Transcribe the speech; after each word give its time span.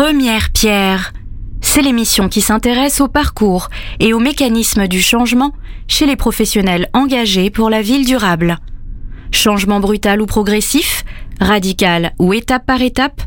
Première 0.00 0.50
pierre. 0.50 1.12
C'est 1.60 1.82
l'émission 1.82 2.28
qui 2.28 2.40
s'intéresse 2.40 3.00
au 3.00 3.08
parcours 3.08 3.68
et 3.98 4.12
aux 4.12 4.20
mécanismes 4.20 4.86
du 4.86 5.02
changement 5.02 5.50
chez 5.88 6.06
les 6.06 6.14
professionnels 6.14 6.88
engagés 6.92 7.50
pour 7.50 7.68
la 7.68 7.82
ville 7.82 8.06
durable. 8.06 8.58
Changement 9.32 9.80
brutal 9.80 10.22
ou 10.22 10.26
progressif, 10.26 11.04
radical 11.40 12.12
ou 12.20 12.32
étape 12.32 12.64
par 12.64 12.80
étape, 12.80 13.22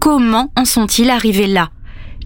comment 0.00 0.50
en 0.56 0.64
sont-ils 0.64 1.10
arrivés 1.10 1.46
là? 1.46 1.70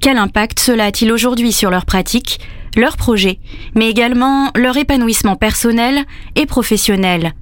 Quel 0.00 0.16
impact 0.16 0.60
cela 0.60 0.86
a-t-il 0.86 1.12
aujourd'hui 1.12 1.52
sur 1.52 1.68
leurs 1.68 1.84
pratiques, 1.84 2.40
leurs 2.76 2.96
projets, 2.96 3.38
mais 3.74 3.90
également 3.90 4.50
leur 4.54 4.78
épanouissement 4.78 5.36
personnel 5.36 6.06
et 6.36 6.46
professionnel? 6.46 7.34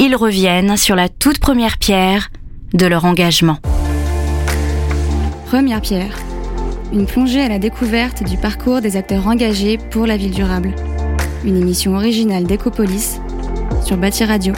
Ils 0.00 0.16
reviennent 0.16 0.76
sur 0.76 0.96
la 0.96 1.08
toute 1.08 1.38
première 1.38 1.78
pierre 1.78 2.30
de 2.72 2.86
leur 2.86 3.04
engagement. 3.04 3.60
Première 5.54 5.82
pierre. 5.82 6.18
Une 6.92 7.06
plongée 7.06 7.40
à 7.40 7.48
la 7.48 7.60
découverte 7.60 8.24
du 8.24 8.36
parcours 8.36 8.80
des 8.80 8.96
acteurs 8.96 9.28
engagés 9.28 9.78
pour 9.78 10.04
la 10.04 10.16
ville 10.16 10.32
durable. 10.32 10.74
Une 11.44 11.56
émission 11.56 11.94
originale 11.94 12.42
d'Ecopolis 12.42 13.20
sur 13.86 13.96
Bâti 13.96 14.24
Radio. 14.24 14.52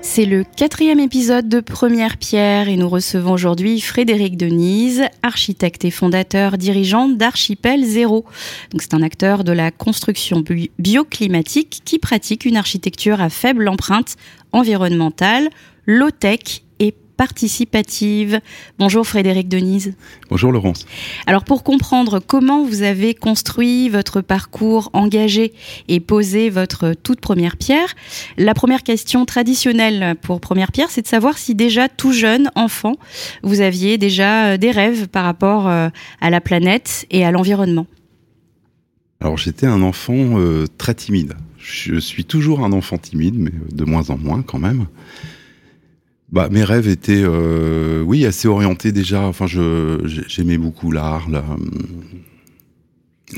C'est 0.00 0.24
le 0.24 0.42
quatrième 0.42 0.98
épisode 0.98 1.48
de 1.48 1.60
Première 1.60 2.16
Pierre 2.16 2.68
et 2.68 2.76
nous 2.76 2.88
recevons 2.88 3.34
aujourd'hui 3.34 3.80
Frédéric 3.80 4.36
Denise, 4.36 5.04
architecte 5.22 5.84
et 5.84 5.92
fondateur 5.92 6.58
dirigeant 6.58 7.06
d'Archipel 7.06 7.84
Zéro. 7.84 8.24
C'est 8.80 8.94
un 8.94 9.02
acteur 9.02 9.44
de 9.44 9.52
la 9.52 9.70
construction 9.70 10.42
bioclimatique 10.80 11.82
qui 11.84 12.00
pratique 12.00 12.46
une 12.46 12.56
architecture 12.56 13.20
à 13.20 13.28
faible 13.28 13.68
empreinte 13.68 14.16
environnementale, 14.50 15.50
low-tech 15.86 16.64
participative. 17.16 18.40
Bonjour 18.78 19.06
Frédéric 19.06 19.48
Denise. 19.48 19.94
Bonjour 20.30 20.52
Laurence. 20.52 20.86
Alors 21.26 21.44
pour 21.44 21.62
comprendre 21.62 22.20
comment 22.20 22.64
vous 22.64 22.82
avez 22.82 23.14
construit 23.14 23.88
votre 23.88 24.20
parcours 24.20 24.90
engagé 24.92 25.52
et 25.88 26.00
posé 26.00 26.50
votre 26.50 26.94
toute 26.94 27.20
première 27.20 27.56
pierre, 27.56 27.94
la 28.36 28.54
première 28.54 28.82
question 28.82 29.24
traditionnelle 29.24 30.16
pour 30.20 30.40
première 30.40 30.72
pierre, 30.72 30.90
c'est 30.90 31.02
de 31.02 31.06
savoir 31.06 31.38
si 31.38 31.54
déjà 31.54 31.88
tout 31.88 32.12
jeune 32.12 32.50
enfant, 32.54 32.94
vous 33.42 33.60
aviez 33.60 33.98
déjà 33.98 34.46
euh, 34.46 34.56
des 34.56 34.70
rêves 34.70 35.08
par 35.08 35.24
rapport 35.24 35.68
euh, 35.68 35.88
à 36.20 36.30
la 36.30 36.40
planète 36.40 37.06
et 37.10 37.24
à 37.24 37.30
l'environnement. 37.30 37.86
Alors 39.20 39.36
j'étais 39.36 39.66
un 39.66 39.82
enfant 39.82 40.38
euh, 40.38 40.66
très 40.78 40.94
timide. 40.94 41.34
Je 41.58 41.98
suis 42.00 42.24
toujours 42.24 42.64
un 42.64 42.72
enfant 42.72 42.98
timide, 42.98 43.36
mais 43.38 43.52
de 43.70 43.84
moins 43.84 44.10
en 44.10 44.18
moins 44.18 44.42
quand 44.42 44.58
même 44.58 44.86
bah, 46.32 46.48
mes 46.50 46.64
rêves 46.64 46.88
étaient, 46.88 47.22
euh, 47.22 48.02
oui, 48.02 48.24
assez 48.24 48.48
orientés 48.48 48.90
déjà. 48.90 49.22
Enfin, 49.22 49.46
je 49.46 50.00
j'aimais 50.28 50.58
beaucoup 50.58 50.90
l'art, 50.90 51.28
la, 51.30 51.44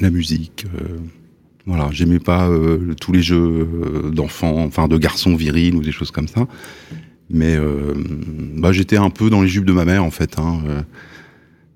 la 0.00 0.10
musique. 0.10 0.66
Euh, 0.80 0.98
voilà, 1.66 1.88
j'aimais 1.92 2.18
pas 2.18 2.48
euh, 2.48 2.94
tous 3.00 3.12
les 3.12 3.22
jeux 3.22 3.36
euh, 3.38 4.10
d'enfants, 4.10 4.64
enfin 4.64 4.86
de 4.86 4.98
garçons 4.98 5.34
virils 5.34 5.74
ou 5.74 5.82
des 5.82 5.92
choses 5.92 6.10
comme 6.10 6.28
ça. 6.28 6.46
Mais 7.30 7.56
euh, 7.56 7.94
bah, 8.56 8.72
j'étais 8.72 8.98
un 8.98 9.10
peu 9.10 9.30
dans 9.30 9.40
les 9.42 9.48
jupes 9.48 9.64
de 9.64 9.72
ma 9.72 9.84
mère 9.84 10.04
en 10.04 10.10
fait. 10.10 10.38
Hein, 10.38 10.62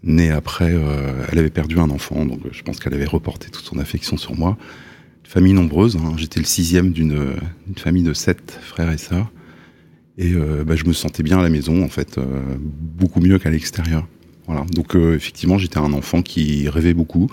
née 0.04 0.30
après, 0.30 0.76
elle 1.32 1.38
avait 1.38 1.50
perdu 1.50 1.78
un 1.80 1.90
enfant, 1.90 2.24
donc 2.24 2.40
je 2.52 2.62
pense 2.62 2.78
qu'elle 2.78 2.94
avait 2.94 3.06
reporté 3.06 3.50
toute 3.50 3.64
son 3.64 3.78
affection 3.78 4.16
sur 4.16 4.36
moi. 4.38 4.56
famille 5.24 5.54
nombreuse, 5.54 5.96
hein, 5.96 6.12
j'étais 6.16 6.38
le 6.38 6.46
sixième 6.46 6.92
d'une 6.92 7.34
famille 7.76 8.04
de 8.04 8.12
sept 8.12 8.58
frères 8.62 8.92
et 8.92 8.98
sœurs. 8.98 9.30
Et 10.18 10.32
euh, 10.34 10.64
bah, 10.64 10.74
je 10.74 10.84
me 10.84 10.92
sentais 10.92 11.22
bien 11.22 11.38
à 11.38 11.42
la 11.42 11.48
maison, 11.48 11.82
en 11.84 11.88
fait, 11.88 12.18
euh, 12.18 12.24
beaucoup 12.60 13.20
mieux 13.20 13.38
qu'à 13.38 13.50
l'extérieur. 13.50 14.06
Voilà. 14.46 14.66
Donc 14.74 14.96
euh, 14.96 15.14
effectivement, 15.14 15.58
j'étais 15.58 15.78
un 15.78 15.92
enfant 15.92 16.22
qui 16.22 16.68
rêvait 16.68 16.92
beaucoup, 16.92 17.30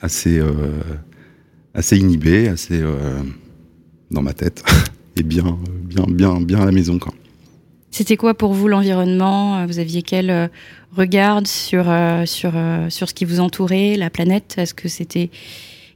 assez, 0.00 0.40
assez 1.74 1.96
inhibé, 1.96 2.48
assez 2.48 2.82
dans 4.10 4.22
ma 4.22 4.32
tête, 4.32 4.64
et 5.16 5.22
bien, 5.22 5.58
bien, 5.84 6.06
bien, 6.08 6.40
bien 6.40 6.60
à 6.60 6.64
la 6.64 6.72
maison. 6.72 6.98
Quoi. 6.98 7.14
C'était 7.92 8.16
quoi 8.16 8.34
pour 8.34 8.52
vous 8.52 8.66
l'environnement? 8.66 9.64
Vous 9.66 9.78
aviez 9.78 10.02
quel 10.02 10.50
regard 10.96 11.46
sur, 11.46 11.84
sur, 12.24 12.52
sur 12.88 13.08
ce 13.08 13.14
qui 13.14 13.24
vous 13.26 13.38
entourait, 13.38 13.94
la 13.96 14.10
planète? 14.10 14.54
Est-ce 14.56 14.74
que 14.74 14.88
c'était 14.88 15.30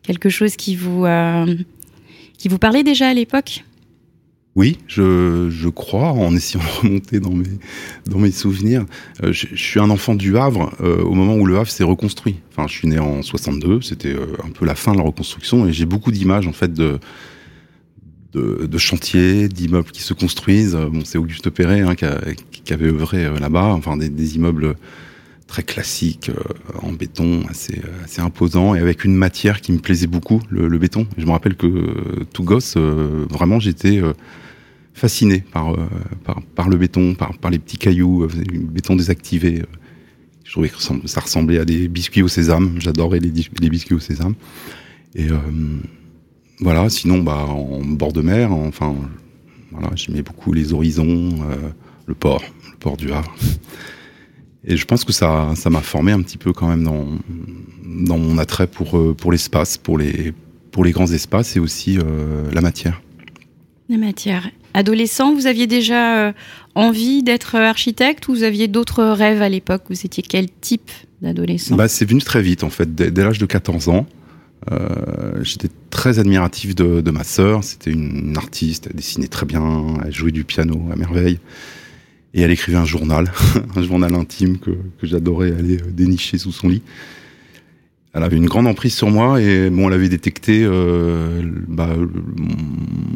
quelque 0.03 0.29
chose 0.29 0.55
qui 0.55 0.77
vous, 0.77 1.07
qui 2.37 2.49
vous 2.49 2.59
parlait 2.59 2.85
déjà 2.85 3.09
à 3.09 3.15
l'époque? 3.15 3.65
Oui, 4.57 4.79
je, 4.87 5.69
crois, 5.69 6.13
en 6.13 6.35
essayant 6.35 6.63
de 6.63 6.87
remonter 6.89 7.19
dans 7.19 7.33
mes, 7.33 7.59
dans 8.07 8.19
mes 8.19 8.31
souvenirs. 8.31 8.85
Euh, 9.23 9.33
je, 9.33 9.49
suis 9.57 9.81
un 9.81 9.91
enfant 9.91 10.15
du 10.15 10.39
Havre 10.39 10.73
euh, 10.81 11.03
au 11.03 11.15
moment 11.15 11.35
où 11.35 11.47
le 11.47 11.59
Havre 11.59 11.71
s'est 11.71 11.85
reconstruit. 11.85 12.37
Enfin, 12.53 12.69
je 12.69 12.75
suis 12.75 12.87
né 12.89 13.01
en 13.01 13.23
62, 13.23 13.83
c'était 13.83 14.15
euh, 14.15 14.27
un 14.45 14.51
peu 14.51 14.65
la 14.65 14.77
fin 14.77 14.93
de 14.93 14.99
la 14.99 15.03
reconstruction, 15.03 15.67
et 15.67 15.73
j'ai 15.73 15.87
beaucoup 15.87 16.13
d'images 16.13 16.47
en 16.47 16.53
fait 16.53 16.73
de, 16.73 17.01
de, 18.33 18.79
chantiers, 18.79 19.49
d'immeubles 19.49 19.91
qui 19.91 20.03
se 20.03 20.15
construisent. 20.15 20.77
Bon, 20.77 21.03
c'est 21.05 21.19
Auguste 21.19 21.51
Perret 21.51 21.81
hein, 21.81 21.95
qui, 21.97 22.73
avait 22.73 22.87
œuvré 22.87 23.29
là-bas, 23.41 23.75
enfin 23.75 23.97
des, 23.97 24.37
immeubles 24.37 24.77
très 25.49 25.63
classiques 25.63 26.31
en 26.83 26.93
béton, 26.93 27.43
assez, 27.49 27.81
assez 28.05 28.21
imposants, 28.21 28.75
et 28.75 28.81
avec 28.81 29.05
une 29.05 29.15
matière 29.15 29.61
qui 29.61 29.73
me 29.73 29.79
plaisait 29.79 30.07
beaucoup, 30.07 30.41
le, 30.49 30.69
le 30.69 30.79
béton. 30.79 31.07
Je 31.17 31.27
me 31.27 31.31
rappelle 31.31 31.55
que 31.57 32.25
tout 32.33 32.45
gosse, 32.45 32.77
vraiment, 32.77 33.61
j'étais 33.61 34.01
fasciné 34.95 35.41
par, 35.41 35.75
euh, 35.75 35.87
par, 36.25 36.41
par, 36.55 36.69
le 36.69 36.77
béton, 36.77 37.15
par, 37.15 37.37
par 37.37 37.51
les 37.51 37.59
petits 37.59 37.77
cailloux, 37.77 38.23
euh, 38.23 38.29
le 38.51 38.61
béton 38.61 38.97
désactivé. 38.97 39.61
Euh. 39.61 39.67
Je 40.45 40.53
trouvais 40.53 40.69
que 40.69 41.09
ça 41.09 41.21
ressemblait 41.21 41.59
à 41.59 41.65
des 41.65 41.89
biscuits 41.89 42.23
au 42.23 42.29
sésame. 42.29 42.77
J'adorais 42.79 43.19
les, 43.19 43.31
biscuits 43.69 43.95
au 43.95 43.99
sésame. 43.99 44.35
Et 45.17 45.29
voilà, 46.61 46.91
sinon, 46.91 47.23
bah, 47.23 47.47
en 47.49 47.83
bord 47.83 48.13
de 48.13 48.21
mer, 48.21 48.53
enfin, 48.53 48.95
voilà, 49.73 49.91
j'aimais 49.97 50.21
beaucoup 50.21 50.53
les 50.53 50.75
horizons, 50.75 51.39
le 52.05 52.15
port, 52.15 52.43
le 52.71 52.77
port 52.77 52.99
du 52.99 53.11
Havre. 53.11 53.35
Et 54.65 54.77
je 54.77 54.85
pense 54.85 55.03
que 55.03 55.15
ça, 55.15 55.55
ça 55.57 55.71
m'a 55.71 55.81
formé 55.81 56.13
un 56.13 56.21
petit 56.21 56.39
peu 56.39 56.53
quand 56.53 56.69
même 56.69 56.85
dans, 56.85 57.07
dans 57.83 58.19
mon 58.19 58.37
attrait 58.37 58.67
pour, 58.67 59.17
pour 59.17 59.33
l'espace, 59.33 59.79
pour 59.79 59.97
les, 59.97 60.35
pour 60.71 60.85
les 60.85 60.93
grands 60.93 61.11
espaces 61.11 61.57
et 61.57 61.59
aussi 61.59 61.99
la 62.53 62.61
matière. 62.61 63.01
La 63.89 63.97
matière 63.97 64.51
adolescent, 64.75 65.33
vous 65.35 65.47
aviez 65.47 65.67
déjà 65.67 66.19
euh, 66.19 66.33
envie 66.75 67.23
d'être 67.23 67.55
architecte 67.55 68.29
ou 68.29 68.35
vous 68.35 68.43
aviez 68.43 68.69
d'autres 68.69 69.05
rêves 69.05 69.41
à 69.41 69.49
l'époque? 69.49 69.85
Vous 69.89 70.05
étiez 70.05 70.23
quel 70.23 70.51
type 70.61 70.91
d'adolescent? 71.23 71.77
Bah, 71.77 71.89
C'est 71.89 72.05
venu 72.05 72.21
très 72.21 72.43
vite 72.43 72.65
en 72.65 72.71
fait, 72.71 72.95
dès, 72.95 73.11
l'âge 73.11 73.39
de 73.39 73.47
14 73.47 73.89
ans. 73.89 74.07
Euh, 74.71 75.43
J'étais 75.43 75.69
très 75.91 76.19
admiratif 76.19 76.75
de, 76.75 77.11
ma 77.11 77.25
sœur, 77.25 77.65
c'était 77.65 77.91
une, 77.91 78.37
artiste, 78.37 78.89
elle 78.91 78.97
dessinait 78.97 79.29
très 79.29 79.47
bien, 79.47 79.85
elle 80.05 80.15
jouait 80.15 80.33
du 80.33 80.45
piano 80.45 80.89
à 80.93 80.97
merveille. 80.97 81.39
Et 82.37 82.43
elle 82.43 82.51
écrivait 82.51 82.79
un 82.79 82.85
journal, 82.85 83.31
un 83.77 83.83
journal 83.83 84.13
intime 84.15 84.59
que, 84.59 84.73
j'adorais 85.03 85.53
aller 85.53 85.77
euh, 85.77 85.91
dénicher 85.91 86.37
sous 86.37 86.53
son 86.53 86.69
lit 86.69 86.83
elle 88.15 88.23
avait 88.23 88.37
une 88.37 88.47
grande 88.47 88.69
emprise 88.69 88.95
sur 88.95 89.11
moi 89.11 89.41
et 89.41 89.71
bon, 89.71 89.89
elle 89.89 89.95
avait 89.95 90.09
détecté 90.09 90.63
euh, 90.65 91.43
bah, 91.67 91.91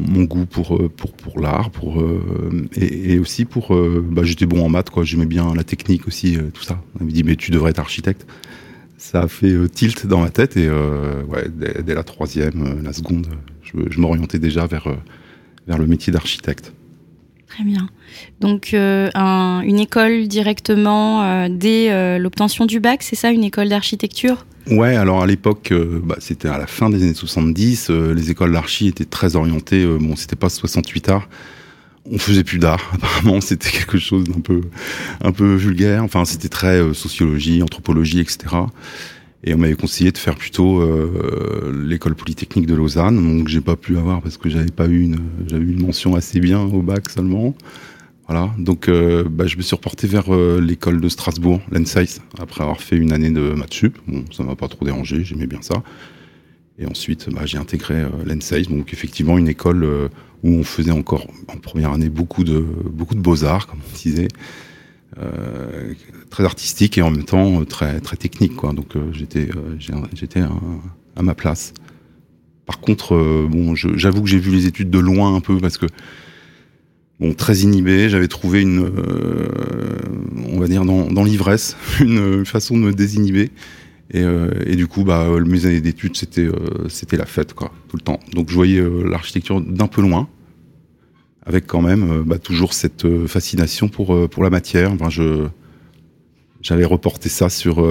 mon 0.08 0.24
goût 0.24 0.44
pour 0.44 0.76
euh, 0.76 0.88
pour 0.88 1.12
pour 1.12 1.40
l'art, 1.40 1.70
pour 1.70 2.00
euh, 2.00 2.68
et, 2.74 3.18
aussi 3.20 3.44
pour 3.44 3.74
bah, 3.76 4.22
j'étais 4.24 4.46
bon 4.46 4.64
en 4.64 4.68
maths 4.68 4.90
quoi, 4.90 5.04
j'aimais 5.04 5.26
bien 5.26 5.54
la 5.54 5.62
technique 5.62 6.08
aussi, 6.08 6.36
tout 6.52 6.64
ça. 6.64 6.82
Elle 6.98 7.06
me 7.06 7.12
dit 7.12 7.22
mais 7.22 7.36
tu 7.36 7.52
devrais 7.52 7.70
être 7.70 7.78
architecte. 7.78 8.26
Ça 8.96 9.22
a 9.22 9.28
fait 9.28 9.54
tilt 9.68 10.08
dans 10.08 10.20
ma 10.20 10.30
tête 10.30 10.56
et 10.56 10.68
ouais, 10.68 11.48
dès, 11.48 11.94
la 11.94 12.02
troisième, 12.02 12.82
la 12.82 12.92
seconde, 12.92 13.28
je, 13.62 13.76
je 13.88 14.00
m'orientais 14.00 14.40
déjà 14.40 14.66
vers 14.66 14.88
vers 15.68 15.78
le 15.78 15.86
métier 15.86 16.12
d'architecte. 16.12 16.72
Très 17.46 17.62
bien. 17.62 17.88
Donc 18.40 18.74
un, 18.74 19.60
une 19.60 19.78
école 19.78 20.26
directement 20.26 21.48
dès 21.48 22.18
l'obtention 22.18 22.66
du 22.66 22.80
bac, 22.80 23.04
c'est 23.04 23.14
ça, 23.14 23.30
une 23.30 23.44
école 23.44 23.68
d'architecture? 23.68 24.44
Ouais, 24.70 24.96
alors 24.96 25.22
à 25.22 25.26
l'époque, 25.26 25.72
euh, 25.72 26.00
bah, 26.02 26.16
c'était 26.18 26.48
à 26.48 26.58
la 26.58 26.66
fin 26.66 26.90
des 26.90 27.02
années 27.02 27.14
70, 27.14 27.88
euh, 27.88 28.12
les 28.12 28.30
écoles 28.30 28.52
d'archi 28.52 28.88
étaient 28.88 29.06
très 29.06 29.34
orientées, 29.34 29.82
euh, 29.82 29.96
bon, 29.98 30.14
c'était 30.14 30.36
pas 30.36 30.50
68 30.50 31.08
art, 31.08 31.28
on 32.10 32.18
faisait 32.18 32.44
plus 32.44 32.58
d'art, 32.58 32.90
apparemment, 32.92 33.40
c'était 33.40 33.70
quelque 33.70 33.98
chose 33.98 34.24
d'un 34.24 34.40
peu, 34.40 34.60
un 35.22 35.32
peu 35.32 35.54
vulgaire, 35.54 36.04
enfin, 36.04 36.26
c'était 36.26 36.50
très 36.50 36.82
euh, 36.82 36.92
sociologie, 36.92 37.62
anthropologie, 37.62 38.20
etc. 38.20 38.56
Et 39.44 39.54
on 39.54 39.58
m'avait 39.58 39.74
conseillé 39.74 40.12
de 40.12 40.18
faire 40.18 40.34
plutôt 40.34 40.82
euh, 40.82 41.72
l'école 41.86 42.14
polytechnique 42.14 42.66
de 42.66 42.74
Lausanne, 42.74 43.16
donc 43.16 43.48
j'ai 43.48 43.62
pas 43.62 43.76
pu 43.76 43.96
avoir 43.96 44.20
parce 44.20 44.36
que 44.36 44.50
j'avais 44.50 44.70
pas 44.70 44.86
eu 44.86 45.00
une, 45.00 45.18
j'avais 45.46 45.64
eu 45.64 45.72
une 45.72 45.80
mention 45.80 46.14
assez 46.14 46.40
bien 46.40 46.60
au 46.60 46.82
bac 46.82 47.08
seulement. 47.08 47.54
Voilà, 48.28 48.50
donc 48.58 48.88
euh, 48.88 49.24
bah, 49.24 49.46
je 49.46 49.56
me 49.56 49.62
suis 49.62 49.74
reporté 49.74 50.06
vers 50.06 50.34
euh, 50.34 50.60
l'école 50.60 51.00
de 51.00 51.08
Strasbourg, 51.08 51.62
l'ENSAIS, 51.72 52.20
après 52.38 52.62
avoir 52.62 52.82
fait 52.82 52.96
une 52.96 53.12
année 53.12 53.30
de 53.30 53.54
maths 53.54 53.72
sup. 53.72 53.96
Bon, 54.06 54.22
ça 54.30 54.42
m'a 54.42 54.54
pas 54.54 54.68
trop 54.68 54.84
dérangé, 54.84 55.24
j'aimais 55.24 55.46
bien 55.46 55.62
ça. 55.62 55.82
Et 56.78 56.84
ensuite, 56.84 57.30
bah, 57.30 57.46
j'ai 57.46 57.56
intégré 57.56 57.94
euh, 57.94 58.64
donc 58.68 58.92
effectivement 58.92 59.38
une 59.38 59.48
école 59.48 59.82
euh, 59.82 60.08
où 60.42 60.50
on 60.50 60.62
faisait 60.62 60.90
encore 60.90 61.26
en 61.48 61.56
première 61.56 61.92
année 61.92 62.10
beaucoup 62.10 62.44
de 62.44 62.58
beaucoup 62.60 63.14
de 63.14 63.20
beaux 63.20 63.44
arts, 63.44 63.66
comme 63.66 63.80
on 63.80 63.96
disait. 63.96 64.28
Très 66.30 66.44
artistique 66.44 66.96
et 66.96 67.02
en 67.02 67.10
même 67.10 67.24
temps 67.24 67.64
très 67.64 67.98
très 68.00 68.16
technique 68.16 68.54
quoi. 68.54 68.72
Donc 68.72 68.92
j'étais 69.10 69.48
j'étais 70.14 70.42
à 71.16 71.22
ma 71.22 71.34
place. 71.34 71.72
Par 72.66 72.78
contre, 72.78 73.48
j'avoue 73.96 74.22
que 74.22 74.28
j'ai 74.28 74.38
vu 74.38 74.52
les 74.52 74.66
études 74.66 74.90
de 74.90 74.98
loin 75.00 75.34
un 75.34 75.40
peu 75.40 75.58
parce 75.58 75.76
que 75.76 75.86
très 77.36 77.58
inhibé. 77.58 78.08
J'avais 78.08 78.28
trouvé 78.28 78.62
une, 78.62 78.84
euh, 78.84 79.48
on 80.52 80.60
va 80.60 80.68
dire 80.68 80.84
dans, 80.84 81.24
l'ivresse, 81.24 81.76
une 82.00 82.44
façon 82.44 82.76
de 82.76 82.82
me 82.82 82.92
désinhiber. 82.92 83.50
Et, 84.10 84.22
euh, 84.22 84.48
du 84.74 84.86
coup, 84.86 85.04
bah, 85.04 85.26
mes 85.44 85.66
années 85.66 85.80
d'études, 85.80 86.16
c'était 86.16 86.46
euh, 86.46 86.88
c'était 86.88 87.16
la 87.16 87.26
fête, 87.26 87.54
quoi, 87.54 87.72
tout 87.88 87.96
le 87.96 88.02
temps. 88.02 88.20
Donc, 88.32 88.48
je 88.48 88.54
voyais 88.54 88.82
l'architecture 89.04 89.60
d'un 89.60 89.88
peu 89.88 90.00
loin, 90.00 90.28
avec 91.44 91.66
quand 91.66 91.82
même 91.82 92.22
bah, 92.24 92.38
toujours 92.38 92.72
cette 92.72 93.06
fascination 93.26 93.88
pour 93.88 94.28
pour 94.30 94.42
la 94.42 94.50
matière. 94.50 94.92
Enfin, 94.92 95.10
je 95.10 95.46
j'avais 96.62 96.84
reporté 96.84 97.28
ça 97.28 97.50
sur 97.50 97.84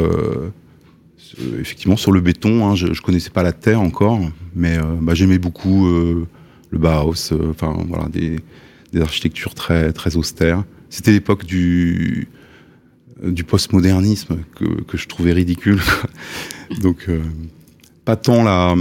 effectivement 1.59 1.97
sur 1.97 2.11
le 2.11 2.21
béton. 2.21 2.67
Hein. 2.67 2.75
Je, 2.75 2.93
je 2.93 3.01
connaissais 3.01 3.29
pas 3.29 3.43
la 3.43 3.53
terre 3.53 3.81
encore, 3.81 4.19
mais 4.55 4.77
bah, 5.01 5.13
j'aimais 5.13 5.37
beaucoup 5.37 5.87
le 5.87 6.77
Bauhaus. 6.79 7.31
Enfin, 7.51 7.77
voilà 7.87 8.07
des 8.09 8.39
des 8.93 9.01
architectures 9.01 9.53
très, 9.53 9.93
très 9.93 10.15
austères. 10.15 10.63
C'était 10.89 11.11
l'époque 11.11 11.45
du, 11.45 12.27
postmodernisme 13.47 14.39
que, 14.55 14.81
que 14.83 14.97
je 14.97 15.07
trouvais 15.07 15.33
ridicule. 15.33 15.79
Donc, 16.81 17.05
euh, 17.09 17.21
pas 18.05 18.15
tant 18.15 18.43
la, 18.43 18.73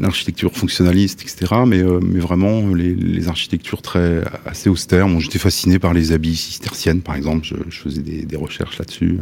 l'architecture 0.00 0.52
fonctionnaliste, 0.56 1.22
etc., 1.22 1.52
mais, 1.66 1.82
euh, 1.82 1.98
mais 2.00 2.20
vraiment 2.20 2.72
les, 2.72 3.28
architectures 3.28 3.82
très, 3.82 4.22
assez 4.46 4.68
austères. 4.68 5.08
Bon, 5.08 5.18
j'étais 5.18 5.40
fasciné 5.40 5.78
par 5.78 5.92
les 5.94 6.12
habits 6.12 6.36
cisterciennes, 6.36 7.00
par 7.00 7.16
exemple. 7.16 7.44
Je, 7.44 7.80
faisais 7.80 8.02
des 8.02 8.36
recherches 8.36 8.78
là-dessus. 8.78 9.18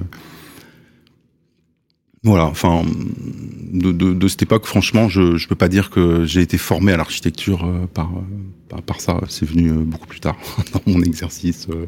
Voilà, 2.24 2.46
enfin, 2.46 2.84
de, 3.72 3.90
de, 3.90 4.12
de, 4.12 4.28
cette 4.28 4.42
époque, 4.42 4.66
franchement, 4.66 5.08
je 5.08 5.20
ne 5.20 5.48
peux 5.48 5.56
pas 5.56 5.68
dire 5.68 5.90
que 5.90 6.24
j'ai 6.24 6.40
été 6.40 6.56
formé 6.56 6.92
à 6.92 6.96
l'architecture 6.96 7.64
euh, 7.64 7.86
par, 7.92 8.12
par, 8.68 8.82
par, 8.82 9.00
ça. 9.00 9.20
C'est 9.28 9.46
venu 9.46 9.70
euh, 9.70 9.82
beaucoup 9.82 10.06
plus 10.06 10.20
tard 10.20 10.36
dans 10.72 10.80
mon 10.86 11.02
exercice, 11.02 11.66
euh, 11.70 11.86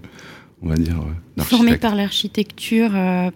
on 0.61 0.69
va 0.69 0.75
dire. 0.75 0.97
Formé 1.39 1.77
par 1.77 1.95
l'architecture, 1.95 2.91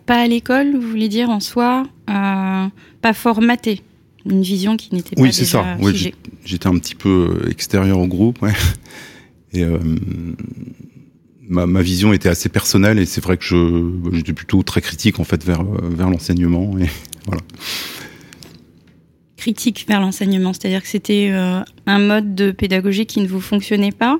pas 0.06 0.22
à 0.22 0.26
l'école, 0.26 0.74
vous 0.74 0.88
voulez 0.88 1.08
dire 1.08 1.30
en 1.30 1.40
soi, 1.40 1.86
pas 2.06 3.12
formaté? 3.14 3.82
Une 4.26 4.42
vision 4.42 4.76
qui 4.76 4.94
n'était 4.94 5.14
pas 5.14 5.22
oui, 5.22 5.32
c'est 5.32 5.44
ça. 5.44 5.76
Oui, 5.80 6.12
j'étais 6.44 6.66
un 6.66 6.76
petit 6.78 6.96
peu 6.96 7.42
extérieur 7.48 7.98
au 7.98 8.06
groupe, 8.08 8.42
ouais. 8.42 8.52
Et 9.52 9.64
ma, 11.48 11.66
ma, 11.66 11.82
vision 11.82 12.12
était 12.12 12.28
assez 12.28 12.48
personnelle 12.48 12.98
et 12.98 13.06
c'est 13.06 13.22
vrai 13.22 13.36
que 13.36 13.44
je 13.44 13.90
j'étais 14.12 14.32
plutôt 14.32 14.62
très 14.62 14.80
critique 14.80 15.18
en 15.20 15.24
fait 15.24 15.44
vers 15.44 15.64
vers 15.64 16.10
l'enseignement 16.10 16.78
et 16.78 16.86
voilà. 17.26 17.42
Critique 19.36 19.86
vers 19.88 20.00
l'enseignement, 20.00 20.52
c'est-à-dire 20.52 20.82
que 20.82 20.88
c'était 20.88 21.30
euh, 21.30 21.60
un 21.86 21.98
mode 22.00 22.34
de 22.34 22.50
pédagogie 22.50 23.06
qui 23.06 23.20
ne 23.20 23.28
vous 23.28 23.40
fonctionnait 23.40 23.92
pas? 23.92 24.18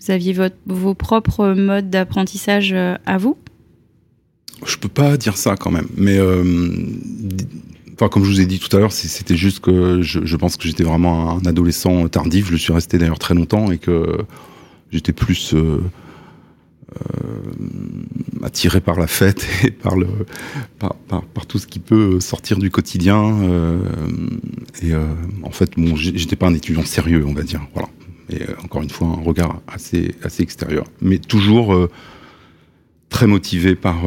Vous 0.00 0.10
aviez 0.10 0.32
votre, 0.32 0.56
vos 0.66 0.94
propres 0.94 1.52
modes 1.52 1.90
d'apprentissage 1.90 2.72
euh, 2.72 2.96
à 3.04 3.18
vous? 3.18 3.36
Je 4.64 4.76
peux 4.78 4.88
pas 4.88 5.18
dire 5.18 5.36
ça 5.36 5.56
quand 5.56 5.70
même, 5.70 5.88
mais 5.96 6.16
euh, 6.16 6.42
enfin 7.92 8.08
comme 8.08 8.24
je 8.24 8.30
vous 8.30 8.40
ai 8.40 8.46
dit 8.46 8.58
tout 8.58 8.74
à 8.74 8.80
l'heure, 8.80 8.92
c'était 8.92 9.36
juste 9.36 9.60
que 9.60 10.00
je, 10.00 10.24
je 10.24 10.36
pense 10.36 10.56
que 10.56 10.66
j'étais 10.66 10.84
vraiment 10.84 11.36
un 11.36 11.44
adolescent 11.44 12.08
tardif. 12.08 12.50
Je 12.50 12.56
suis 12.56 12.72
resté 12.72 12.96
d'ailleurs 12.96 13.18
très 13.18 13.34
longtemps 13.34 13.70
et 13.70 13.76
que 13.76 14.24
j'étais 14.90 15.12
plus 15.12 15.54
euh, 15.54 15.80
attiré 18.42 18.80
par 18.80 18.98
la 18.98 19.06
fête 19.06 19.46
et 19.64 19.70
par 19.70 19.96
le 19.96 20.06
par, 20.78 21.46
tout 21.46 21.58
ce 21.58 21.66
qui 21.66 21.78
peut 21.78 22.20
sortir 22.20 22.58
du 22.58 22.70
quotidien 22.70 23.40
euh, 23.42 23.78
et 24.82 24.92
euh, 24.92 25.04
en 25.42 25.50
fait 25.50 25.72
bon 25.76 25.94
j'étais 25.96 26.36
pas 26.36 26.46
un 26.46 26.54
étudiant 26.54 26.84
sérieux 26.84 27.24
on 27.26 27.34
va 27.34 27.42
dire 27.42 27.60
voilà. 27.74 27.88
Et 28.28 28.42
euh, 28.42 28.54
encore 28.64 28.82
une 28.82 28.90
fois 28.90 29.08
un 29.08 29.22
regard 29.22 29.60
assez 29.68 30.14
assez 30.22 30.42
extérieur. 30.42 30.84
Mais 31.00 31.18
toujours 31.18 31.74
euh, 31.74 31.90
très 33.08 33.26
motivé 33.26 33.76
par 33.76 34.02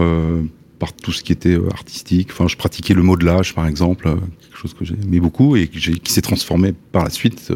par 0.80 0.94
tout 0.94 1.12
ce 1.12 1.24
qui 1.24 1.32
était 1.32 1.58
artistique. 1.72 2.30
Enfin 2.32 2.48
je 2.48 2.58
pratiquais 2.58 2.94
le 2.94 3.04
modelage 3.04 3.54
par 3.56 3.68
exemple 3.68 4.04
quelque 4.42 4.58
chose 4.58 4.74
que 4.74 4.86
j'aimais 4.86 5.20
beaucoup 5.20 5.56
et 5.56 5.68
qui 5.68 6.12
s'est 6.12 6.22
transformé 6.22 6.74
par 6.92 7.04
la 7.04 7.10
suite 7.10 7.52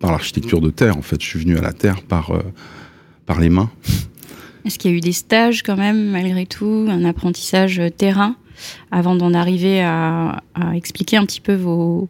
par 0.00 0.12
l'architecture 0.12 0.60
de 0.60 0.70
terre 0.70 0.96
en 0.96 1.02
fait. 1.02 1.20
Je 1.20 1.26
suis 1.26 1.38
venu 1.38 1.56
à 1.56 1.62
la 1.62 1.72
terre 1.72 2.02
par 2.02 2.32
par 3.26 3.40
les 3.40 3.48
mains 3.48 3.70
est-ce 4.64 4.78
qu'il 4.78 4.90
y 4.90 4.94
a 4.94 4.96
eu 4.96 5.00
des 5.00 5.12
stages 5.12 5.62
quand 5.62 5.76
même, 5.76 6.10
malgré 6.10 6.46
tout, 6.46 6.86
un 6.88 7.04
apprentissage 7.04 7.80
terrain 7.96 8.36
avant 8.90 9.14
d'en 9.14 9.34
arriver 9.34 9.82
à, 9.82 10.42
expliquer 10.74 11.16
un 11.16 11.26
petit 11.26 11.40
peu 11.40 11.54
vos, 11.54 12.08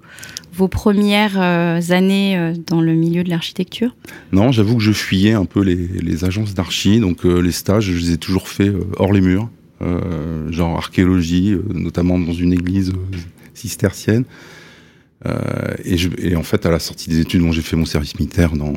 vos 0.52 0.68
premières 0.68 1.40
euh, 1.40 1.80
années 1.90 2.36
euh, 2.36 2.54
dans 2.66 2.80
le 2.80 2.94
milieu 2.94 3.24
de 3.24 3.30
l'architecture? 3.30 3.96
Non, 4.32 4.52
j'avoue 4.52 4.76
que 4.76 4.82
je 4.82 4.92
fuyais 4.92 5.32
un 5.32 5.44
peu 5.44 5.62
les, 5.62 6.24
agences 6.24 6.54
d'archi, 6.54 7.00
donc 7.00 7.24
euh, 7.24 7.40
les 7.40 7.52
stages, 7.52 7.84
je 7.84 7.98
les 7.98 8.12
ai 8.12 8.18
toujours 8.18 8.48
faits 8.48 8.68
euh, 8.68 8.84
hors 8.98 9.12
les 9.12 9.20
murs, 9.20 9.48
euh, 9.82 10.50
genre 10.52 10.76
archéologie, 10.76 11.56
notamment 11.72 12.18
dans 12.18 12.32
une 12.32 12.52
église 12.52 12.92
cistercienne. 13.54 14.24
Et, 15.86 15.96
et, 16.18 16.36
en 16.36 16.42
fait, 16.42 16.66
à 16.66 16.70
la 16.70 16.78
sortie 16.78 17.08
des 17.08 17.18
études, 17.18 17.50
j'ai 17.50 17.62
fait 17.62 17.76
mon 17.76 17.86
service 17.86 18.14
militaire 18.18 18.52
dans, 18.52 18.74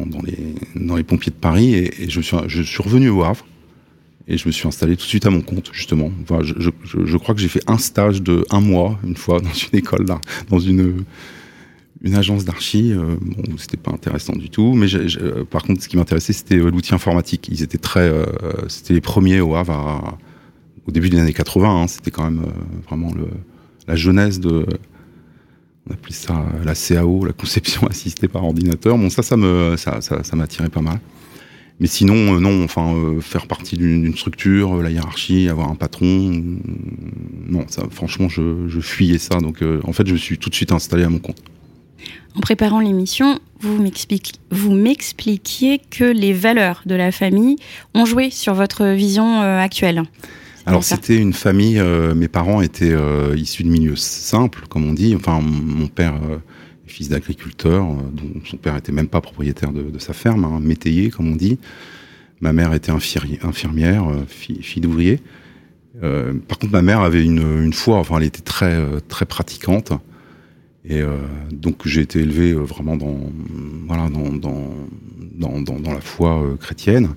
les, 0.95 1.03
pompiers 1.03 1.31
de 1.31 1.35
Paris 1.35 1.73
et, 1.73 2.03
et 2.03 2.09
je, 2.09 2.21
suis, 2.21 2.37
je 2.47 2.61
suis 2.61 2.81
revenu 2.81 3.09
au 3.09 3.21
Havre 3.25 3.45
et 4.27 4.37
je 4.37 4.47
me 4.47 4.51
suis 4.51 4.67
installé 4.67 4.95
tout 4.95 5.03
de 5.03 5.09
suite 5.09 5.25
à 5.25 5.29
mon 5.29 5.41
compte 5.41 5.69
justement. 5.73 6.11
Je, 6.41 7.17
crois 7.17 7.33
que 7.33 7.41
j'ai 7.41 7.47
fait 7.47 7.63
un 7.67 7.77
stage 7.77 8.21
de 8.21 8.45
un 8.49 8.59
mois 8.59 8.99
une 9.03 9.15
fois 9.15 9.39
dans 9.39 9.53
une 9.53 9.79
école 9.79 10.05
dans 10.49 10.59
une 10.59 11.03
une 12.03 12.15
agence 12.15 12.45
d'archi. 12.45 12.93
Euh, 12.93 13.15
bon, 13.21 13.57
c'était 13.57 13.77
pas 13.77 13.91
intéressant 13.91 14.33
du 14.33 14.49
tout, 14.49 14.73
mais 14.73 14.87
j 14.87 15.17
par 15.49 15.63
contre, 15.63 15.81
ce 15.81 15.87
qui 15.87 15.97
m'intéressait, 15.97 16.33
c'était 16.33 16.57
euh, 16.57 16.69
l'outil 16.69 16.93
informatique. 16.93 17.49
Ils 17.51 17.63
étaient 17.63 17.77
très, 17.77 18.07
euh, 18.07 18.25
c'était 18.67 18.93
les 18.93 19.01
premiers 19.01 19.41
au 19.41 19.55
Havre 19.55 19.73
à, 19.73 20.17
au 20.87 20.91
début 20.91 21.09
des 21.09 21.19
années 21.19 21.33
80. 21.33 21.69
Hein, 21.69 21.87
c'était 21.87 22.11
quand 22.11 22.23
même 22.23 22.43
euh, 22.43 22.81
vraiment 22.87 23.11
la 23.87 23.95
jeunesse 23.95 24.39
de 24.39 24.65
on 25.89 25.93
appelait 25.93 26.13
ça 26.13 26.45
la 26.65 26.75
CAO, 26.75 27.25
la 27.25 27.33
conception 27.33 27.87
assistée 27.89 28.27
par 28.27 28.43
ordinateur. 28.43 28.97
Bon, 28.97 29.09
ça, 29.09 29.23
ça 29.23 29.37
me, 29.37 29.75
ça, 29.77 30.01
ça 30.01 30.35
m'attirait 30.35 30.69
pas 30.69 30.81
mal. 30.81 30.99
Mais 31.79 31.87
sinon, 31.87 32.35
euh, 32.35 32.39
non, 32.39 32.63
enfin, 32.63 32.93
euh, 32.93 33.21
faire 33.21 33.45
partie 33.45 33.77
d'une 33.77 34.15
structure, 34.15 34.77
euh, 34.77 34.83
la 34.83 34.89
hiérarchie, 34.89 35.47
avoir 35.47 35.69
un 35.69 35.75
patron, 35.75 36.41
non, 37.47 37.65
ça, 37.67 37.83
franchement, 37.91 38.29
je, 38.29 38.67
je 38.67 38.79
fuyais 38.79 39.19
ça. 39.19 39.39
Donc, 39.39 39.63
en 39.83 39.93
fait, 39.93 40.07
je 40.07 40.13
me 40.13 40.17
suis 40.17 40.37
tout 40.37 40.49
de 40.49 40.55
suite 40.55 40.71
installé 40.71 41.03
à 41.03 41.09
mon 41.09 41.19
compte. 41.19 41.37
En 42.35 42.39
préparant 42.39 42.79
l'émission, 42.79 43.39
vous 43.61 43.81
m'expliquiez 44.73 45.81
que 45.89 46.03
les 46.03 46.33
valeurs 46.33 46.83
de 46.85 46.95
la 46.95 47.11
famille 47.11 47.55
ont 47.95 48.05
joué 48.05 48.29
sur 48.29 48.53
votre 48.53 48.85
vision 48.85 49.41
actuelle. 49.41 50.03
Alors 50.67 50.83
c'était 50.83 51.15
une 51.15 51.31
famille, 51.31 51.79
euh, 51.79 52.13
mes 52.13 52.27
parents 52.27 52.61
étaient 52.61 52.91
euh, 52.91 53.33
issus 53.37 53.63
de 53.63 53.69
milieux 53.69 53.95
simples, 53.95 54.63
comme 54.67 54.85
on 54.85 54.91
dit. 54.93 55.15
Enfin, 55.15 55.39
mon 55.41 55.87
père 55.87 56.15
fils 56.87 57.09
d'agriculteur, 57.09 57.85
dont 57.85 58.41
son 58.45 58.57
père 58.57 58.75
était 58.75 58.91
même 58.91 59.07
pas 59.07 59.21
propriétaire 59.21 59.71
de, 59.71 59.99
sa 59.99 60.13
ferme, 60.13 60.45
hein, 60.45 60.59
métayer 60.61 61.09
comme 61.09 61.31
on 61.31 61.35
dit. 61.35 61.57
Ma 62.41 62.53
mère 62.53 62.73
était 62.73 62.91
infirmière, 62.91 64.11
fille, 64.27 64.61
fille 64.61 64.81
d'ouvrier. 64.81 65.19
Euh, 66.03 66.33
par 66.47 66.59
contre, 66.59 66.73
ma 66.73 66.81
mère 66.81 67.01
avait 67.01 67.23
une, 67.23 67.73
foi, 67.73 67.97
enfin, 67.97 68.17
elle 68.17 68.25
était 68.25 68.41
très 68.41 68.77
très 69.07 69.25
pratiquante, 69.25 69.91
et 70.85 71.01
euh, 71.01 71.17
donc 71.51 71.87
j'ai 71.87 72.01
été 72.01 72.19
élevé 72.19 72.53
vraiment 72.53 72.97
dans 72.97 73.17
voilà 73.87 74.09
dans 74.09 74.31
dans 74.31 75.61
dans, 75.61 75.93
la 75.93 76.01
foi 76.01 76.55
chrétienne. 76.59 77.09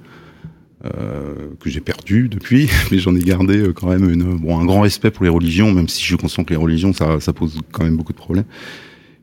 Euh, 0.82 1.50
que 1.60 1.68
j'ai 1.68 1.82
perdu 1.82 2.30
depuis, 2.30 2.70
mais 2.90 2.96
j'en 2.96 3.14
ai 3.14 3.20
gardé 3.20 3.70
quand 3.74 3.88
même 3.88 4.08
une, 4.08 4.38
bon, 4.38 4.58
un 4.58 4.64
grand 4.64 4.80
respect 4.80 5.10
pour 5.10 5.24
les 5.24 5.30
religions, 5.30 5.70
même 5.72 5.88
si 5.88 6.02
je 6.02 6.16
consens 6.16 6.42
que 6.42 6.54
les 6.54 6.58
religions, 6.58 6.94
ça, 6.94 7.20
ça 7.20 7.34
pose 7.34 7.58
quand 7.70 7.84
même 7.84 7.98
beaucoup 7.98 8.14
de 8.14 8.18
problèmes 8.18 8.46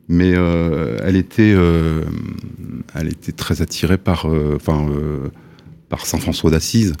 mais 0.08 0.32
euh, 0.34 0.96
elle 1.04 1.16
était, 1.16 1.52
euh, 1.54 2.02
elle 2.94 3.08
était 3.08 3.32
très 3.32 3.60
attirée 3.62 3.98
par, 3.98 4.26
euh, 4.26 4.56
enfin, 4.56 4.88
par 5.88 6.06
Saint 6.06 6.18
François 6.18 6.50
d'Assise. 6.50 6.94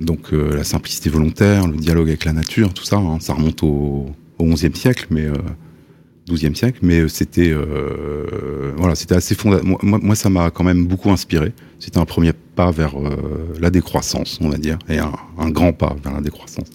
Donc 0.00 0.32
la 0.32 0.64
simplicité 0.64 1.08
volontaire, 1.08 1.68
le 1.68 1.76
dialogue 1.76 2.08
avec 2.08 2.24
la 2.24 2.32
nature, 2.32 2.74
tout 2.74 2.84
ça, 2.84 2.96
hein, 2.96 3.18
ça 3.20 3.34
remonte 3.34 3.62
au, 3.62 4.10
11e 4.40 4.74
siècle, 4.74 5.06
mais 5.10 5.28
12e 6.28 6.56
siècle, 6.56 6.80
mais 6.82 7.08
c'était, 7.08 7.54
voilà, 8.76 8.96
c'était 8.96 9.14
assez 9.14 9.36
fondamental. 9.36 9.76
Moi, 9.82 10.16
ça 10.16 10.30
m'a 10.30 10.50
quand 10.50 10.64
même 10.64 10.84
beaucoup 10.86 11.12
inspiré. 11.12 11.52
C'était 11.78 11.98
un 11.98 12.04
premier 12.04 12.32
pas 12.32 12.72
vers 12.72 12.96
la 13.60 13.70
décroissance, 13.70 14.40
on 14.40 14.48
va 14.48 14.58
dire, 14.58 14.78
et 14.88 14.98
un, 14.98 15.12
un, 15.38 15.50
grand 15.50 15.72
pas 15.72 15.96
vers 16.02 16.12
la 16.12 16.20
décroissance, 16.20 16.66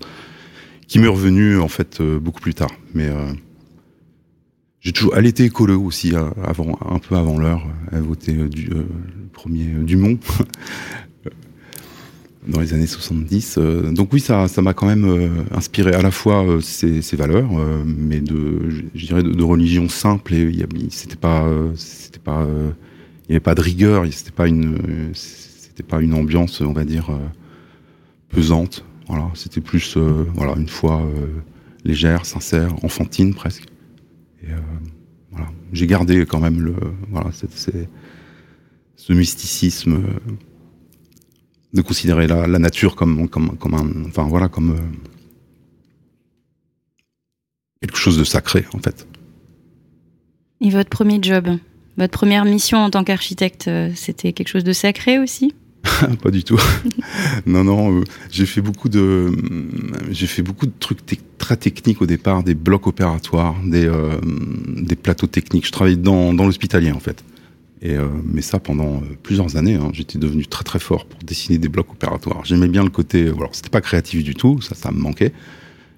qui 0.88 1.00
m'est 1.00 1.10
revenu 1.10 1.60
en 1.60 1.68
fait 1.68 2.02
beaucoup 2.02 2.40
plus 2.40 2.54
tard, 2.54 2.72
mais 2.94 3.10
j'ai 4.82 4.92
toujours, 4.94 5.16
elle 5.18 5.26
était 5.26 5.46
écolo 5.46 5.82
aussi, 5.82 6.14
euh, 6.16 6.30
avant, 6.44 6.78
un 6.88 7.00
peu 7.00 7.16
avant 7.16 7.38
l'heure. 7.38 7.66
Elle 7.92 8.02
votait 8.02 8.36
euh, 8.38 8.48
du 8.48 8.70
euh, 8.72 8.84
premier 9.34 9.66
Dumont. 9.66 10.18
dans 12.48 12.62
les 12.62 12.74
années 12.74 12.88
70. 12.88 13.58
donc 13.92 14.14
oui, 14.14 14.22
ça, 14.22 14.48
ça 14.48 14.62
m'a 14.62 14.74
quand 14.74 14.88
même 14.88 15.46
inspiré 15.52 15.92
à 15.92 16.02
la 16.02 16.12
fois 16.12 16.46
ces, 16.62 17.02
valeurs, 17.18 17.50
mais 17.86 18.22
de, 18.22 18.70
je, 18.96 19.06
dirais, 19.06 19.22
de, 19.22 19.44
religion 19.44 19.90
simple. 19.90 20.34
Et 20.34 20.66
pas, 21.20 21.46
il 21.46 23.30
n'y 23.30 23.36
avait 23.36 23.42
pas 23.42 23.54
de 23.54 23.60
rigueur. 23.60 24.06
C'était 24.12 24.32
pas 24.32 24.48
une, 24.48 24.78
c'était 25.12 25.84
pas 25.84 26.00
une 26.00 26.14
ambiance, 26.14 26.62
on 26.62 26.72
va 26.72 26.86
dire, 26.86 27.10
pesante. 28.30 28.86
Voilà, 29.10 29.30
c'était 29.34 29.60
plus, 29.60 29.98
voilà, 30.34 30.54
une 30.56 30.70
foi 30.70 31.06
légère, 31.84 32.26
sincère, 32.26 32.74
enfantine 32.82 33.34
presque. 33.34 33.66
Et 34.44 34.48
voilà, 35.32 35.48
j'ai 35.74 35.88
gardé 35.88 36.26
quand 36.26 36.40
même 36.40 36.62
le, 36.62 36.76
voilà, 37.10 37.32
ce 38.98 39.14
mysticisme 39.14 39.94
euh, 39.94 40.34
de 41.74 41.82
considérer 41.82 42.28
la, 42.28 42.48
nature 42.60 42.96
comme, 42.96 43.30
comme, 43.30 43.58
comme 43.58 43.74
un, 43.74 44.06
enfin 44.08 44.24
voilà, 44.24 44.50
comme 44.50 44.72
euh, 44.72 44.82
quelque 47.82 47.98
chose 47.98 48.18
de 48.18 48.24
sacré 48.24 48.66
en 48.74 48.80
fait. 48.80 49.08
Et 50.60 50.72
votre 50.72 50.90
premier 50.90 51.20
job, 51.22 51.48
votre 51.98 52.18
première 52.18 52.44
mission 52.44 52.80
en 52.80 52.90
tant 52.90 53.04
qu'architecte, 53.04 53.68
euh, 53.68 53.92
c'était 53.96 54.34
quelque 54.34 54.50
chose 54.50 54.64
de 54.64 54.74
sacré 54.74 55.20
aussi? 55.20 55.54
Pas 56.24 56.32
du 56.32 56.44
tout. 56.44 56.60
non, 57.46 57.64
non. 57.64 58.04
j'ai 58.32 58.46
fait 58.46 58.62
beaucoup 58.62 58.90
de, 58.90 59.32
j'ai 60.12 60.28
fait 60.28 60.42
beaucoup 60.42 60.66
de 60.66 60.74
trucs 60.80 61.00
très 61.38 61.58
techniques 61.58 62.02
au 62.02 62.06
départ, 62.06 62.44
des 62.44 62.56
blocs 62.56 62.88
opératoires, 62.88 63.56
des, 63.66 63.92
des 64.68 64.96
plateaux 64.96 65.28
techniques. 65.28 65.66
Je 65.66 65.72
travaillais 65.72 65.98
dans, 65.98 66.34
dans 66.34 66.46
l'hospitalier 66.46 66.92
en 66.92 67.00
fait. 67.00 67.24
Et, 67.82 67.96
euh, 67.96 68.08
mais 68.24 68.42
ça 68.42 68.60
pendant 68.60 68.98
euh, 68.98 69.18
plusieurs 69.22 69.56
années, 69.56 69.76
hein, 69.76 69.90
j'étais 69.94 70.18
devenu 70.18 70.48
très 70.48 70.64
très 70.64 70.80
fort 70.80 71.06
pour 71.06 71.22
dessiner 71.22 71.60
des 71.60 71.70
blocs 71.70 71.92
opératoires. 71.92 72.44
J'aimais 72.44 72.68
bien 72.68 72.84
le 72.84 72.90
côté, 72.90 73.26
euh, 73.28 73.34
c'était 73.52 73.70
pas 73.70 73.82
créatif 73.82 74.24
du 74.24 74.34
tout, 74.34 74.62
ça 74.62 74.74
ça 74.74 74.92
me 74.92 75.00
manquait. 75.00 75.32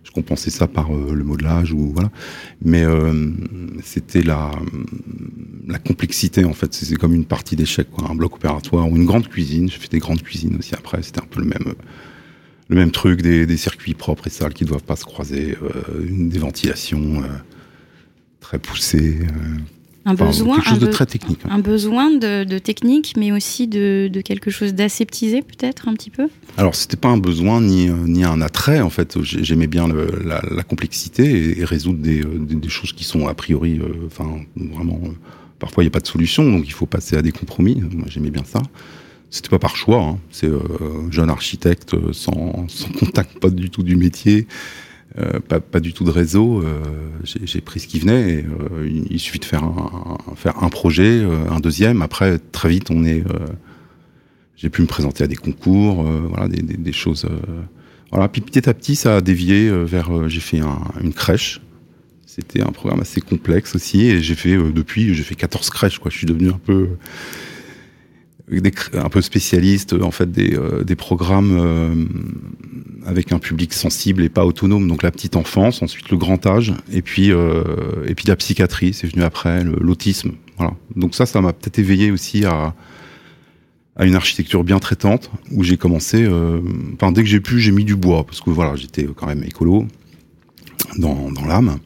Je 0.03 0.11
compensais 0.11 0.49
ça 0.49 0.67
par 0.67 0.91
le 0.91 1.23
modelage 1.23 1.71
ou 1.71 1.91
voilà, 1.93 2.09
mais 2.63 2.83
c'était 3.83 4.23
la 4.23 4.51
la 5.67 5.77
complexité 5.77 6.45
en 6.45 6.53
fait. 6.53 6.73
C'est 6.73 6.95
comme 6.95 7.13
une 7.13 7.25
partie 7.25 7.55
d'échec, 7.55 7.87
un 8.09 8.15
bloc 8.15 8.35
opératoire 8.35 8.89
ou 8.89 8.95
une 8.95 9.05
grande 9.05 9.27
cuisine. 9.27 9.69
J'ai 9.69 9.77
fait 9.77 9.91
des 9.91 9.99
grandes 9.99 10.23
cuisines 10.23 10.55
aussi 10.57 10.73
après. 10.73 11.03
C'était 11.03 11.21
un 11.21 11.27
peu 11.29 11.41
le 11.41 11.47
même 11.47 11.75
le 12.69 12.75
même 12.75 12.91
truc, 12.91 13.21
des, 13.21 13.57
circuits 13.57 13.93
propres 13.93 14.27
et 14.27 14.29
sales 14.29 14.53
qui 14.53 14.63
doivent 14.63 14.83
pas 14.83 14.95
se 14.95 15.05
croiser, 15.05 15.57
des 15.99 16.39
ventilations 16.39 17.23
très 18.39 18.59
poussées 18.59 19.19
un 20.05 20.13
besoin, 20.13 20.55
quelque 20.55 20.69
chose 20.69 20.79
de 20.79 20.87
très 20.87 21.05
technique. 21.05 21.39
Hein. 21.45 21.49
Un 21.51 21.59
besoin 21.59 22.09
de, 22.11 22.57
technique, 22.57 23.13
mais 23.17 23.31
aussi 23.31 23.67
de, 23.67 24.09
quelque 24.23 24.49
chose 24.49 24.73
d'aseptisé, 24.73 25.41
peut-être 25.41 25.87
un 25.87 25.93
petit 25.93 26.09
peu? 26.09 26.27
Alors, 26.57 26.75
c'était 26.75 26.97
pas 26.97 27.09
un 27.09 27.17
besoin 27.17 27.61
ni, 27.61 27.89
euh, 27.89 27.93
ni 28.05 28.23
un 28.23 28.41
attrait 28.41 28.81
en 28.81 28.89
fait. 28.89 29.21
J'aimais 29.21 29.67
bien 29.67 29.87
la, 29.87 30.63
complexité 30.63 31.59
et, 31.59 31.65
résoudre 31.65 31.99
des, 31.99 32.21
euh, 32.21 32.39
des, 32.39 32.69
choses 32.69 32.93
qui 32.93 33.03
sont 33.03 33.27
a 33.27 33.33
priori, 33.33 33.79
euh, 33.79 34.07
enfin 34.07 34.39
vraiment. 34.55 34.99
parfois, 35.59 35.83
il 35.83 35.87
n'y 35.87 35.91
a 35.91 35.91
pas 35.91 35.99
de 35.99 36.07
solution, 36.07 36.49
donc 36.49 36.65
il 36.65 36.73
faut 36.73 36.85
passer 36.85 37.17
à 37.17 37.21
des 37.21 37.31
compromis. 37.31 37.81
Moi, 37.91 38.05
j'aimais 38.07 38.31
bien 38.31 38.43
ça. 38.45 38.61
C'était 39.29 39.49
pas 39.49 39.59
par 39.59 39.75
choix. 39.75 40.01
Hein. 40.01 40.17
C'est 40.31 40.49
jeune 41.11 41.29
architecte 41.29 41.95
sans, 42.13 42.65
sans 42.67 42.89
contact 42.89 43.39
pas 43.39 43.49
du 43.49 43.69
tout 43.69 43.83
du 43.83 43.95
métier. 43.95 44.47
Euh, 45.17 45.39
pas, 45.39 45.79
du 45.79 45.93
tout 45.93 46.03
de 46.03 46.11
réseau. 46.11 46.61
Euh, 46.61 46.83
j'ai 47.23 47.61
pris 47.61 47.79
ce 47.79 47.87
qui 47.87 47.99
venait. 47.99 48.29
Et, 48.29 48.45
euh, 48.45 48.87
il, 49.09 49.19
suffit 49.19 49.39
de 49.39 49.45
faire 49.45 49.63
un, 49.63 50.69
projet, 50.69 51.23
un 51.49 51.59
deuxième. 51.59 52.01
Après, 52.01 52.37
très 52.37 52.69
vite, 52.69 52.91
on 52.91 53.03
est. 53.03 53.23
j'ai 54.55 54.69
pu 54.69 54.81
me 54.81 54.87
présenter 54.87 55.23
à 55.23 55.27
des 55.27 55.35
concours, 55.35 56.03
voilà, 56.03 56.47
des, 56.47 56.93
choses. 56.93 57.27
voilà. 58.11 58.27
Puis 58.27 58.41
petit 58.41 58.69
à 58.69 58.73
petit, 58.73 58.95
ça 58.95 59.17
a 59.17 59.21
dévié 59.21 59.69
vers. 59.83 60.29
j'ai 60.29 60.41
fait 60.41 60.59
un, 60.59 60.79
une 61.01 61.13
crèche. 61.13 61.61
C'était 62.27 62.61
un 62.61 62.71
programme 62.71 63.01
assez 63.01 63.19
complexe 63.19 63.75
aussi, 63.75 64.05
et 64.05 64.21
j'ai 64.21 64.35
fait 64.35 64.55
depuis, 64.55 65.13
j'ai 65.15 65.23
fait 65.23 65.35
14 65.35 65.71
crèches. 65.71 65.99
Je 66.05 66.15
suis 66.15 66.27
devenu 66.27 66.49
un 66.49 66.59
peu 66.63 66.89
un 68.93 69.09
peu 69.09 69.21
spécialiste 69.21 69.93
en 69.93 70.11
fait 70.11 70.31
des, 70.31 70.55
euh, 70.55 70.83
des 70.83 70.95
programmes 70.95 71.57
euh, 71.59 72.05
avec 73.05 73.31
un 73.31 73.39
public 73.39 73.73
sensible 73.73 74.23
et 74.23 74.29
pas 74.29 74.45
autonome. 74.45 74.87
Donc 74.87 75.03
la 75.03 75.11
petite 75.11 75.35
enfance 75.35 75.81
ensuite 75.81 76.09
le 76.09 76.17
grand 76.17 76.45
âge 76.45 76.73
et 76.91 77.01
puis 77.01 77.31
euh, 77.31 77.63
et 78.07 78.15
puis 78.15 78.25
la 78.27 78.35
psychiatrie 78.35 78.93
c'est 78.93 79.07
venu 79.07 79.23
après 79.23 79.63
l'autisme 79.63 80.31
voilà. 80.57 80.73
Donc 80.95 81.15
ça 81.15 81.25
ça 81.25 81.41
m'a 81.41 81.53
peut-être 81.53 81.79
éveillé 81.79 82.11
aussi 82.11 82.45
à 82.45 82.73
à 83.95 84.05
une 84.05 84.15
architecture 84.15 84.63
bien 84.63 84.79
traitante 84.79 85.29
où 85.51 85.63
j'ai 85.63 85.77
commencé 85.77 86.27
enfin 86.95 87.11
dès 87.11 87.21
que 87.21 87.29
j'ai 87.29 87.41
pu 87.41 87.59
j'ai 87.59 87.71
mis 87.71 87.83
du 87.83 87.95
bois 87.95 88.25
parce 88.25 88.39
que 88.39 88.49
voilà 88.49 88.75
j'étais 88.75 89.07
quand 89.15 89.27
même 89.27 89.43
écolo 89.43 89.85
dans 90.97 91.31
dans 91.31 91.45
l'âme 91.45 91.79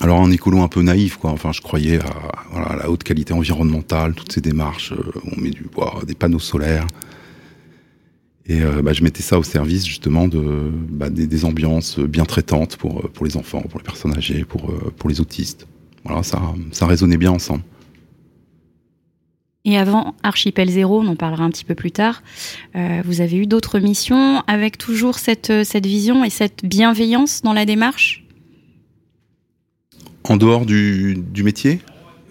alors 0.00 0.22
un 0.22 0.30
écolo 0.30 0.60
un 0.60 0.68
peu 0.68 0.82
naïf, 0.82 1.16
quoi. 1.16 1.30
Enfin, 1.30 1.52
je 1.52 1.60
croyais 1.60 1.98
à, 2.54 2.76
la 2.76 2.90
haute 2.90 3.04
qualité 3.04 3.34
environnementale, 3.34 4.14
toutes 4.14 4.32
ces 4.32 4.40
démarches. 4.40 4.92
Euh, 4.92 5.12
on 5.24 5.40
met 5.40 5.50
du 5.50 5.64
bois, 5.64 6.00
des 6.06 6.14
panneaux 6.14 6.38
solaires. 6.38 6.86
Et 8.46 8.62
euh, 8.62 8.82
bah, 8.82 8.94
je 8.94 9.04
mettais 9.04 9.22
ça 9.22 9.38
au 9.38 9.42
service 9.42 9.86
justement 9.86 10.26
bah, 10.26 11.10
des, 11.10 11.44
ambiances 11.44 11.98
bien 11.98 12.24
traitantes 12.24 12.76
pour 12.76 13.10
pour 13.10 13.26
les 13.26 13.36
enfants, 13.36 13.60
pour 13.60 13.78
les 13.78 13.84
personnes 13.84 14.16
âgées, 14.16 14.44
pour 14.44 14.70
euh, 14.70 15.08
les 15.08 15.20
autistes. 15.20 15.66
Voilà, 16.04 16.22
ça 16.22 16.40
ça 16.72 16.86
résonnait 16.86 17.18
bien 17.18 17.30
ensemble. 17.30 17.62
Et 19.66 19.76
avant 19.76 20.14
Archipel 20.22 20.70
Zéro, 20.70 21.02
on 21.02 21.06
en 21.06 21.16
parlera 21.16 21.44
un 21.44 21.50
petit 21.50 21.66
peu 21.66 21.74
plus 21.74 21.92
tard, 21.92 22.22
vous 23.04 23.20
avez 23.20 23.36
eu 23.36 23.46
d'autres 23.46 23.78
missions 23.78 24.42
avec 24.46 24.78
toujours 24.78 25.18
cette 25.18 25.52
vision 25.84 26.24
et 26.24 26.30
cette 26.30 26.64
bienveillance 26.64 27.42
dans 27.42 27.52
la 27.52 27.66
démarche? 27.66 28.24
En 30.24 30.36
dehors 30.36 30.66
du, 30.66 31.16
métier 31.42 31.80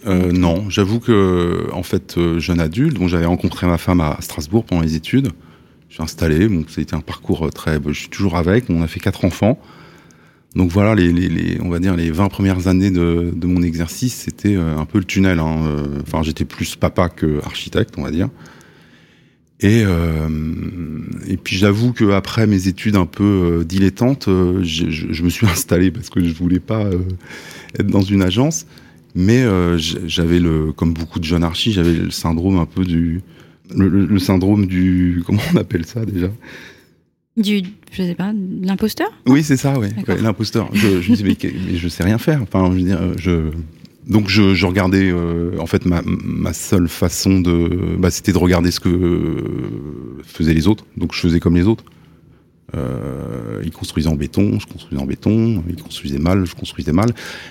euh, 0.07 0.31
non, 0.31 0.69
j'avoue 0.69 0.99
que 0.99 1.67
en 1.73 1.83
fait, 1.83 2.17
euh, 2.17 2.39
jeune 2.39 2.61
adulte, 2.61 2.97
bon, 2.97 3.07
j'avais 3.07 3.25
rencontré 3.25 3.67
ma 3.67 3.77
femme 3.77 3.99
à 3.99 4.17
Strasbourg 4.21 4.63
pendant 4.63 4.81
les 4.81 4.95
études. 4.95 5.29
Je 5.89 5.95
suis 5.95 6.03
installé, 6.03 6.47
donc 6.47 6.69
ça 6.69 6.79
a 6.79 6.81
été 6.83 6.95
un 6.95 7.01
parcours 7.01 7.47
euh, 7.47 7.49
très. 7.49 7.79
Je 7.85 7.99
suis 7.99 8.09
toujours 8.09 8.37
avec. 8.37 8.69
On 8.69 8.81
a 8.81 8.87
fait 8.87 8.99
quatre 8.99 9.25
enfants. 9.25 9.59
Donc 10.55 10.71
voilà, 10.71 10.95
les, 10.95 11.59
on 11.61 11.69
va 11.69 11.79
dire 11.79 11.95
les 11.95 12.11
20 12.11 12.29
premières 12.29 12.67
années 12.67 12.91
de, 12.91 13.33
mon 13.43 13.61
exercice, 13.61 14.15
c'était 14.15 14.55
un 14.55 14.85
peu 14.85 14.97
le 14.97 15.03
tunnel. 15.03 15.37
Hein. 15.37 15.59
Enfin, 16.01 16.23
j'étais 16.23 16.45
plus 16.45 16.75
papa 16.75 17.07
que 17.09 17.39
architecte, 17.45 17.95
on 17.97 18.01
va 18.01 18.09
dire. 18.09 18.29
Et, 19.59 19.83
et 21.27 21.37
puis 21.37 21.55
j'avoue 21.55 21.93
que 21.93 22.13
après 22.13 22.47
mes 22.47 22.67
études 22.67 22.95
un 22.95 23.05
peu 23.05 23.63
dilettantes, 23.63 24.27
je, 24.27 24.89
je, 24.89 25.23
me 25.23 25.29
suis 25.29 25.45
installé 25.45 25.91
parce 25.91 26.09
que 26.09 26.23
je 26.23 26.33
voulais 26.33 26.59
pas 26.59 26.89
être 27.77 27.87
dans 27.87 28.01
une 28.01 28.21
agence. 28.21 28.65
Mais 29.15 29.41
euh, 29.43 29.77
j'avais 29.77 30.39
le, 30.39 30.71
comme 30.71 30.93
beaucoup 30.93 31.19
de 31.19 31.23
jeunes 31.23 31.43
archis, 31.43 31.71
j'avais 31.73 31.93
le 31.93 32.11
syndrome 32.11 32.59
un 32.59 32.67
peu 32.67 32.85
du, 32.85 33.21
le, 33.75 34.19
syndrome 34.19 34.67
du, 34.67 35.23
comment 35.25 35.41
on 35.53 35.57
appelle 35.57 35.85
ça 35.85 36.05
déjà? 36.05 36.29
Du, 37.35 37.63
je 37.91 38.03
sais 38.03 38.15
pas, 38.15 38.33
l'imposteur? 38.61 39.09
Oui, 39.25 39.43
c'est 39.43 39.57
ça, 39.57 39.79
oui, 39.79 39.87
l'imposteur. 40.21 40.69
Je, 40.73 41.01
je 41.01 41.11
me 41.11 41.15
disais, 41.15 41.51
mais, 41.51 41.77
je 41.77 41.87
sais 41.87 42.03
rien 42.03 42.17
faire. 42.17 42.41
Enfin, 42.43 42.69
je 42.71 42.77
veux 42.77 42.83
dire, 42.83 42.99
je, 43.17 43.49
donc 44.07 44.27
je, 44.27 44.53
je 44.53 44.65
regardais, 44.65 45.09
euh, 45.11 45.57
en 45.59 45.65
fait, 45.65 45.85
ma, 45.85 46.01
ma 46.05 46.53
seule 46.53 46.87
façon 46.87 47.39
de, 47.39 47.95
bah, 47.97 48.11
c'était 48.11 48.33
de 48.33 48.37
regarder 48.37 48.71
ce 48.71 48.79
que 48.79 49.43
faisaient 50.23 50.53
les 50.53 50.67
autres. 50.67 50.85
Donc 50.97 51.13
je 51.13 51.19
faisais 51.19 51.39
comme 51.39 51.55
les 51.55 51.65
autres. 51.65 51.83
Euh, 52.75 53.61
ils 53.63 53.71
construisaient 53.71 54.09
en 54.09 54.15
béton, 54.15 54.59
je 54.59 54.67
construisais 54.67 55.01
en 55.01 55.05
béton. 55.05 55.63
Ils 55.69 55.81
construisaient 55.81 56.19
mal, 56.19 56.45
je 56.45 56.55
construisais 56.55 56.91
mal. 56.91 57.09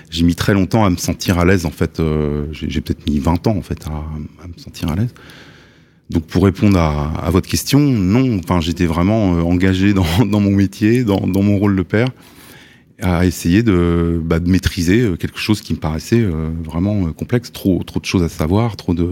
J'ai 0.09 0.23
mis 0.23 0.35
très 0.35 0.53
longtemps 0.53 0.85
à 0.85 0.89
me 0.89 0.97
sentir 0.97 1.39
à 1.39 1.45
l'aise. 1.45 1.65
En 1.65 1.71
fait, 1.71 1.99
euh, 1.99 2.45
j'ai 2.51 2.81
peut-être 2.81 3.07
mis 3.09 3.19
20 3.19 3.47
ans 3.47 3.57
en 3.57 3.61
fait 3.61 3.85
à, 3.87 4.47
me 4.47 4.57
sentir 4.57 4.89
à 4.89 4.95
l'aise. 4.95 5.13
Donc 6.09 6.25
pour 6.25 6.43
répondre 6.43 6.77
à, 6.77 7.29
votre 7.29 7.47
question, 7.47 7.79
non. 7.79 8.39
Enfin, 8.39 8.61
j'étais 8.61 8.85
vraiment 8.85 9.35
euh, 9.35 9.41
engagé 9.41 9.93
dans, 9.93 10.39
mon 10.39 10.51
métier, 10.51 11.03
dans, 11.03 11.27
mon 11.27 11.57
rôle 11.57 11.75
de 11.75 11.83
père, 11.83 12.09
à 13.01 13.25
essayer 13.25 13.63
de, 13.63 14.19
bah, 14.23 14.39
maîtriser 14.39 15.01
euh, 15.01 15.15
quelque 15.15 15.39
chose 15.39 15.61
qui 15.61 15.73
me 15.73 15.79
paraissait 15.79 16.21
euh, 16.21 16.49
vraiment 16.63 17.11
complexe. 17.13 17.51
Trop, 17.51 17.83
trop 17.83 17.99
de 17.99 18.05
choses 18.05 18.23
à 18.23 18.29
savoir, 18.29 18.75
trop 18.75 18.93
de. 18.93 19.11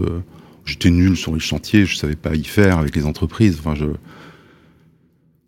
J'étais 0.64 0.90
nul 0.90 1.16
sur 1.16 1.32
les 1.32 1.40
chantiers, 1.40 1.86
je 1.86 1.96
savais 1.96 2.16
pas 2.16 2.34
y 2.34 2.44
faire 2.44 2.78
avec 2.78 2.94
les 2.94 3.06
entreprises. 3.06 3.56
Enfin, 3.58 3.74
je 3.74 3.86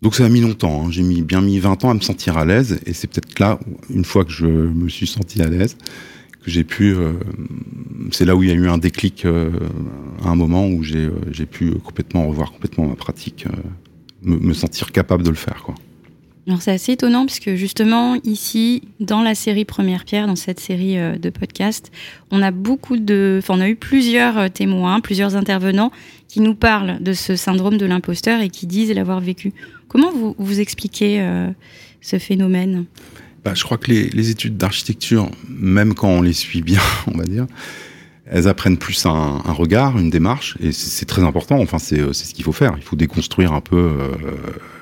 donc 0.03 0.15
ça 0.15 0.25
a 0.25 0.29
mis 0.29 0.41
longtemps, 0.41 0.87
hein. 0.87 0.91
j'ai 0.91 1.03
mis 1.03 1.23
bien 1.23 1.41
mis 1.41 1.59
20 1.59 1.85
ans 1.85 1.91
à 1.91 1.95
me 1.95 2.01
sentir 2.01 2.39
à 2.39 2.45
l'aise, 2.45 2.81
et 2.87 2.95
c'est 2.95 3.07
peut-être 3.07 3.39
là, 3.39 3.59
une 3.91 4.05
fois 4.05 4.25
que 4.25 4.33
je 4.33 4.47
me 4.47 4.89
suis 4.89 5.07
senti 5.07 5.43
à 5.43 5.49
l'aise, 5.49 5.77
que 6.43 6.51
j'ai 6.51 6.65
pu, 6.65 6.95
euh, 6.95 7.13
c'est 8.11 8.25
là 8.25 8.35
où 8.35 8.43
il 8.43 8.49
y 8.49 8.53
a 8.53 8.55
eu 8.55 8.69
un 8.69 8.79
déclic 8.79 9.27
euh, 9.27 9.51
à 10.25 10.29
un 10.29 10.37
moment 10.37 10.67
où 10.67 10.83
j'ai 10.83 11.05
euh, 11.07 11.47
pu 11.51 11.73
complètement 11.73 12.27
revoir 12.27 12.53
complètement 12.53 12.87
ma 12.87 12.95
pratique, 12.95 13.47
me, 14.23 14.55
sentir 14.55 14.91
capable 14.91 15.23
de 15.23 15.31
le 15.31 15.37
faire. 15.37 15.63
Quoi. 15.65 15.75
Alors 16.47 16.63
c'est 16.63 16.73
assez 16.73 16.93
étonnant 16.93 17.27
puisque 17.27 17.55
justement 17.55 18.17
ici, 18.25 18.83
dans 18.99 19.23
la 19.23 19.35
série 19.35 19.65
Première 19.65 20.05
Pierre, 20.05 20.27
dans 20.27 20.37
cette 20.37 20.59
série 20.59 20.99
euh, 20.99 21.17
de 21.17 21.31
podcasts, 21.31 21.93
on 22.31 22.43
a 22.43 22.51
beaucoup 22.51 22.97
de, 22.97 23.39
enfin 23.43 23.55
on 23.57 23.61
a 23.61 23.69
eu 23.69 23.77
plusieurs 23.77 24.39
euh, 24.39 24.49
témoins, 24.49 25.01
plusieurs 25.01 25.37
intervenants 25.37 25.93
qui 26.29 26.41
nous 26.41 26.55
parlent 26.55 27.01
de 27.01 27.13
ce 27.13 27.37
syndrome 27.37 27.77
de 27.77 27.87
l'imposteur 27.87 28.41
et 28.41 28.49
qui 28.49 28.67
disent 28.67 28.93
l'avoir 28.93 29.21
vécu. 29.21 29.53
Comment 29.91 30.13
vous 30.13 30.37
vous 30.39 30.61
expliquez 30.61 31.21
euh, 31.21 31.51
ce 32.01 32.21
phénomène? 32.21 32.85
Bah, 33.45 33.55
je 33.55 33.65
crois 33.65 33.77
que 33.77 33.91
les, 33.91 34.31
études 34.31 34.57
d'architecture, 34.57 35.29
même 35.49 35.95
quand 35.95 36.09
on 36.09 36.23
les 36.23 36.33
suit 36.33 36.63
bien, 36.63 36.81
on 37.13 37.19
va 37.19 37.25
dire, 37.25 37.47
elles 38.27 38.47
apprennent 38.47 38.79
plus 38.79 39.05
un, 39.05 39.39
regard, 39.53 39.99
une 39.99 40.09
démarche, 40.09 40.57
et 40.61 40.71
c'est 40.71 41.07
très 41.07 41.23
important. 41.23 41.59
Enfin, 41.59 41.81
c'est 41.81 42.13
ce 42.13 42.33
qu'il 42.33 42.45
faut 42.45 42.53
faire. 42.53 42.75
Il 42.77 42.85
faut 42.85 42.95
déconstruire 42.95 43.53
un 43.53 43.61
peu 43.61 43.77
euh, 43.77 44.13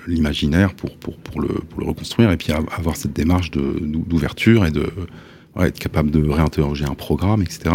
l'imaginaire 0.06 0.74
pour, 0.74 0.94
pour, 0.98 1.16
pour, 1.16 1.40
le, 1.40 1.48
pour 1.48 1.80
le 1.80 1.86
reconstruire, 1.86 2.30
et 2.30 2.36
puis 2.36 2.52
avoir 2.52 2.96
cette 2.96 3.14
démarche 3.14 3.50
d'ouverture 3.50 4.66
et 4.66 4.70
de 4.70 4.92
être 5.58 5.78
capable 5.78 6.10
de 6.10 6.28
réinterroger 6.28 6.84
un 6.84 6.94
programme, 6.94 7.40
etc. 7.40 7.70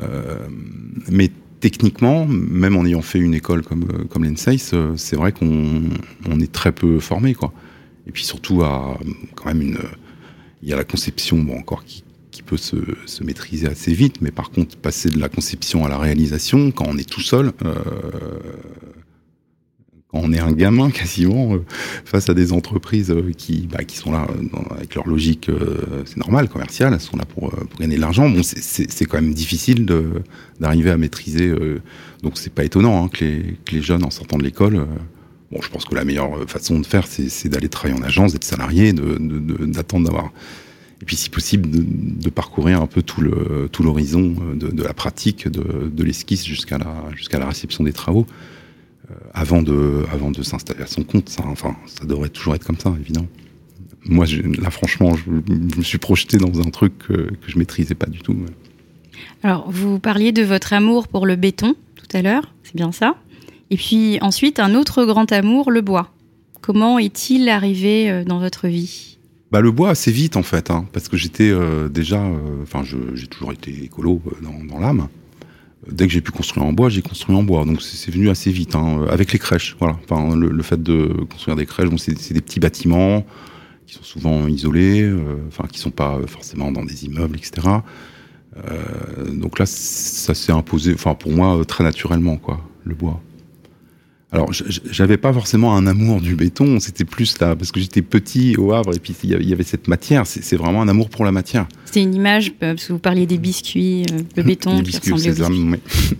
Euh, 0.00 0.46
mais 1.10 1.32
techniquement, 1.60 2.26
même 2.26 2.76
en 2.76 2.84
ayant 2.84 3.02
fait 3.02 3.18
une 3.18 3.34
école 3.34 3.62
comme, 3.62 4.06
comme 4.08 4.24
l'ENSAIS, 4.24 4.72
c'est 4.96 5.16
vrai 5.16 5.32
qu'on 5.32 5.90
on 6.28 6.40
est 6.40 6.52
très 6.52 6.72
peu 6.72 7.00
formé, 7.00 7.34
quoi. 7.34 7.52
Et 8.06 8.12
puis 8.12 8.24
surtout, 8.24 8.62
à, 8.62 8.98
quand 9.34 9.46
même, 9.46 9.62
une, 9.62 9.78
il 10.62 10.68
y 10.68 10.72
a 10.72 10.76
la 10.76 10.84
conception, 10.84 11.38
bon, 11.38 11.58
encore 11.58 11.84
qui, 11.84 12.04
qui 12.30 12.42
peut 12.42 12.56
se, 12.56 12.76
se, 13.06 13.24
maîtriser 13.24 13.66
assez 13.66 13.92
vite, 13.92 14.20
mais 14.20 14.30
par 14.30 14.50
contre, 14.50 14.76
passer 14.76 15.10
de 15.10 15.18
la 15.18 15.28
conception 15.28 15.84
à 15.84 15.88
la 15.88 15.98
réalisation, 15.98 16.70
quand 16.70 16.86
on 16.86 16.98
est 16.98 17.08
tout 17.08 17.20
seul, 17.20 17.52
euh, 17.64 17.74
on 20.22 20.32
est 20.32 20.40
un 20.40 20.52
gamin 20.52 20.90
quasiment, 20.90 21.54
euh, 21.54 21.64
face 22.04 22.28
à 22.28 22.34
des 22.34 22.52
entreprises 22.52 23.10
euh, 23.10 23.32
qui, 23.36 23.68
bah, 23.70 23.84
qui 23.84 23.96
sont 23.96 24.12
là 24.12 24.26
dans, 24.52 24.62
avec 24.74 24.94
leur 24.94 25.06
logique, 25.06 25.48
euh, 25.48 26.02
c'est 26.04 26.16
normal, 26.16 26.48
commerciale, 26.48 26.92
elles 26.94 27.00
sont 27.00 27.16
là 27.16 27.24
pour, 27.24 27.48
euh, 27.48 27.64
pour 27.68 27.80
gagner 27.80 27.96
de 27.96 28.00
l'argent. 28.00 28.28
Bon, 28.28 28.42
c'est 28.42 29.04
quand 29.06 29.20
même 29.20 29.34
difficile 29.34 29.86
d'arriver 30.60 30.90
à 30.90 30.96
maîtriser. 30.96 31.54
donc 32.22 32.32
c'est 32.36 32.52
pas 32.52 32.64
étonnant 32.64 33.04
hein, 33.04 33.08
que, 33.08 33.24
les, 33.72 33.82
jeunes, 33.82 34.04
en 34.04 34.10
sortant 34.10 34.38
de 34.38 34.44
l'école, 34.44 34.86
Bon, 35.52 35.62
je 35.62 35.68
pense 35.68 35.84
que 35.84 35.94
la 35.94 36.04
meilleure 36.04 36.42
façon 36.48 36.80
de 36.80 36.84
faire, 36.86 37.06
c'est 37.06 37.48
d'aller 37.48 37.68
travailler 37.68 38.00
en 38.00 38.02
agence, 38.02 38.32
d'être 38.32 38.42
salarié, 38.42 38.92
d'attendre 38.92 40.06
d'avoir. 40.06 40.32
Et 41.00 41.04
puis, 41.04 41.14
si 41.14 41.30
possible, 41.30 41.68
de, 41.70 42.30
parcourir 42.30 42.82
un 42.82 42.88
peu 42.88 43.00
tout 43.00 43.22
tout 43.70 43.82
l'horizon 43.84 44.34
de, 44.56 44.82
la 44.82 44.92
pratique, 44.92 45.46
de, 45.46 45.88
de 45.88 46.04
l'esquisse 46.04 46.44
jusqu'à 46.44 46.78
la 46.78 46.92
jusqu'à 47.14 47.38
la 47.38 47.46
réception 47.46 47.84
des 47.84 47.92
travaux, 47.92 48.26
euh, 48.26 48.55
avant 49.32 49.62
de 49.62 50.04
avant 50.12 50.30
de 50.30 50.42
s'installer 50.42 50.82
à 50.82 50.86
son 50.86 51.04
compte. 51.04 51.28
Ça, 51.28 51.42
enfin, 51.46 51.76
ça 51.86 52.04
devrait 52.04 52.28
toujours 52.28 52.54
être 52.54 52.64
comme 52.64 52.78
ça, 52.78 52.94
évidemment. 53.00 53.28
Moi, 54.04 54.24
je, 54.24 54.40
là, 54.60 54.70
franchement, 54.70 55.14
je, 55.16 55.24
je, 55.24 55.78
me 55.78 55.82
suis 55.82 55.98
projeté 55.98 56.38
dans 56.38 56.60
un 56.60 56.70
truc 56.70 56.96
que, 56.98 57.12
que 57.12 57.48
je 57.48 57.58
maîtrisais 57.58 57.96
pas 57.96 58.06
du 58.06 58.20
tout. 58.20 58.36
Alors, 59.42 59.68
vous 59.70 59.98
parliez 59.98 60.30
de 60.30 60.42
votre 60.42 60.72
amour 60.72 61.08
pour 61.08 61.26
le 61.26 61.34
béton 61.34 61.74
tout 61.96 62.16
à 62.16 62.22
l'heure, 62.22 62.54
c'est 62.62 62.76
bien 62.76 62.92
ça 62.92 63.16
et 63.70 63.76
puis 63.76 64.18
ensuite, 64.20 64.60
un 64.60 64.74
autre 64.74 65.04
grand 65.04 65.30
amour, 65.32 65.70
le 65.70 65.80
bois. 65.80 66.12
Comment 66.60 66.98
est-il 66.98 67.48
arrivé 67.48 68.10
euh, 68.10 68.24
dans 68.24 68.38
votre 68.38 68.68
vie? 68.68 69.18
Bah, 69.50 69.60
Le 69.60 69.70
bois, 69.70 69.90
assez 69.90 70.10
vite 70.12 70.36
en 70.36 70.42
fait, 70.42 70.70
hein, 70.70 70.86
parce 70.92 71.08
que 71.08 71.16
j'étais 71.16 71.50
euh, 71.50 71.88
déjà, 71.88 72.22
enfin, 72.62 72.82
euh, 72.94 73.14
j'ai 73.14 73.26
toujours 73.26 73.52
été 73.52 73.70
écolo 73.84 74.20
euh, 74.26 74.30
dans, 74.42 74.64
dans 74.64 74.80
l'âme. 74.80 75.08
Dès 75.90 76.06
que 76.06 76.12
j'ai 76.12 76.20
pu 76.20 76.32
construire 76.32 76.66
en 76.66 76.72
bois, 76.72 76.88
j'ai 76.88 77.02
construit 77.02 77.34
en 77.36 77.42
bois. 77.42 77.64
Donc 77.64 77.80
c'est 77.82 78.10
venu 78.10 78.28
assez 78.28 78.50
vite, 78.50 78.74
hein, 78.74 79.06
avec 79.08 79.32
les 79.32 79.38
crèches. 79.38 79.76
Voilà. 79.78 79.96
Enfin, 80.04 80.36
le, 80.36 80.48
le, 80.50 80.62
fait 80.62 80.82
de 80.82 81.24
construire 81.30 81.56
des 81.56 81.66
crèches, 81.66 81.88
bon, 81.88 81.98
c'est 81.98 82.32
des 82.32 82.40
petits 82.40 82.60
bâtiments 82.60 83.24
qui 83.86 83.94
sont 83.94 84.02
souvent 84.02 84.48
isolés, 84.48 85.02
euh, 85.02 85.36
enfin, 85.48 85.64
qui 85.70 85.78
sont 85.78 85.90
pas 85.90 86.18
forcément 86.26 86.72
dans 86.72 86.84
des 86.84 87.04
immeubles, 87.04 87.36
etc. 87.36 87.68
Euh, 88.56 89.30
donc 89.32 89.58
là, 89.58 89.66
ça 89.66 90.34
s'est 90.34 90.52
imposé, 90.52 90.94
enfin, 90.94 91.14
pour 91.14 91.32
moi, 91.32 91.62
très 91.66 91.84
naturellement, 91.84 92.36
quoi, 92.36 92.60
le 92.84 92.94
bois. 92.94 93.20
Alors, 94.32 94.52
j'avais 94.52 95.16
pas 95.16 95.32
forcément 95.32 95.76
un 95.76 95.86
amour 95.86 96.20
du 96.20 96.34
béton, 96.34 96.80
c'était 96.80 97.04
plus 97.04 97.38
là, 97.38 97.54
parce 97.54 97.70
que 97.70 97.78
j'étais 97.78 98.02
petit 98.02 98.56
au 98.56 98.72
Havre, 98.72 98.94
et 98.94 98.98
puis 98.98 99.14
il 99.22 99.48
y 99.48 99.52
avait 99.52 99.62
cette 99.62 99.86
matière, 99.86 100.26
c'est 100.26 100.56
vraiment 100.56 100.82
un 100.82 100.88
amour 100.88 101.10
pour 101.10 101.24
la 101.24 101.30
matière. 101.30 101.68
C'était 101.84 102.02
une 102.02 102.14
image, 102.14 102.52
parce 102.54 102.86
que 102.86 102.92
vous 102.92 102.98
parliez 102.98 103.26
des 103.26 103.38
biscuits, 103.38 104.04
euh, 104.10 104.18
le 104.36 104.42
béton 104.42 104.76
Les 104.76 104.82
biscuits 104.82 105.12
qui 105.12 105.30
ressemblait 105.30 105.44
aux 105.44 105.68
biscuits. 105.70 105.78
Oui. 106.10 106.16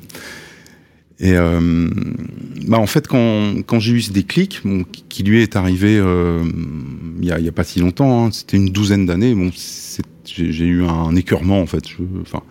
Et 1.18 1.32
euh, 1.32 1.88
bah 2.66 2.78
en 2.78 2.86
fait, 2.86 3.08
quand, 3.08 3.62
quand 3.66 3.80
j'ai 3.80 3.94
eu 3.94 4.02
ce 4.02 4.12
déclic, 4.12 4.60
bon, 4.64 4.84
qui 5.08 5.22
lui 5.22 5.40
est 5.40 5.56
arrivé 5.56 5.98
euh, 5.98 6.44
il 7.20 7.26
y, 7.26 7.32
a, 7.32 7.40
y 7.40 7.48
a 7.48 7.52
pas 7.52 7.64
si 7.64 7.80
longtemps, 7.80 8.26
hein, 8.26 8.30
c'était 8.32 8.58
une 8.58 8.68
douzaine 8.68 9.06
d'années, 9.06 9.34
bon, 9.34 9.50
j'ai 10.24 10.66
eu 10.66 10.84
un 10.84 11.16
écœurement 11.16 11.60
en 11.60 11.66
fait. 11.66 11.88
Je, 11.88 11.96
enfin, 12.20 12.42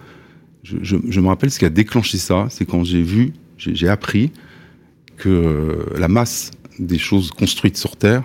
je, 0.63 0.77
je, 0.81 0.97
je 1.07 1.19
me 1.21 1.27
rappelle 1.27 1.51
ce 1.51 1.59
qui 1.59 1.65
a 1.65 1.69
déclenché 1.69 2.17
ça, 2.17 2.47
c'est 2.49 2.65
quand 2.65 2.83
j'ai 2.83 3.03
vu, 3.03 3.33
j'ai 3.57 3.87
appris 3.87 4.31
que 5.17 5.87
la 5.97 6.07
masse 6.07 6.51
des 6.79 6.97
choses 6.97 7.31
construites 7.31 7.77
sur 7.77 7.95
Terre 7.95 8.23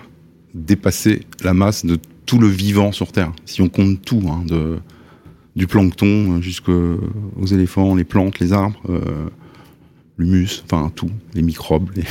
dépassait 0.53 1.21
la 1.43 1.53
masse 1.53 1.85
de 1.85 1.97
tout 2.25 2.39
le 2.39 2.47
vivant 2.47 2.91
sur 2.91 3.11
Terre. 3.11 3.31
Si 3.45 3.61
on 3.61 3.69
compte 3.69 4.01
tout, 4.01 4.21
hein, 4.27 4.43
de, 4.45 4.79
du 5.55 5.67
plancton 5.67 6.41
jusqu'aux 6.41 7.45
éléphants, 7.51 7.95
les 7.95 8.03
plantes, 8.03 8.39
les 8.39 8.53
arbres, 8.53 8.81
euh, 8.89 9.29
l'humus, 10.17 10.63
enfin 10.63 10.91
tout, 10.95 11.11
les 11.33 11.41
microbes. 11.41 11.89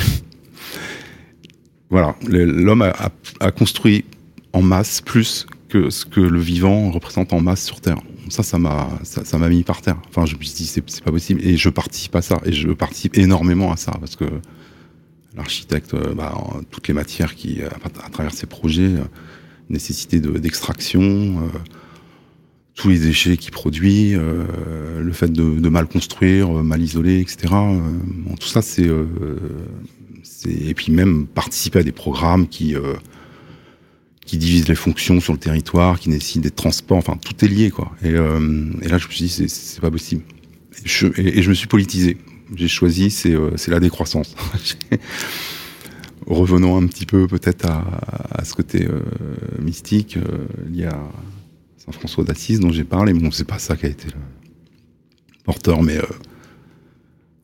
Voilà, 1.92 2.14
l'homme 2.28 2.82
a, 2.82 3.50
construit 3.50 4.04
en 4.52 4.62
masse 4.62 5.00
plus 5.00 5.44
que 5.68 5.90
ce 5.90 6.04
que 6.06 6.20
le 6.20 6.38
vivant 6.38 6.92
représente 6.92 7.32
en 7.32 7.40
masse 7.40 7.64
sur 7.64 7.80
Terre. 7.80 7.98
Ça, 8.28 8.44
ça 8.44 8.60
m'a, 8.60 8.88
ça, 9.02 9.24
ça 9.24 9.38
m'a 9.38 9.48
mis 9.48 9.64
par 9.64 9.82
terre. 9.82 9.96
Enfin, 10.08 10.24
je 10.24 10.36
me 10.36 10.42
suis 10.44 10.54
dit, 10.54 10.66
c'est 10.66 11.02
pas 11.02 11.10
possible. 11.10 11.44
Et 11.44 11.56
je 11.56 11.68
participe 11.68 12.14
à 12.14 12.22
ça. 12.22 12.40
Et 12.44 12.52
je 12.52 12.68
participe 12.68 13.18
énormément 13.18 13.72
à 13.72 13.76
ça 13.76 13.90
parce 13.98 14.14
que 14.14 14.24
l'architecte, 15.36 15.94
bah, 16.14 16.34
toutes 16.70 16.88
les 16.88 16.94
matières 16.94 17.34
qui, 17.34 17.62
à, 17.62 17.68
à 18.04 18.10
travers 18.10 18.32
ses 18.32 18.46
projets, 18.46 18.82
euh, 18.82 19.04
nécessité 19.68 20.20
d'extraction, 20.20 21.00
de, 21.00 21.44
euh, 21.44 21.48
tous 22.74 22.88
les 22.88 22.98
déchets 22.98 23.36
qu'il 23.36 23.52
produit, 23.52 24.14
euh, 24.14 25.00
le 25.00 25.12
fait 25.12 25.30
de, 25.32 25.68
mal 25.68 25.86
construire, 25.86 26.50
mal 26.50 26.82
isoler, 26.82 27.20
etc. 27.20 27.54
Tout 28.40 28.48
ça, 28.48 28.62
c'est, 28.62 28.88
et 30.48 30.74
puis 30.74 30.90
même 30.90 31.26
participer 31.26 31.80
à 31.80 31.82
des 31.82 31.92
programmes 31.92 32.48
qui 32.48 32.74
qui 34.24 34.38
divisent 34.38 34.68
les 34.68 34.76
fonctions 34.76 35.20
sur 35.20 35.32
le 35.32 35.38
territoire, 35.38 35.98
qui 35.98 36.08
nécessitent 36.08 36.42
des 36.42 36.50
transports, 36.50 36.98
enfin 36.98 37.16
tout 37.16 37.44
est 37.44 37.48
lié 37.48 37.70
quoi. 37.70 37.92
Et, 38.02 38.12
là, 38.12 38.98
je 38.98 39.06
me 39.06 39.12
suis 39.12 39.26
dit, 39.26 39.48
c'est 39.48 39.80
pas 39.80 39.90
possible. 39.90 40.22
Et 41.16 41.42
je 41.42 41.48
me 41.48 41.54
suis 41.54 41.66
politisé 41.66 42.16
j'ai 42.54 42.68
choisi, 42.68 43.10
c'est 43.10 43.34
euh, 43.34 43.50
la 43.68 43.80
décroissance. 43.80 44.34
Revenons 46.26 46.76
un 46.76 46.86
petit 46.86 47.06
peu 47.06 47.26
peut-être 47.26 47.66
à, 47.66 48.44
ce 48.44 48.54
côté 48.54 48.86
euh, 48.86 49.00
mystique 49.60 50.16
euh, 50.16 50.46
lié 50.68 50.84
à 50.84 50.98
Saint 51.78 51.92
François 51.92 52.24
d'Assise 52.24 52.60
dont 52.60 52.70
j'ai 52.70 52.84
parlé. 52.84 53.12
Bon, 53.12 53.30
c'est 53.30 53.46
pas 53.46 53.58
ça 53.58 53.76
qui 53.76 53.86
a 53.86 53.88
été 53.88 54.06
le 54.08 54.20
porteur, 55.44 55.82
mais 55.82 55.98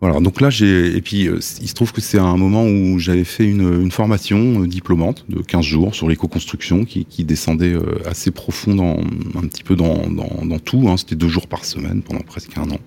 voilà. 0.00 0.20
Donc 0.20 0.40
là, 0.42 0.50
et 0.50 1.00
puis 1.00 1.22
il 1.24 1.42
se 1.68 1.74
trouve 1.74 1.92
que 1.92 2.02
c'est 2.02 2.18
un 2.18 2.36
moment 2.36 2.64
où 2.64 2.98
j'avais 2.98 3.24
fait 3.24 3.48
une, 3.48 3.90
formation 3.90 4.62
euh, 4.62 4.66
diplômante 4.66 5.24
de 5.28 5.40
15 5.40 5.64
jours 5.64 5.94
sur 5.94 6.08
l'éco-construction 6.08 6.84
qui, 6.84 7.24
descendait 7.24 7.74
assez 8.04 8.30
profond 8.30 8.74
dans 8.74 9.00
un 9.36 9.46
petit 9.48 9.64
peu 9.64 9.74
dans 9.74 10.58
tout. 10.64 10.88
Hein. 10.88 10.96
C'était 10.96 11.16
deux 11.16 11.28
jours 11.28 11.48
par 11.48 11.64
semaine 11.64 12.02
pendant 12.02 12.20
presque 12.20 12.56
un 12.58 12.70
an. 12.70 12.78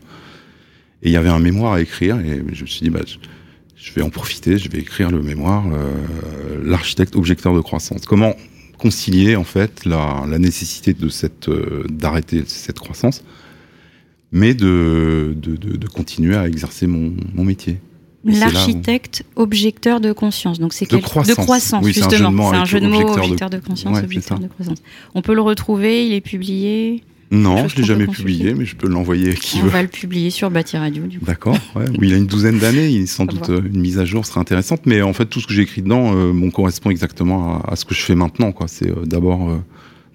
Et 1.01 1.09
il 1.09 1.11
y 1.11 1.17
avait 1.17 1.29
un 1.29 1.39
mémoire 1.39 1.73
à 1.73 1.81
écrire, 1.81 2.19
et 2.19 2.43
je 2.51 2.61
me 2.61 2.67
suis 2.67 2.81
dit, 2.81 2.89
bah, 2.89 3.01
je, 3.75 3.93
vais 3.93 4.01
en 4.01 4.09
profiter, 4.09 4.57
je 4.57 4.69
vais 4.69 4.79
écrire 4.79 5.11
le 5.11 5.21
mémoire, 5.21 5.65
euh, 5.71 6.61
l'architecte 6.63 7.15
objecteur 7.15 7.55
de 7.55 7.61
croissance. 7.61 8.05
Comment 8.05 8.35
concilier 8.77 9.35
en 9.35 9.43
fait 9.43 9.85
la, 9.85 10.25
la 10.27 10.39
nécessité 10.39 10.93
de 10.93 11.09
cette 11.09 11.49
euh, 11.49 11.83
d'arrêter 11.89 12.43
cette 12.47 12.79
croissance, 12.79 13.23
mais 14.31 14.53
de, 14.53 15.35
de, 15.35 15.55
de, 15.55 15.77
de, 15.77 15.87
continuer 15.87 16.35
à 16.35 16.47
exercer 16.47 16.87
mon, 16.87 17.13
mon 17.33 17.43
métier? 17.43 17.79
L'architecte 18.25 19.23
où... 19.35 19.41
objecteur 19.41 20.01
de 20.01 20.11
conscience. 20.11 20.59
Donc 20.59 20.73
c'est 20.73 20.85
de, 20.85 20.89
quel... 20.89 21.01
croissance. 21.01 21.37
de 21.37 21.41
croissance 21.41 21.85
oui, 21.85 21.93
justement. 21.93 22.51
C'est 22.51 22.57
un 22.57 22.65
jeu 22.65 22.79
de 22.81 22.87
mots, 22.87 22.99
objecteur, 22.99 23.23
objecteur 23.23 23.49
de, 23.49 23.57
de 23.57 23.65
conscience, 23.65 23.97
ouais, 23.97 24.03
objecteur 24.03 24.39
de 24.39 24.47
croissance. 24.47 24.79
On 25.15 25.21
peut 25.21 25.33
le 25.33 25.41
retrouver, 25.41 26.05
il 26.07 26.13
est 26.13 26.21
publié. 26.21 27.03
Non, 27.31 27.67
je 27.67 27.75
l'ai 27.75 27.83
jamais 27.83 28.07
publié, 28.07 28.55
mais 28.55 28.65
je 28.65 28.75
peux 28.75 28.87
l'envoyer 28.87 29.31
à 29.31 29.33
qui 29.35 29.59
On 29.59 29.63
veut. 29.65 29.69
va 29.69 29.81
le 29.83 29.87
publier 29.87 30.31
sur 30.31 30.49
Bâti 30.49 30.77
Radio, 30.77 31.05
du 31.05 31.19
coup. 31.19 31.25
D'accord. 31.25 31.57
Ouais. 31.75 31.85
oui, 31.99 32.07
il 32.07 32.13
a 32.13 32.17
une 32.17 32.25
douzaine 32.25 32.57
d'années, 32.57 32.89
il 32.89 33.07
sans 33.07 33.25
doute 33.25 33.49
euh, 33.49 33.61
une 33.71 33.81
mise 33.81 33.99
à 33.99 34.05
jour 34.05 34.25
serait 34.25 34.39
intéressante, 34.39 34.81
mais 34.87 35.03
en 35.03 35.13
fait 35.13 35.25
tout 35.27 35.39
ce 35.39 35.45
que 35.45 35.53
j'ai 35.53 35.61
écrit 35.61 35.83
dedans, 35.83 36.15
euh, 36.15 36.31
bon, 36.33 36.49
correspond 36.49 36.89
exactement 36.89 37.61
à, 37.63 37.73
à, 37.73 37.75
ce 37.75 37.85
que 37.85 37.93
je 37.93 38.01
fais 38.01 38.15
maintenant. 38.15 38.51
Quoi. 38.51 38.67
C'est 38.67 38.89
euh, 38.89 39.05
d'abord 39.05 39.49
euh, 39.49 39.57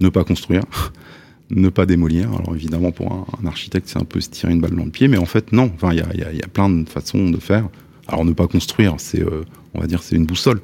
ne 0.01 0.09
pas 0.09 0.25
construire, 0.25 0.63
ne 1.51 1.69
pas 1.69 1.87
démolir. 1.87 2.29
Alors 2.31 2.57
évidemment, 2.57 2.91
pour 2.91 3.13
un, 3.13 3.27
un 3.43 3.47
architecte, 3.47 3.89
c'est 3.89 3.99
un 4.01 4.05
peu 4.05 4.21
se 4.21 4.31
tirer 4.31 4.53
une 4.53 4.61
balle 4.61 4.75
dans 4.75 4.85
le 4.85 4.91
pied, 4.91 5.07
mais 5.07 5.19
en 5.19 5.27
fait 5.27 5.53
non. 5.53 5.71
Enfin, 5.77 5.93
il 5.93 5.99
y 5.99 6.03
a, 6.03 6.09
y, 6.17 6.23
a, 6.25 6.33
y 6.33 6.43
a, 6.43 6.49
plein 6.49 6.69
de 6.69 6.89
façons 6.89 7.31
de 7.31 7.39
faire. 7.39 7.69
Alors 8.09 8.25
ne 8.25 8.33
pas 8.33 8.49
construire, 8.49 8.95
c'est, 8.99 9.23
euh, 9.23 9.45
on 9.75 9.81
va 9.81 9.87
dire, 9.87 10.03
c'est 10.03 10.17
une 10.17 10.27
boussole. 10.27 10.61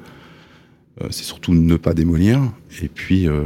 Euh, 0.99 1.07
c'est 1.09 1.23
surtout 1.23 1.53
ne 1.53 1.75
pas 1.77 1.93
démolir. 1.93 2.41
Et 2.81 2.89
puis, 2.89 3.27
euh, 3.27 3.41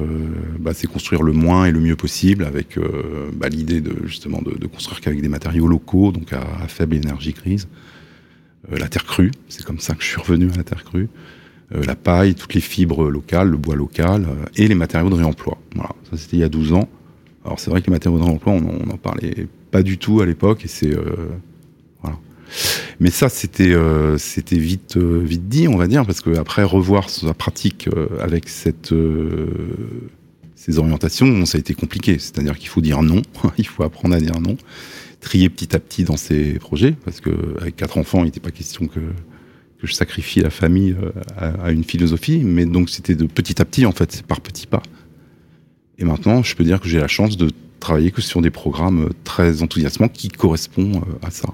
bah, 0.59 0.71
c'est 0.73 0.87
construire 0.87 1.21
le 1.21 1.31
moins 1.31 1.65
et 1.65 1.71
le 1.71 1.79
mieux 1.79 1.95
possible 1.95 2.43
avec 2.43 2.77
euh, 2.77 3.29
bah, 3.33 3.49
l'idée 3.49 3.81
de 3.81 3.95
justement 4.05 4.41
de, 4.41 4.65
construire 4.65 4.99
qu'avec 4.99 5.21
des 5.21 5.29
matériaux 5.29 5.67
locaux, 5.67 6.11
donc 6.11 6.33
à, 6.33 6.67
faible 6.67 6.95
énergie 6.95 7.33
grise. 7.33 7.67
la 8.71 8.87
terre 8.87 9.05
crue, 9.05 9.31
c'est 9.47 9.63
comme 9.63 9.79
ça 9.79 9.93
que 9.93 10.01
je 10.01 10.07
suis 10.07 10.19
revenu 10.19 10.49
à 10.51 10.57
la 10.57 10.63
terre 10.63 10.83
crue. 10.83 11.07
la 11.71 11.95
paille, 11.95 12.33
toutes 12.33 12.55
les 12.55 12.61
fibres 12.61 13.09
locales, 13.09 13.49
le 13.49 13.57
bois 13.57 13.75
local 13.75 14.27
et 14.55 14.67
les 14.67 14.75
matériaux 14.75 15.09
de 15.09 15.15
réemploi. 15.15 15.59
Voilà, 15.75 15.91
ça 16.09 16.17
c'était 16.17 16.37
il 16.37 16.39
y 16.39 16.43
a 16.43 16.49
12 16.49 16.73
ans. 16.73 16.89
Alors 17.43 17.59
c'est 17.59 17.69
vrai 17.69 17.81
que 17.81 17.87
les 17.87 17.93
matériaux 17.93 18.17
de 18.17 18.23
réemploi, 18.23 18.53
on 18.53 18.85
n'en 18.85 18.97
parlait 18.97 19.47
pas 19.69 19.83
du 19.83 19.99
tout 19.99 20.21
à 20.21 20.25
l'époque 20.25 20.65
et 20.65 20.67
c'est. 20.67 20.95
Mais 22.99 23.09
ça, 23.09 23.29
c'était 23.29 23.71
euh, 23.71 24.17
euh, 24.17 25.21
vite 25.23 25.47
dit, 25.47 25.67
on 25.67 25.77
va 25.77 25.87
dire, 25.87 26.05
parce 26.05 26.21
que 26.21 26.35
après 26.37 26.63
revoir 26.63 27.09
sa 27.09 27.33
pratique 27.33 27.87
euh, 27.87 28.07
avec 28.21 28.49
cette 28.49 28.93
ces 30.55 30.79
orientations, 30.79 31.45
ça 31.45 31.57
a 31.57 31.59
été 31.59 31.73
compliqué. 31.73 32.17
C'est-à-dire 32.17 32.57
qu'il 32.57 32.69
faut 32.69 32.81
dire 32.81 33.01
non, 33.03 33.21
il 33.57 33.67
faut 33.67 33.83
apprendre 33.83 34.15
à 34.15 34.19
dire 34.19 34.39
non, 34.39 34.57
trier 35.19 35.49
petit 35.49 35.75
à 35.75 35.79
petit 35.79 36.03
dans 36.03 36.17
ses 36.17 36.53
projets, 36.53 36.95
parce 37.05 37.19
que 37.19 37.31
avec 37.59 37.75
quatre 37.75 37.97
enfants, 37.97 38.19
il 38.19 38.25
n'était 38.25 38.39
pas 38.39 38.51
question 38.51 38.87
que 38.87 38.99
je 39.83 39.93
sacrifie 39.93 40.39
la 40.39 40.49
famille 40.49 40.95
à, 41.37 41.69
une 41.71 41.83
philosophie, 41.83 42.39
mais 42.43 42.65
donc 42.65 42.89
c'était 42.89 43.13
de 43.13 43.25
petit 43.25 43.61
à 43.61 43.65
petit 43.65 43.85
en 43.85 43.91
fait, 43.91 44.23
par 44.27 44.41
petits 44.41 44.65
pas. 44.65 44.81
Et 45.99 46.05
maintenant, 46.05 46.41
je 46.41 46.55
peux 46.55 46.63
dire 46.63 46.79
que 46.81 46.87
j'ai 46.87 46.99
la 46.99 47.07
chance 47.07 47.37
de 47.37 47.51
travailler 47.79 48.09
que 48.09 48.21
sur 48.21 48.41
des 48.41 48.49
programmes 48.49 49.09
très 49.23 49.61
enthousiasmants 49.61 50.07
qui 50.07 50.29
correspondent 50.29 51.03
à 51.21 51.29
ça. 51.29 51.49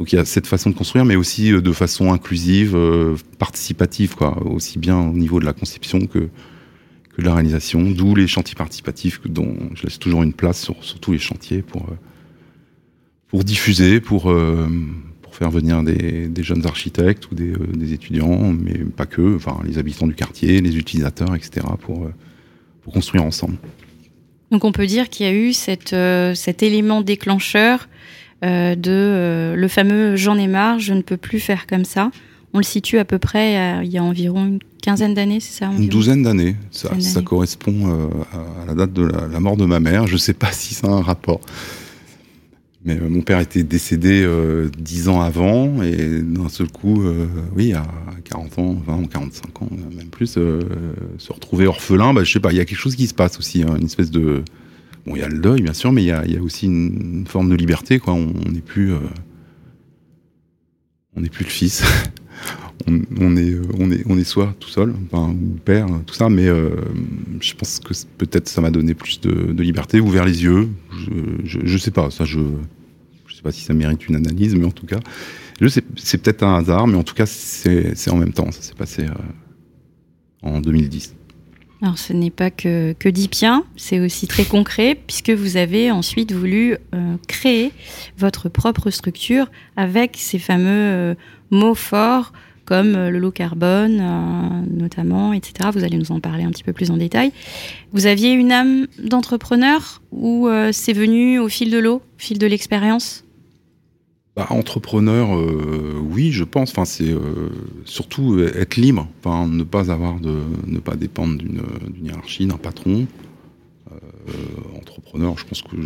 Donc 0.00 0.14
il 0.14 0.16
y 0.16 0.18
a 0.18 0.24
cette 0.24 0.46
façon 0.46 0.70
de 0.70 0.74
construire, 0.74 1.04
mais 1.04 1.14
aussi 1.14 1.52
euh, 1.52 1.60
de 1.60 1.72
façon 1.72 2.10
inclusive, 2.10 2.74
euh, 2.74 3.16
participative, 3.38 4.14
quoi, 4.16 4.42
aussi 4.46 4.78
bien 4.78 4.98
au 4.98 5.12
niveau 5.12 5.40
de 5.40 5.44
la 5.44 5.52
conception 5.52 6.06
que, 6.06 6.20
que 7.10 7.18
de 7.18 7.26
la 7.26 7.34
réalisation, 7.34 7.82
d'où 7.82 8.14
les 8.14 8.26
chantiers 8.26 8.54
participatifs 8.54 9.20
dont 9.26 9.54
je 9.74 9.82
laisse 9.82 9.98
toujours 9.98 10.22
une 10.22 10.32
place 10.32 10.58
sur, 10.58 10.74
tous 11.02 11.12
les 11.12 11.18
chantiers 11.18 11.60
pour, 11.60 11.82
euh, 11.82 11.96
pour 13.28 13.44
diffuser, 13.44 14.00
pour, 14.00 14.32
pour 15.20 15.36
faire 15.36 15.50
venir 15.50 15.82
des, 15.82 16.28
des 16.28 16.42
jeunes 16.42 16.64
architectes 16.64 17.30
ou 17.30 17.34
des, 17.34 17.52
des, 17.52 17.92
étudiants, 17.92 18.54
mais 18.54 18.78
pas 18.78 19.04
que, 19.04 19.36
enfin 19.36 19.60
les 19.66 19.76
habitants 19.76 20.06
du 20.06 20.14
quartier, 20.14 20.62
les 20.62 20.78
utilisateurs, 20.78 21.34
etc., 21.34 21.66
pour, 21.78 22.10
pour 22.80 22.94
construire 22.94 23.24
ensemble. 23.24 23.58
Donc 24.50 24.64
on 24.64 24.72
peut 24.72 24.86
dire 24.86 25.10
qu'il 25.10 25.26
y 25.26 25.28
a 25.28 25.34
eu 25.34 25.52
cette, 25.52 25.94
cet 26.34 26.62
élément 26.62 27.02
déclencheur 27.02 27.86
de 28.42 28.90
euh, 28.90 29.56
le 29.56 29.68
fameux 29.68 30.16
j'en 30.16 30.36
ai 30.36 30.46
marre, 30.46 30.78
je 30.78 30.94
ne 30.94 31.02
peux 31.02 31.16
plus 31.16 31.40
faire 31.40 31.66
comme 31.66 31.84
ça. 31.84 32.10
On 32.52 32.58
le 32.58 32.64
situe 32.64 32.98
à 32.98 33.04
peu 33.04 33.18
près 33.18 33.84
il 33.84 33.90
y 33.90 33.98
a 33.98 34.02
environ 34.02 34.44
une 34.44 34.58
quinzaine 34.82 35.14
d'années, 35.14 35.38
c'est 35.40 35.58
ça 35.60 35.70
Une 35.78 35.88
douzaine 35.88 36.22
d'années. 36.22 36.56
Ça, 36.70 36.90
ça, 36.98 37.22
correspond 37.22 37.88
euh, 37.88 38.08
à 38.62 38.66
la 38.66 38.74
date 38.74 38.92
de 38.92 39.02
la, 39.02 39.40
mort 39.40 39.56
de 39.56 39.66
ma 39.66 39.78
mère. 39.78 40.06
Je 40.08 40.14
ne 40.14 40.18
sais 40.18 40.32
pas 40.32 40.50
si 40.52 40.74
ça 40.74 40.88
a 40.88 40.90
un 40.90 41.02
rapport. 41.02 41.40
Mais 42.84 42.96
mon 42.96 43.20
père 43.20 43.40
était 43.40 43.62
décédé 43.62 44.26
dix 44.78 45.10
ans 45.10 45.20
avant 45.20 45.82
et 45.82 46.22
d'un 46.22 46.48
seul 46.48 46.68
coup, 46.68 47.04
oui, 47.54 47.74
à 47.74 47.86
40 48.24 48.58
ans, 48.58 48.82
20 48.86 48.96
ou 48.96 49.06
45 49.06 49.62
ans, 49.62 49.68
même 49.94 50.08
plus, 50.08 50.28
se 50.28 51.32
retrouver 51.32 51.66
orphelin, 51.66 52.14
bah, 52.14 52.24
je 52.24 52.32
sais 52.32 52.40
pas, 52.40 52.52
il 52.52 52.56
y 52.56 52.60
a 52.60 52.64
quelque 52.64 52.78
chose 52.78 52.96
qui 52.96 53.06
se 53.06 53.12
passe 53.12 53.38
aussi, 53.38 53.62
hein, 53.62 53.76
une 53.78 53.84
espèce 53.84 54.10
de, 54.10 54.42
Bon, 55.06 55.16
il 55.16 55.20
y 55.20 55.22
a 55.22 55.28
le 55.28 55.38
deuil, 55.38 55.62
bien 55.62 55.72
sûr, 55.72 55.92
mais 55.92 56.02
il 56.02 56.06
y 56.06 56.12
a, 56.12 56.42
aussi 56.42 56.66
une, 56.66 57.24
forme 57.26 57.48
de 57.48 57.54
liberté, 57.54 57.98
quoi. 57.98 58.14
On 58.14 58.26
n'est 58.50 58.60
plus, 58.60 58.92
euh, 58.92 58.98
n'est 61.16 61.28
plus 61.28 61.44
le 61.44 61.50
fils. 61.50 61.82
on, 62.86 63.36
est, 63.36 63.56
on 63.78 63.90
est, 63.90 64.04
on 64.06 64.24
soi 64.24 64.54
tout 64.58 64.68
seul, 64.68 64.90
ou 64.90 65.56
père, 65.64 65.86
tout 66.06 66.14
ça. 66.14 66.28
Mais 66.28 66.48
euh, 66.48 66.70
je 67.40 67.54
pense 67.54 67.80
que 67.80 67.94
peut-être 68.18 68.48
ça 68.48 68.60
m'a 68.60 68.70
donné 68.70 68.94
plus 68.94 69.20
de, 69.20 69.62
liberté, 69.62 70.00
ouvert 70.00 70.24
les 70.24 70.42
yeux. 70.42 70.68
Je, 71.44 71.58
je, 71.64 71.78
sais 71.78 71.90
pas, 71.90 72.10
ça, 72.10 72.24
je, 72.24 72.40
je 73.26 73.34
sais 73.34 73.42
pas 73.42 73.52
si 73.52 73.64
ça 73.64 73.74
mérite 73.74 74.08
une 74.08 74.16
analyse, 74.16 74.54
mais 74.54 74.66
en 74.66 74.70
tout 74.70 74.86
cas, 74.86 75.00
je 75.60 75.68
c'est 75.68 76.18
peut-être 76.18 76.42
un 76.42 76.56
hasard, 76.56 76.86
mais 76.86 76.96
en 76.96 77.02
tout 77.02 77.14
cas, 77.14 77.26
c'est 77.26 78.10
en 78.10 78.16
même 78.16 78.32
temps. 78.32 78.50
Ça 78.50 78.62
s'est 78.62 78.74
passé 78.74 79.04
euh, 79.04 79.12
en 80.42 80.60
2010. 80.60 81.14
Alors 81.82 81.96
ce 81.96 82.12
n'est 82.12 82.30
pas 82.30 82.50
que, 82.50 82.94
que 82.98 83.08
d'Ipien, 83.08 83.64
c'est 83.76 84.00
aussi 84.00 84.26
très 84.26 84.44
concret 84.44 84.98
puisque 85.06 85.30
vous 85.30 85.56
avez 85.56 85.90
ensuite 85.90 86.32
voulu 86.32 86.76
euh, 86.94 87.16
créer 87.26 87.72
votre 88.18 88.50
propre 88.50 88.90
structure 88.90 89.46
avec 89.76 90.16
ces 90.18 90.38
fameux 90.38 90.66
euh, 90.68 91.14
mots 91.50 91.74
forts 91.74 92.32
comme 92.66 92.94
euh, 92.96 93.10
le 93.10 93.18
low 93.18 93.30
carbone 93.30 94.66
notamment, 94.70 95.32
etc. 95.32 95.70
Vous 95.72 95.82
allez 95.82 95.96
nous 95.96 96.12
en 96.12 96.20
parler 96.20 96.44
un 96.44 96.50
petit 96.50 96.64
peu 96.64 96.74
plus 96.74 96.90
en 96.90 96.98
détail. 96.98 97.32
Vous 97.92 98.04
aviez 98.04 98.32
une 98.32 98.52
âme 98.52 98.86
d'entrepreneur 99.02 100.02
ou 100.12 100.48
c'est 100.72 100.92
venu 100.92 101.38
au 101.38 101.48
fil 101.48 101.70
de 101.70 101.78
l'eau, 101.78 101.96
au 101.96 102.18
fil 102.18 102.38
de 102.38 102.46
l'expérience? 102.46 103.24
Bah, 104.40 104.46
entrepreneur, 104.48 105.36
euh, 105.36 106.00
oui, 106.00 106.32
je 106.32 106.44
pense. 106.44 106.70
Enfin, 106.70 106.86
c'est 106.86 107.10
euh, 107.10 107.50
surtout 107.84 108.42
être 108.42 108.76
libre, 108.76 109.06
ne 109.26 109.62
pas 109.64 109.90
avoir 109.90 110.18
ne 110.18 110.78
pas 110.78 110.96
dépendre 110.96 111.36
d'une 111.36 111.60
hiérarchie, 112.02 112.46
d'un 112.46 112.56
patron. 112.56 113.06
Euh, 113.92 114.78
entrepreneur, 114.78 115.36
je 115.36 115.44
pense 115.44 115.60
que 115.60 115.76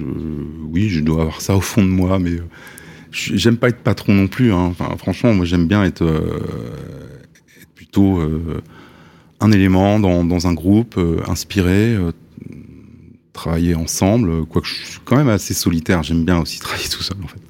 oui, 0.71 0.89
je 0.89 1.01
dois 1.01 1.23
avoir 1.23 1.41
ça 1.41 1.57
au 1.57 1.61
fond 1.61 1.83
de 1.83 1.89
moi, 1.89 2.21
mais 2.21 2.37
j'aime 3.11 3.57
pas 3.57 3.71
être 3.71 3.83
patron 3.83 4.15
non 4.15 4.29
plus. 4.29 4.53
Hein. 4.53 4.67
Enfin, 4.71 4.95
franchement, 4.99 5.35
moi, 5.35 5.47
j'aime 5.47 5.67
bien 5.67 5.83
être, 5.83 6.05
être 6.05 7.71
plutôt 7.75 8.21
un 9.41 9.51
élément 9.51 9.99
dans, 9.99 10.23
dans 10.25 10.47
un 10.47 10.55
groupe, 10.55 10.97
inspiré, 11.27 11.99
travailler 13.33 13.75
ensemble. 13.75 14.47
Quoique 14.47 14.69
je 14.69 14.75
suis 14.75 15.01
quand 15.05 15.17
même 15.17 15.29
assez 15.29 15.55
solitaire, 15.55 16.05
j'aime 16.05 16.25
bien 16.25 16.39
aussi 16.39 16.61
travailler 16.61 16.89
tout 16.89 17.03
seul, 17.03 17.17
en 17.21 17.27
fait. 17.27 17.41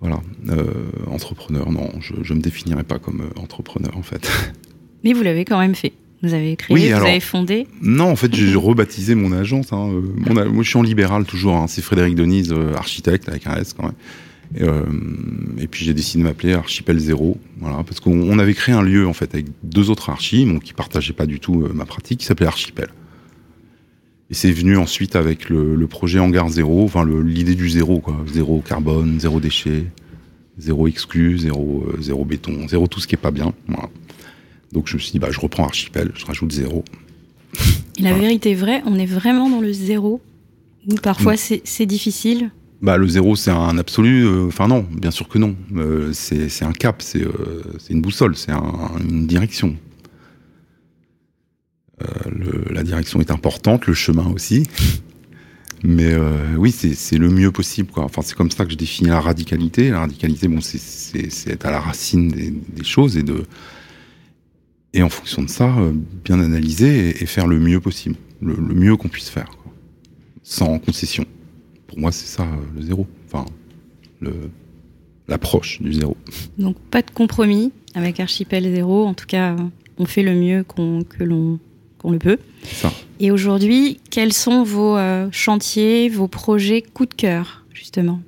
Voilà, 0.00 0.20
euh, 0.48 0.64
entrepreneur, 1.10 1.70
non, 1.70 1.90
je 2.00 2.14
ne 2.14 2.38
me 2.38 2.42
définirais 2.42 2.84
pas 2.84 2.98
comme 2.98 3.20
euh, 3.20 3.40
entrepreneur 3.40 3.94
en 3.96 4.02
fait. 4.02 4.30
Mais 5.04 5.12
vous 5.12 5.22
l'avez 5.22 5.44
quand 5.44 5.58
même 5.58 5.74
fait. 5.74 5.92
Vous 6.22 6.34
avez 6.34 6.56
créé, 6.56 6.92
vous 6.92 7.06
avez 7.06 7.20
fondé 7.20 7.66
Non, 7.80 8.10
en 8.10 8.16
fait, 8.16 8.34
j'ai 8.34 8.54
rebaptisé 8.54 9.14
mon 9.14 9.32
agence. 9.32 9.72
Hein, 9.72 9.90
euh, 9.90 10.32
moi, 10.32 10.62
je 10.62 10.68
suis 10.68 10.78
en 10.78 10.82
libéral 10.82 11.24
toujours. 11.24 11.56
Hein, 11.56 11.66
c'est 11.66 11.80
Frédéric 11.80 12.14
Denise, 12.14 12.54
architecte 12.76 13.28
avec 13.28 13.46
un 13.46 13.56
S 13.56 13.74
quand 13.74 13.84
même. 13.84 13.94
Et, 14.56 15.62
et 15.62 15.66
puis 15.68 15.84
j'ai 15.84 15.94
décidé 15.94 16.24
de 16.24 16.28
m'appeler 16.28 16.54
Archipel 16.54 16.98
Zéro, 16.98 17.38
voilà, 17.60 17.84
parce 17.84 18.00
qu'on 18.00 18.38
avait 18.40 18.52
créé 18.52 18.74
un 18.74 18.82
lieu 18.82 19.06
en 19.06 19.12
fait 19.12 19.32
avec 19.32 19.46
deux 19.62 19.90
autres 19.90 20.10
archis, 20.10 20.44
bon, 20.44 20.58
qui 20.58 20.72
partageaient 20.72 21.12
pas 21.12 21.26
du 21.26 21.38
tout 21.38 21.68
ma 21.72 21.84
pratique, 21.84 22.18
qui 22.18 22.26
s'appelait 22.26 22.48
Archipel. 22.48 22.88
Et 24.30 24.34
c'est 24.34 24.52
venu 24.52 24.76
ensuite 24.76 25.16
avec 25.16 25.48
le, 25.48 25.74
le 25.74 25.86
projet 25.88 26.20
Hangar 26.20 26.48
Zéro, 26.48 26.84
enfin 26.84 27.04
l'idée 27.04 27.56
du 27.56 27.68
zéro, 27.68 27.98
quoi. 27.98 28.16
Zéro 28.32 28.60
carbone, 28.60 29.18
zéro 29.18 29.40
déchet, 29.40 29.86
zéro 30.58 30.86
exclu, 30.86 31.38
zéro, 31.38 31.84
euh, 31.88 32.00
zéro 32.00 32.24
béton, 32.24 32.68
zéro 32.68 32.86
tout 32.86 33.00
ce 33.00 33.08
qui 33.08 33.16
est 33.16 33.18
pas 33.18 33.32
bien. 33.32 33.52
Voilà. 33.66 33.88
Donc 34.72 34.86
je 34.86 34.94
me 34.94 35.00
suis 35.00 35.10
dit, 35.10 35.18
bah, 35.18 35.30
je 35.30 35.40
reprends 35.40 35.64
Archipel, 35.64 36.12
je 36.14 36.24
rajoute 36.24 36.52
zéro. 36.52 36.84
Et 37.98 38.02
la 38.02 38.14
vérité 38.14 38.54
vraie, 38.54 38.82
on 38.86 38.98
est 38.98 39.06
vraiment 39.06 39.50
dans 39.50 39.60
le 39.60 39.72
zéro 39.72 40.20
Ou 40.88 40.94
parfois 40.94 41.34
mm. 41.34 41.60
c'est 41.64 41.86
difficile? 41.86 42.50
Bah, 42.82 42.96
le 42.96 43.08
zéro, 43.08 43.36
c'est 43.36 43.50
un 43.50 43.76
absolu. 43.76 44.24
Euh, 44.24 44.46
enfin, 44.46 44.68
non, 44.68 44.86
bien 44.90 45.10
sûr 45.10 45.28
que 45.28 45.38
non. 45.38 45.54
Euh, 45.76 46.10
c'est 46.12 46.64
un 46.64 46.72
cap, 46.72 47.02
c'est 47.02 47.20
une 47.90 48.00
boussole, 48.00 48.36
c'est 48.36 48.52
un, 48.52 48.90
une 49.06 49.26
direction. 49.26 49.76
Euh, 52.02 52.64
la 52.70 52.82
direction 52.82 53.20
est 53.20 53.30
importante, 53.30 53.86
le 53.86 53.94
chemin 53.94 54.26
aussi. 54.28 54.66
Mais 55.82 56.12
euh, 56.12 56.56
oui, 56.56 56.72
c'est 56.72 57.18
le 57.18 57.30
mieux 57.30 57.50
possible. 57.52 57.90
Enfin, 57.96 58.20
c'est 58.22 58.34
comme 58.34 58.50
ça 58.50 58.66
que 58.66 58.72
je 58.72 58.76
définis 58.76 59.08
la 59.08 59.20
radicalité. 59.20 59.90
La 59.90 60.00
radicalité, 60.00 60.46
bon, 60.48 60.60
c'est 60.60 61.50
être 61.50 61.66
à 61.66 61.70
la 61.70 61.80
racine 61.80 62.28
des, 62.28 62.84
choses 62.84 63.18
et 64.92 65.02
en 65.02 65.08
fonction 65.08 65.42
de 65.42 65.48
ça, 65.48 65.78
euh, 65.78 65.92
bien 66.24 66.40
analyser 66.40 67.22
et, 67.22 67.26
faire 67.26 67.46
le 67.46 67.58
mieux 67.58 67.80
possible, 67.80 68.16
le, 68.42 68.56
mieux 68.56 68.96
qu'on 68.96 69.08
puisse 69.08 69.30
faire, 69.30 69.48
sans 70.42 70.78
concession. 70.78 71.24
Pour 71.86 71.98
moi, 71.98 72.12
c'est 72.12 72.26
ça 72.26 72.46
le 72.74 72.82
zéro. 72.82 73.06
Enfin, 73.26 73.46
l'approche 75.28 75.80
du 75.80 75.94
zéro. 75.94 76.16
Donc 76.58 76.76
pas 76.90 77.02
de 77.02 77.10
compromis 77.10 77.72
avec 77.94 78.20
Archipel 78.20 78.64
Zéro. 78.64 79.06
En 79.06 79.14
tout 79.14 79.26
cas, 79.26 79.56
on 79.96 80.04
fait 80.04 80.22
le 80.22 80.34
mieux 80.34 80.64
que 80.64 81.24
l'on 81.24 81.58
qu'on 82.00 82.10
le 82.10 82.18
peut. 82.18 82.38
Et 83.20 83.30
aujourd'hui, 83.30 84.00
quels 84.10 84.32
sont 84.32 84.62
vos 84.62 84.96
euh, 84.96 85.28
chantiers, 85.30 86.08
vos 86.08 86.26
projets 86.26 86.82
coup 86.82 87.06
de 87.06 87.14
cœur, 87.14 87.64
justement 87.72 88.20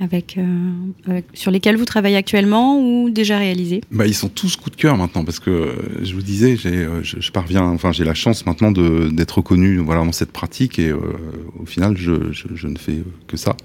avec, 0.00 0.36
euh, 0.36 1.20
sur 1.32 1.50
lesquels 1.50 1.76
vous 1.76 1.84
travaillez 1.86 2.16
actuellement 2.16 2.78
ou 2.78 3.08
déjà 3.08 3.38
réalisés? 3.38 3.80
Bah, 3.90 4.06
Ils 4.06 4.14
sont 4.14 4.28
tous 4.28 4.56
coup 4.56 4.68
de 4.68 4.76
cœur 4.76 4.98
maintenant 4.98 5.24
parce 5.24 5.38
que 5.38 5.50
euh, 5.50 5.72
je 6.02 6.14
vous 6.14 6.20
disais, 6.20 6.56
j'ai, 6.56 6.86
je, 7.02 7.30
parviens, 7.30 7.62
enfin 7.62 7.90
j'ai 7.92 8.04
la 8.04 8.12
chance 8.12 8.44
maintenant 8.44 8.70
d'être 8.70 9.38
reconnu 9.38 9.78
voilà, 9.78 10.04
dans 10.04 10.12
cette 10.12 10.32
pratique 10.32 10.78
et 10.78 10.92
au 10.92 11.64
final 11.64 11.96
je, 11.96 12.32
je, 12.32 12.66
ne 12.66 12.76
fais 12.76 12.98
que 13.28 13.38
ça. 13.38 13.56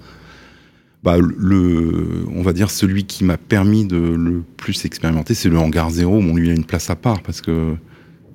bah, 1.02 1.18
le, 1.18 2.24
on 2.32 2.42
va 2.42 2.54
dire 2.54 2.70
celui 2.70 3.04
qui 3.04 3.24
m'a 3.24 3.36
permis 3.36 3.84
de 3.84 3.98
le 3.98 4.42
plus 4.56 4.84
expérimenter, 4.86 5.34
c'est 5.34 5.50
le 5.50 5.58
hangar 5.58 5.90
zéro. 5.90 6.22
Bon, 6.22 6.34
lui, 6.36 6.48
il 6.48 6.52
a 6.52 6.54
une 6.54 6.64
place 6.64 6.88
à 6.88 6.96
part 6.96 7.20
parce 7.22 7.42
que 7.42 7.74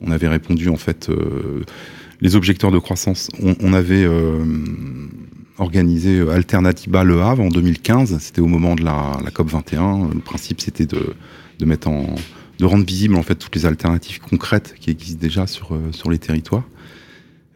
on 0.02 0.12
avait 0.12 0.28
répondu 0.28 0.70
en 0.70 0.78
fait 0.78 1.10
euh, 1.10 1.64
les 2.22 2.36
objecteurs 2.36 2.72
de 2.72 2.80
croissance. 2.80 3.30
On, 3.42 3.74
avait 3.74 4.04
euh, 4.04 4.44
organisé 5.58 6.22
Alternativa 6.30 7.04
Le 7.04 7.22
Havre 7.22 7.44
en 7.44 7.50
2015. 7.50 8.18
C'était 8.20 8.42
au 8.42 8.48
moment 8.48 8.76
de 8.76 8.84
la, 8.84 9.18
COP 9.34 9.50
21. 9.50 10.10
Le 10.14 10.20
principe, 10.20 10.62
c'était 10.62 10.86
de, 10.86 11.66
mettre 11.66 11.88
en 11.88 12.16
de 12.58 12.66
rendre 12.66 12.86
visible 12.86 13.16
en 13.16 13.24
fait 13.24 13.36
toutes 13.36 13.56
les 13.56 13.66
alternatives 13.66 14.20
concrètes 14.20 14.76
qui 14.80 14.90
existent 14.90 15.20
déjà 15.20 15.46
sur 15.46 15.74
euh, 15.74 15.92
sur 15.92 16.10
les 16.10 16.20
territoires. 16.20 16.64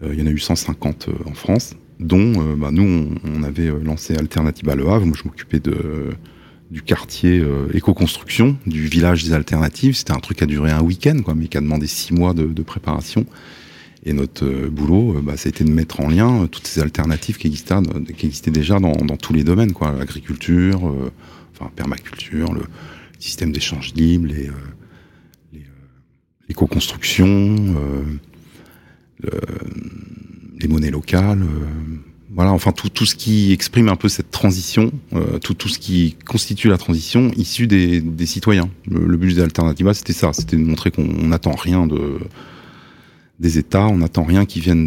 il 0.06 0.20
y 0.20 0.22
en 0.22 0.28
a 0.28 0.32
eu 0.32 0.40
150 0.40 1.10
en 1.26 1.34
France 1.34 1.76
dont 2.00 2.34
euh, 2.38 2.56
bah, 2.56 2.70
nous, 2.72 3.10
on, 3.24 3.44
avait 3.44 3.68
euh, 3.68 3.80
lancé 3.84 4.16
Alternative 4.16 4.68
à 4.70 4.76
Le 4.76 4.88
Havre. 4.88 5.06
Moi, 5.06 5.18
je 5.18 5.28
m'occupais 5.28 5.60
de 5.60 6.10
du 6.72 6.82
quartier 6.82 7.40
euh, 7.40 7.68
éco-construction, 7.74 8.58
du 8.66 8.88
village 8.88 9.24
des 9.24 9.34
alternatives. 9.34 9.96
C'était 9.96 10.14
un 10.14 10.20
truc 10.20 10.38
qui 10.38 10.44
a 10.44 10.48
duré 10.48 10.72
un 10.72 10.82
week-end, 10.82 11.20
quoi, 11.24 11.36
mais 11.36 11.48
qui 11.48 11.58
a 11.58 11.62
demandé 11.62 11.88
six 11.88 12.14
mois 12.14 12.34
de, 12.34 12.62
préparation. 12.62 13.26
Et 14.06 14.14
notre 14.14 14.46
boulot, 14.68 15.22
bah, 15.22 15.36
ça 15.36 15.48
a 15.48 15.50
été 15.50 15.64
de 15.64 15.72
mettre 15.72 16.00
en 16.00 16.08
lien 16.08 16.48
toutes 16.48 16.68
ces 16.68 16.80
alternatives 16.80 17.38
qui 17.38 17.48
existaient, 17.48 18.52
déjà 18.52 18.80
dans, 18.80 18.94
tous 19.18 19.34
les 19.34 19.44
domaines, 19.44 19.74
quoi, 19.74 19.92
l'agriculture, 19.92 20.94
enfin 21.54 21.70
permaculture, 21.76 22.54
le 22.54 22.62
système 23.20 23.52
d'échange 23.52 23.94
libre, 23.96 24.28
les, 24.28 24.50
l'éco-construction, 26.48 27.76
les 30.60 30.68
monnaies 30.68 30.92
locales, 30.92 31.42
euh, 31.42 31.96
voilà, 32.34 32.52
enfin 32.52 32.72
tout, 32.72 32.90
tout 32.90 33.06
ce 33.06 33.16
qui 33.16 33.52
exprime 33.52 33.90
un 33.90 33.96
peu 33.96 34.08
cette 34.08 34.32
transition, 34.32 34.92
euh, 35.14 35.40
tout, 35.40 35.54
tout 35.54 35.70
ce 35.70 35.80
qui 35.80 36.16
constitue 36.26 36.68
la 36.68 36.78
transition 36.78 37.32
issue 37.36 37.68
des, 37.68 38.02
des 38.02 38.26
citoyens. 38.26 38.70
Le, 38.90 39.18
but 39.18 39.34
des 39.34 39.42
Alternativa, 39.42 39.94
c'était 39.94 40.14
ça, 40.14 40.32
c'était 40.34 40.58
de 40.58 40.64
montrer 40.64 40.92
qu'on 40.92 41.04
n'attend 41.04 41.54
rien 41.54 41.88
de 41.88 42.20
des 43.40 43.58
États, 43.58 43.88
on 43.88 44.00
n'attend 44.00 44.26
rien 44.26 44.44
qui 44.44 44.60
vienne 44.60 44.86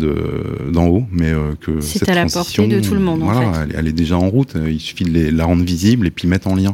d'en 0.71 0.87
haut, 0.87 1.05
mais 1.11 1.31
euh, 1.31 1.55
que 1.59 1.81
c'est 1.81 2.07
à 2.07 2.15
la 2.15 2.27
portée 2.27 2.67
de 2.67 2.81
tout 2.81 2.93
le 2.93 3.01
monde. 3.01 3.21
Voilà, 3.21 3.41
en 3.41 3.55
fait. 3.55 3.61
elle, 3.63 3.77
elle, 3.79 3.89
est 3.89 3.95
déjà 3.95 4.19
en 4.19 4.29
route. 4.29 4.55
Il 4.69 4.79
suffit 4.79 5.05
de 5.05 5.31
la 5.31 5.47
rendre 5.47 5.65
visible 5.65 6.07
et 6.07 6.11
puis 6.11 6.29
mettre 6.29 6.49
en 6.49 6.55
lien. 6.55 6.73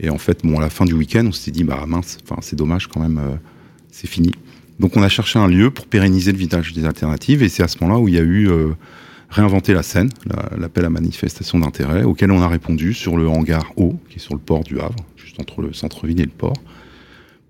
Et 0.00 0.10
en 0.10 0.18
fait, 0.18 0.40
bon, 0.42 0.58
à 0.58 0.60
la 0.60 0.68
fin 0.68 0.84
du 0.84 0.94
week-end, 0.94 1.24
on 1.28 1.32
s'est 1.32 1.52
dit, 1.52 1.62
bah 1.62 1.84
mince, 1.86 2.18
enfin 2.24 2.40
c'est 2.42 2.56
dommage 2.56 2.88
quand 2.88 2.98
même, 2.98 3.20
c'est 3.92 4.08
fini. 4.08 4.32
Donc 4.78 4.96
on 4.96 5.02
a 5.02 5.08
cherché 5.08 5.38
un 5.38 5.48
lieu 5.48 5.70
pour 5.70 5.86
pérenniser 5.86 6.32
le 6.32 6.38
village 6.38 6.72
des 6.72 6.84
alternatives 6.84 7.42
et 7.42 7.48
c'est 7.48 7.62
à 7.62 7.68
ce 7.68 7.78
moment-là 7.80 8.00
où 8.00 8.08
il 8.08 8.14
y 8.14 8.18
a 8.18 8.22
eu 8.22 8.48
euh, 8.48 8.68
réinventer 9.28 9.74
la 9.74 9.82
scène, 9.82 10.08
l'appel 10.56 10.84
à 10.84 10.90
manifestation 10.90 11.58
d'intérêt, 11.58 12.04
auquel 12.04 12.30
on 12.30 12.40
a 12.40 12.48
répondu 12.48 12.94
sur 12.94 13.16
le 13.16 13.28
hangar 13.28 13.72
haut, 13.76 13.98
qui 14.08 14.16
est 14.16 14.20
sur 14.20 14.34
le 14.34 14.40
port 14.40 14.64
du 14.64 14.80
Havre, 14.80 14.96
juste 15.16 15.40
entre 15.40 15.62
le 15.62 15.72
centre-ville 15.72 16.20
et 16.20 16.24
le 16.24 16.30
port, 16.30 16.56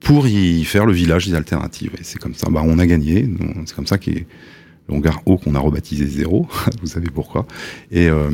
pour 0.01 0.27
y 0.27 0.65
faire 0.65 0.87
le 0.87 0.93
village 0.93 1.27
des 1.27 1.35
alternatives. 1.35 1.93
Et 1.99 2.05
c'est 2.05 2.19
comme 2.19 2.35
ça, 2.35 2.49
bah, 2.51 2.63
on 2.65 2.79
a 2.79 2.87
gagné. 2.87 3.29
C'est 3.67 3.75
comme 3.75 3.87
ça 3.87 3.99
qu'est 3.99 4.27
le 4.89 4.95
hangar 4.95 5.21
haut 5.27 5.37
qu'on 5.37 5.55
a 5.55 5.59
rebaptisé 5.59 6.07
Zéro, 6.07 6.49
vous 6.81 6.87
savez 6.87 7.09
pourquoi. 7.13 7.47
Et, 7.91 8.09
euh, 8.09 8.31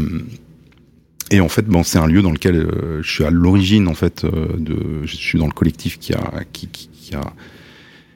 en 1.40 1.48
fait, 1.48 1.64
c'est 1.84 1.98
un 1.98 2.06
lieu 2.06 2.20
dans 2.20 2.30
lequel 2.30 2.56
euh, 2.56 3.02
je 3.02 3.10
suis 3.10 3.24
à 3.24 3.30
l'origine, 3.30 3.88
en 3.88 3.94
fait, 3.94 4.24
euh, 4.24 5.02
je 5.04 5.16
suis 5.16 5.38
dans 5.38 5.46
le 5.46 5.52
collectif 5.52 5.98
qui 5.98 6.12
a 6.12 6.44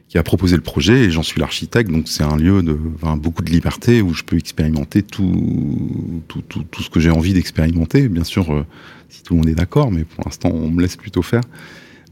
qui 0.08 0.18
a 0.18 0.22
proposé 0.22 0.56
le 0.56 0.62
projet 0.62 1.04
et 1.04 1.10
j'en 1.10 1.22
suis 1.22 1.40
l'architecte. 1.40 1.90
Donc 1.90 2.08
c'est 2.08 2.22
un 2.22 2.36
lieu 2.36 2.62
de 2.62 2.78
enfin, 2.94 3.16
beaucoup 3.16 3.42
de 3.42 3.50
liberté 3.50 4.02
où 4.02 4.14
je 4.14 4.22
peux 4.22 4.36
expérimenter 4.36 5.02
tout, 5.02 6.22
tout, 6.28 6.42
tout, 6.42 6.62
tout 6.70 6.82
ce 6.82 6.90
que 6.90 7.00
j'ai 7.00 7.10
envie 7.10 7.32
d'expérimenter. 7.32 8.08
Bien 8.08 8.24
sûr, 8.24 8.52
euh, 8.52 8.64
si 9.08 9.22
tout 9.22 9.34
le 9.34 9.40
monde 9.40 9.48
est 9.48 9.54
d'accord, 9.54 9.90
mais 9.90 10.04
pour 10.04 10.24
l'instant 10.24 10.50
on 10.52 10.70
me 10.70 10.80
laisse 10.80 10.96
plutôt 10.96 11.22
faire. 11.22 11.42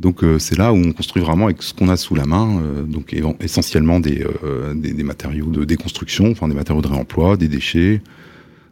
Donc 0.00 0.24
euh, 0.24 0.40
c'est 0.40 0.58
là 0.58 0.72
où 0.72 0.76
on 0.76 0.92
construit 0.92 1.22
vraiment 1.22 1.44
avec 1.44 1.62
ce 1.62 1.72
qu'on 1.72 1.88
a 1.88 1.96
sous 1.96 2.16
la 2.16 2.24
main, 2.24 2.60
euh, 2.60 2.82
donc 2.82 3.14
essentiellement 3.40 4.00
des, 4.00 4.26
des, 4.74 4.92
des, 4.92 5.04
matériaux 5.04 5.46
de 5.46 5.64
déconstruction, 5.64 6.32
enfin 6.32 6.48
des 6.48 6.54
matériaux 6.54 6.82
de 6.82 6.88
réemploi, 6.88 7.36
des 7.36 7.46
déchets, 7.46 8.02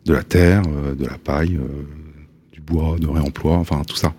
de 0.04 0.14
la 0.14 0.24
terre, 0.24 0.62
de 0.62 1.06
la 1.06 1.16
paille, 1.16 1.61
du 2.52 2.61
bois, 2.61 2.96
de 2.98 3.06
réemploi, 3.06 3.54
enfin 3.54 3.82
tout 3.87 3.94
ça. 3.94 4.14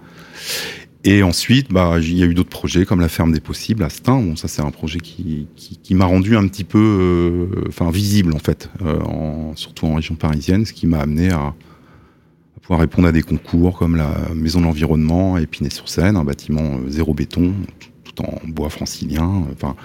Et 1.06 1.22
ensuite, 1.22 1.72
bah, 1.72 1.98
il 2.00 2.18
y 2.18 2.24
a 2.24 2.26
eu 2.26 2.34
d'autres 2.34 2.50
projets 2.50 2.86
comme 2.86 3.02
la 3.02 3.10
ferme 3.10 3.34
des 3.34 3.42
possibles 3.42 3.84
à 3.84 3.90
Stein. 3.90 4.22
Bon, 4.22 4.36
ça 4.38 4.48
c'est 4.48 4.62
un 4.62 4.72
projet 4.72 5.00
qui, 5.00 5.48
m'a 5.92 6.06
rendu 6.06 6.38
un 6.38 6.48
petit 6.48 6.64
peu, 6.64 6.80
euh, 6.80 7.66
enfin 7.68 7.92
visible 7.92 8.34
en 8.34 8.40
fait, 8.40 8.70
euh, 8.82 9.00
surtout 9.56 9.86
en 9.86 9.96
région 9.96 10.16
parisienne, 10.16 10.66
ce 10.66 10.72
qui 10.72 10.88
m'a 10.88 11.00
amené 11.00 11.32
à, 11.32 11.54
pouvoir 12.62 12.80
répondre 12.80 13.10
à 13.10 13.12
des 13.12 13.22
concours 13.24 13.78
comme 13.78 13.98
la 13.98 14.16
Maison 14.34 14.62
de 14.62 14.66
l'Environnement 14.66 15.36
à 15.36 15.42
Épinay-sur-Seine, 15.42 16.16
un 16.16 16.24
bâtiment 16.24 16.78
euh, 16.78 16.90
zéro 16.90 17.14
béton, 17.14 17.54
tout, 18.06 18.24
en 18.24 18.40
bois 18.48 18.70
francilien. 18.70 19.44
Enfin, 19.52 19.76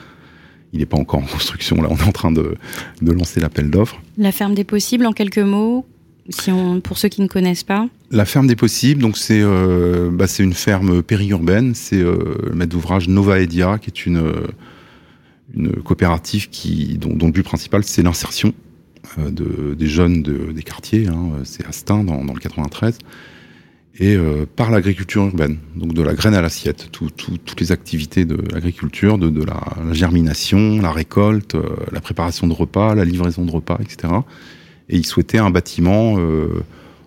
il 0.72 0.78
n'est 0.78 0.86
pas 0.86 0.98
encore 0.98 1.18
en 1.18 1.26
construction. 1.32 1.82
Là, 1.82 1.88
on 1.90 1.96
est 1.96 2.06
en 2.06 2.12
train 2.12 2.30
de 2.30 2.56
lancer 3.02 3.40
l'appel 3.40 3.70
d'offres. 3.70 4.00
La 4.16 4.30
ferme 4.30 4.54
des 4.54 4.62
possibles, 4.62 5.06
en 5.06 5.12
quelques 5.12 5.38
mots, 5.38 5.84
pour 6.82 6.98
ceux 6.98 7.08
qui 7.08 7.22
ne 7.22 7.26
connaissent 7.26 7.64
pas. 7.64 7.88
La 8.10 8.24
ferme 8.24 8.46
des 8.46 8.56
possibles, 8.56 9.00
donc 9.00 9.16
c'est 9.16 9.40
euh, 9.42 10.10
bah, 10.12 10.26
c'est 10.26 10.42
une 10.42 10.54
ferme 10.54 11.02
périurbaine. 11.02 11.74
C'est 11.74 12.00
euh, 12.00 12.36
le 12.48 12.54
maître 12.54 12.72
d'ouvrage 12.72 13.08
Nova 13.08 13.40
Edia, 13.40 13.78
qui 13.78 13.90
est 13.90 14.06
une 14.06 14.32
une 15.54 15.72
coopérative 15.82 16.48
dont, 16.98 17.26
le 17.26 17.32
but 17.32 17.42
principal 17.42 17.82
c'est 17.82 18.02
l'insertion 18.02 18.52
euh, 19.18 19.30
de, 19.30 19.74
des 19.74 19.86
jeunes 19.86 20.22
de, 20.22 20.52
des 20.52 20.62
quartiers. 20.62 21.08
Hein, 21.08 21.40
c'est 21.44 21.66
Astin 21.66 22.04
dans, 22.04 22.24
dans 22.24 22.34
le 22.34 22.40
93 22.40 22.98
et 24.00 24.14
euh, 24.14 24.46
par 24.46 24.70
l'agriculture 24.70 25.24
urbaine, 25.24 25.58
donc 25.74 25.92
de 25.92 26.02
la 26.02 26.14
graine 26.14 26.34
à 26.34 26.40
l'assiette, 26.40 26.88
tout, 26.92 27.10
tout, 27.10 27.36
toutes 27.38 27.60
les 27.60 27.72
activités 27.72 28.24
de 28.24 28.38
l'agriculture, 28.52 29.18
de, 29.18 29.44
la, 29.44 29.92
germination, 29.92 30.80
la 30.80 30.92
récolte, 30.92 31.56
euh, 31.56 31.64
la 31.90 32.00
préparation 32.00 32.46
de 32.46 32.52
repas, 32.52 32.94
la 32.94 33.04
livraison 33.04 33.44
de 33.44 33.50
repas, 33.50 33.78
etc 33.80 34.12
et 34.88 34.96
ils 34.96 35.06
souhaitaient 35.06 35.38
un 35.38 35.50
bâtiment 35.50 36.16
euh, 36.18 36.64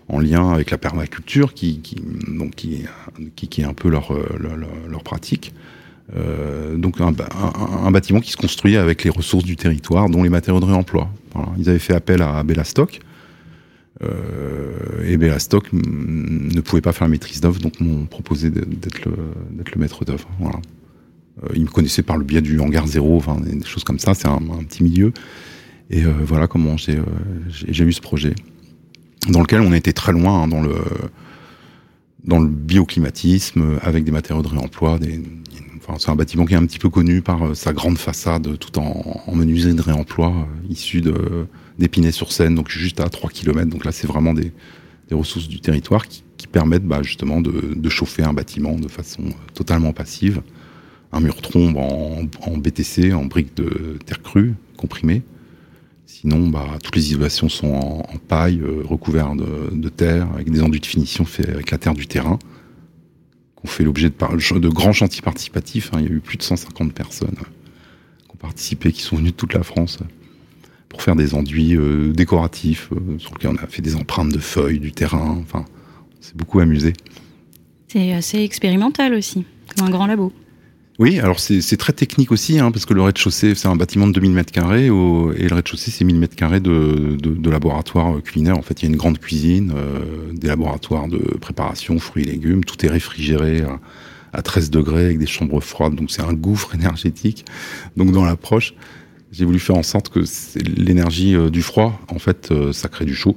en 0.08 0.20
lien 0.20 0.50
avec 0.52 0.70
la 0.70 0.78
permaculture, 0.78 1.54
qui, 1.54 1.80
donc 2.28 2.54
qui, 2.54 2.84
qui, 3.34 3.60
est 3.60 3.64
un 3.64 3.74
peu 3.74 3.88
leur, 3.88 4.12
leur, 4.38 4.56
leur 4.88 5.02
pratique. 5.02 5.52
Euh, 6.16 6.76
donc 6.76 7.00
un, 7.00 7.12
bâtiment 7.90 8.20
qui 8.20 8.32
se 8.32 8.36
construit 8.36 8.76
avec 8.76 9.04
les 9.04 9.10
ressources 9.10 9.44
du 9.44 9.56
territoire, 9.56 10.10
dont 10.10 10.22
les 10.22 10.28
matériaux 10.28 10.60
de 10.60 10.66
réemploi. 10.66 11.10
Ils 11.58 11.68
avaient 11.68 11.78
fait 11.78 11.94
appel 11.94 12.22
à 12.22 12.42
Bellastock, 12.42 13.00
euh, 14.02 14.72
et 15.06 15.16
Bellastock 15.16 15.72
ne 15.72 16.60
pouvait 16.60 16.82
pas 16.82 16.92
faire 16.92 17.06
la 17.06 17.10
maîtrise 17.10 17.40
d'œuvre, 17.40 17.60
donc 17.60 17.80
m'ont 17.80 18.04
proposé 18.06 18.50
d'être 18.50 19.04
le, 19.06 19.12
le 19.56 19.80
maître 19.80 20.04
d'œuvre. 20.04 20.28
Voilà. 20.38 20.60
Euh, 21.44 21.48
ils 21.54 21.62
me 21.62 21.70
connaissaient 21.70 22.02
par 22.02 22.18
le 22.18 22.24
biais 22.24 22.42
du 22.42 22.58
hangar 22.60 22.86
zéro, 22.86 23.16
enfin 23.16 23.38
des 23.40 23.64
choses 23.64 23.84
comme 23.84 23.98
ça, 23.98 24.12
c'est 24.14 24.28
un, 24.28 24.40
petit 24.68 24.82
milieu. 24.82 25.12
Et 25.92 26.04
euh, 26.04 26.12
voilà 26.24 26.46
comment 26.46 26.76
j'ai 26.76 26.96
euh, 26.96 27.84
eu 27.86 27.92
ce 27.92 28.00
projet, 28.00 28.34
dans 29.28 29.40
lequel 29.40 29.60
on 29.60 29.72
était 29.72 29.92
très 29.92 30.12
loin 30.12 30.42
hein, 30.42 30.48
dans 30.48 30.62
le 30.62 30.74
dans 32.24 32.38
le 32.38 32.48
bioclimatisme, 32.48 33.78
avec 33.82 34.04
des 34.04 34.12
matériaux 34.12 34.42
de 34.42 34.48
réemploi. 34.48 34.98
C'est 35.98 36.10
un 36.10 36.16
bâtiment 36.16 36.44
qui 36.44 36.54
est 36.54 36.56
un 36.56 36.66
petit 36.66 36.78
peu 36.78 36.88
connu 36.88 37.22
par 37.22 37.46
euh, 37.46 37.54
sa 37.54 37.72
grande 37.72 37.98
façade, 37.98 38.58
tout 38.58 38.78
en, 38.78 39.22
en 39.26 39.34
menuiserie 39.34 39.74
de 39.74 39.82
réemploi, 39.82 40.28
euh, 40.28 40.72
issue 40.72 41.00
de 41.00 41.46
d'Épinay-sur-Seine, 41.78 42.54
donc 42.54 42.68
juste 42.68 43.00
à 43.00 43.08
3 43.08 43.30
km. 43.30 43.68
Donc 43.70 43.84
là, 43.84 43.92
c'est 43.92 44.06
vraiment 44.06 44.34
des, 44.34 44.52
ressources 45.10 45.48
du 45.48 45.60
territoire 45.60 46.06
qui, 46.08 46.22
permettent 46.50 46.84
bah, 46.84 47.02
justement 47.02 47.40
de, 47.40 47.72
de, 47.74 47.88
chauffer 47.88 48.22
un 48.22 48.34
bâtiment 48.34 48.74
de 48.74 48.88
façon 48.88 49.22
totalement 49.54 49.92
passive. 49.92 50.42
Un 51.12 51.20
mur 51.20 51.40
trombe 51.40 51.76
en, 51.76 52.22
en 52.42 52.58
BTC, 52.58 53.14
en 53.14 53.24
briques 53.24 53.56
de 53.56 53.98
terre 54.04 54.22
crue, 54.22 54.54
comprimée. 54.76 55.22
Sinon, 56.20 56.48
bah, 56.48 56.78
toutes 56.84 56.94
les 56.94 57.08
isolations 57.08 57.48
sont 57.48 57.72
en, 57.72 58.18
paille, 58.28 58.60
euh, 58.60 58.82
recouvertes 58.84 59.38
de, 59.38 59.88
terre, 59.88 60.28
avec 60.34 60.50
des 60.50 60.62
enduits 60.62 60.78
de 60.78 60.86
finition 60.86 61.24
faits 61.24 61.48
avec 61.48 61.70
la 61.70 61.78
terre 61.78 61.94
du 61.94 62.06
terrain, 62.06 62.38
qu'on 63.56 63.66
fait 63.66 63.82
l'objet 63.82 64.10
de, 64.10 64.68
grands 64.68 64.92
chantiers 64.92 65.22
participatifs. 65.22 65.90
Hein. 65.92 66.00
Il 66.00 66.04
y 66.04 66.08
a 66.08 66.12
eu 66.12 66.20
plus 66.20 66.36
de 66.36 66.42
150 66.42 66.92
personnes 66.92 67.34
qui 67.34 68.30
ont 68.30 68.36
participé, 68.38 68.92
qui 68.92 69.00
sont 69.00 69.16
venues 69.16 69.30
de 69.30 69.36
toute 69.36 69.54
la 69.54 69.62
France 69.62 70.00
pour 70.90 71.00
faire 71.00 71.16
des 71.16 71.34
enduits 71.34 71.76
euh, 71.76 72.12
décoratifs, 72.12 72.90
euh, 72.92 73.18
sur 73.18 73.32
lesquels 73.32 73.52
on 73.58 73.64
a 73.64 73.66
fait 73.66 73.80
des 73.80 73.96
empreintes 73.96 74.32
de 74.32 74.38
feuilles, 74.38 74.80
du 74.80 74.92
terrain. 74.92 75.38
Enfin, 75.40 75.64
c'est 76.20 76.36
beaucoup 76.36 76.60
amusé. 76.60 76.92
C'est 77.88 78.12
assez 78.12 78.42
expérimental 78.42 79.14
aussi, 79.14 79.46
comme 79.74 79.86
un 79.86 79.90
grand 79.90 80.06
labo. 80.06 80.30
Oui, 81.02 81.18
alors 81.18 81.40
c'est 81.40 81.76
très 81.78 81.92
technique 81.92 82.30
aussi, 82.30 82.60
hein, 82.60 82.70
parce 82.70 82.86
que 82.86 82.94
le 82.94 83.02
rez-de-chaussée, 83.02 83.56
c'est 83.56 83.66
un 83.66 83.74
bâtiment 83.74 84.06
de 84.06 84.12
2000 84.12 84.30
mètres 84.30 84.52
carrés, 84.52 84.86
et 84.86 84.88
le 84.88 85.48
rez-de-chaussée, 85.52 85.90
c'est 85.90 86.04
1000 86.04 86.14
mètres 86.14 86.36
carrés 86.36 86.60
de, 86.60 87.16
de, 87.20 87.30
de, 87.30 87.50
laboratoire 87.50 88.22
culinaire. 88.22 88.56
En 88.56 88.62
fait, 88.62 88.80
il 88.80 88.84
y 88.84 88.88
a 88.88 88.90
une 88.92 88.96
grande 88.98 89.18
cuisine, 89.18 89.72
euh, 89.74 90.32
des 90.32 90.46
laboratoires 90.46 91.08
de 91.08 91.18
préparation, 91.40 91.98
fruits 91.98 92.22
et 92.22 92.30
légumes, 92.30 92.62
tout 92.62 92.86
est 92.86 92.88
réfrigéré 92.88 93.62
à, 93.62 93.80
à 94.32 94.42
13 94.42 94.70
degrés 94.70 95.06
avec 95.06 95.18
des 95.18 95.26
chambres 95.26 95.60
froides, 95.60 95.96
donc 95.96 96.12
c'est 96.12 96.22
un 96.22 96.34
gouffre 96.34 96.72
énergétique. 96.76 97.46
Donc 97.96 98.12
dans 98.12 98.24
l'approche, 98.24 98.72
j'ai 99.32 99.44
voulu 99.44 99.58
faire 99.58 99.74
en 99.74 99.82
sorte 99.82 100.08
que 100.08 100.20
l'énergie 100.80 101.34
euh, 101.34 101.50
du 101.50 101.62
froid, 101.62 102.00
en 102.10 102.20
fait, 102.20 102.52
euh, 102.52 102.72
ça 102.72 102.86
crée 102.86 103.06
du 103.06 103.16
chaud. 103.16 103.34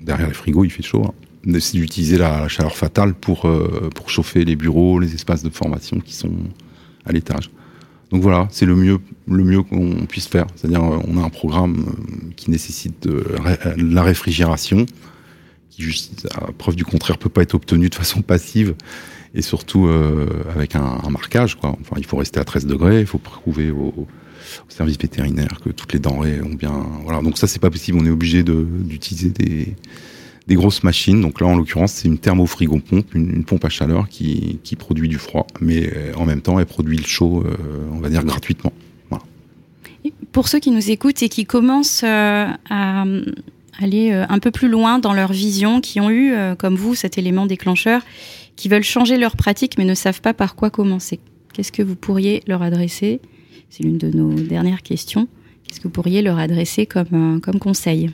Derrière 0.00 0.28
les 0.28 0.34
frigos, 0.34 0.62
il 0.62 0.70
fait 0.70 0.84
chaud. 0.84 1.04
Hein. 1.04 1.14
d'utiliser 1.44 2.16
la 2.16 2.46
chaleur 2.46 2.76
fatale 2.76 3.14
pour, 3.14 3.50
pour 3.92 4.08
chauffer 4.08 4.44
les 4.44 4.54
bureaux, 4.54 5.00
les 5.00 5.16
espaces 5.16 5.42
de 5.42 5.50
formation 5.50 5.98
qui 5.98 6.14
sont 6.14 6.36
à 7.06 7.12
l'étage. 7.12 7.50
Donc 8.10 8.22
voilà, 8.22 8.46
c'est 8.50 8.66
le 8.66 8.76
mieux, 8.76 8.98
le 9.26 9.42
mieux 9.42 9.62
qu'on 9.62 10.06
puisse 10.06 10.28
faire. 10.28 10.46
C'est-à-dire, 10.54 10.82
on 10.82 11.16
a 11.16 11.24
un 11.24 11.30
programme 11.30 11.86
qui 12.36 12.50
nécessite 12.50 13.02
de 13.08 13.24
la 13.78 14.02
réfrigération, 14.02 14.84
qui, 15.70 15.82
juste, 15.82 16.28
à 16.34 16.52
preuve 16.52 16.76
du 16.76 16.84
contraire, 16.84 17.16
peut 17.16 17.30
pas 17.30 17.42
être 17.42 17.54
obtenu 17.54 17.88
de 17.88 17.94
façon 17.94 18.20
passive 18.20 18.74
et 19.34 19.40
surtout 19.40 19.86
euh, 19.86 20.26
avec 20.54 20.74
un, 20.74 20.98
marquage. 21.08 21.56
Enfin, 21.62 21.94
il 21.96 22.04
faut 22.04 22.18
rester 22.18 22.38
à 22.38 22.44
13 22.44 22.66
degrés, 22.66 23.00
il 23.00 23.06
faut 23.06 23.18
prouver 23.18 23.70
au, 23.70 23.94
au, 23.96 24.06
service 24.68 24.98
vétérinaire 24.98 25.60
que 25.64 25.70
toutes 25.70 25.94
les 25.94 25.98
denrées 25.98 26.42
ont 26.42 26.54
bien. 26.54 26.86
Voilà, 27.04 27.22
donc 27.22 27.38
ça 27.38 27.46
c'est 27.46 27.60
pas 27.60 27.70
possible. 27.70 27.98
On 27.98 28.04
est 28.04 28.10
obligé 28.10 28.42
d'utiliser 28.42 29.30
des, 29.30 29.74
des 30.46 30.54
grosses 30.54 30.82
machines. 30.82 31.20
Donc 31.20 31.40
là, 31.40 31.46
en 31.46 31.56
l'occurrence, 31.56 31.92
c'est 31.92 32.08
une 32.08 32.18
thermofrigo 32.18 32.78
pompe, 32.78 33.14
une, 33.14 33.44
pompe 33.44 33.64
à 33.64 33.68
chaleur 33.68 34.08
qui, 34.08 34.58
qui, 34.64 34.76
produit 34.76 35.08
du 35.08 35.18
froid, 35.18 35.46
mais 35.60 35.90
euh, 35.94 36.12
en 36.16 36.24
même 36.24 36.40
temps, 36.40 36.58
elle 36.58 36.66
produit 36.66 36.96
le 36.96 37.04
chaud, 37.04 37.44
euh, 37.46 37.56
on 37.92 38.00
va 38.00 38.08
dire 38.08 38.24
gratuitement. 38.24 38.72
Pour 40.32 40.48
ceux 40.48 40.58
qui 40.58 40.70
nous 40.70 40.90
écoutent 40.90 41.22
et 41.22 41.28
qui 41.28 41.44
commencent 41.44 42.02
euh, 42.02 42.46
à 42.70 43.04
aller 43.80 44.12
un 44.12 44.38
peu 44.38 44.50
plus 44.50 44.68
loin 44.68 44.98
dans 44.98 45.12
leur 45.12 45.32
vision, 45.32 45.80
qui 45.80 46.00
ont 46.00 46.10
eu, 46.10 46.34
comme 46.58 46.74
vous, 46.74 46.94
cet 46.94 47.18
élément 47.18 47.46
déclencheur, 47.46 48.02
qui 48.56 48.68
veulent 48.68 48.82
changer 48.82 49.16
leur 49.16 49.36
pratique 49.36 49.78
mais 49.78 49.84
ne 49.84 49.94
savent 49.94 50.20
pas 50.20 50.34
par 50.34 50.56
quoi 50.56 50.70
commencer. 50.70 51.20
Qu'est-ce 51.52 51.70
que 51.70 51.82
vous 51.82 51.96
pourriez 51.96 52.42
leur 52.46 52.62
adresser? 52.62 53.20
C'est 53.70 53.82
l'une 53.84 53.98
de 53.98 54.08
nos 54.08 54.32
dernières 54.34 54.82
questions. 54.82 55.28
Qu'est-ce 55.66 55.80
que 55.80 55.84
vous 55.84 55.90
pourriez 55.90 56.22
leur 56.22 56.38
adresser 56.38 56.86
comme, 56.86 57.40
comme 57.40 57.58
conseil? 57.58 58.10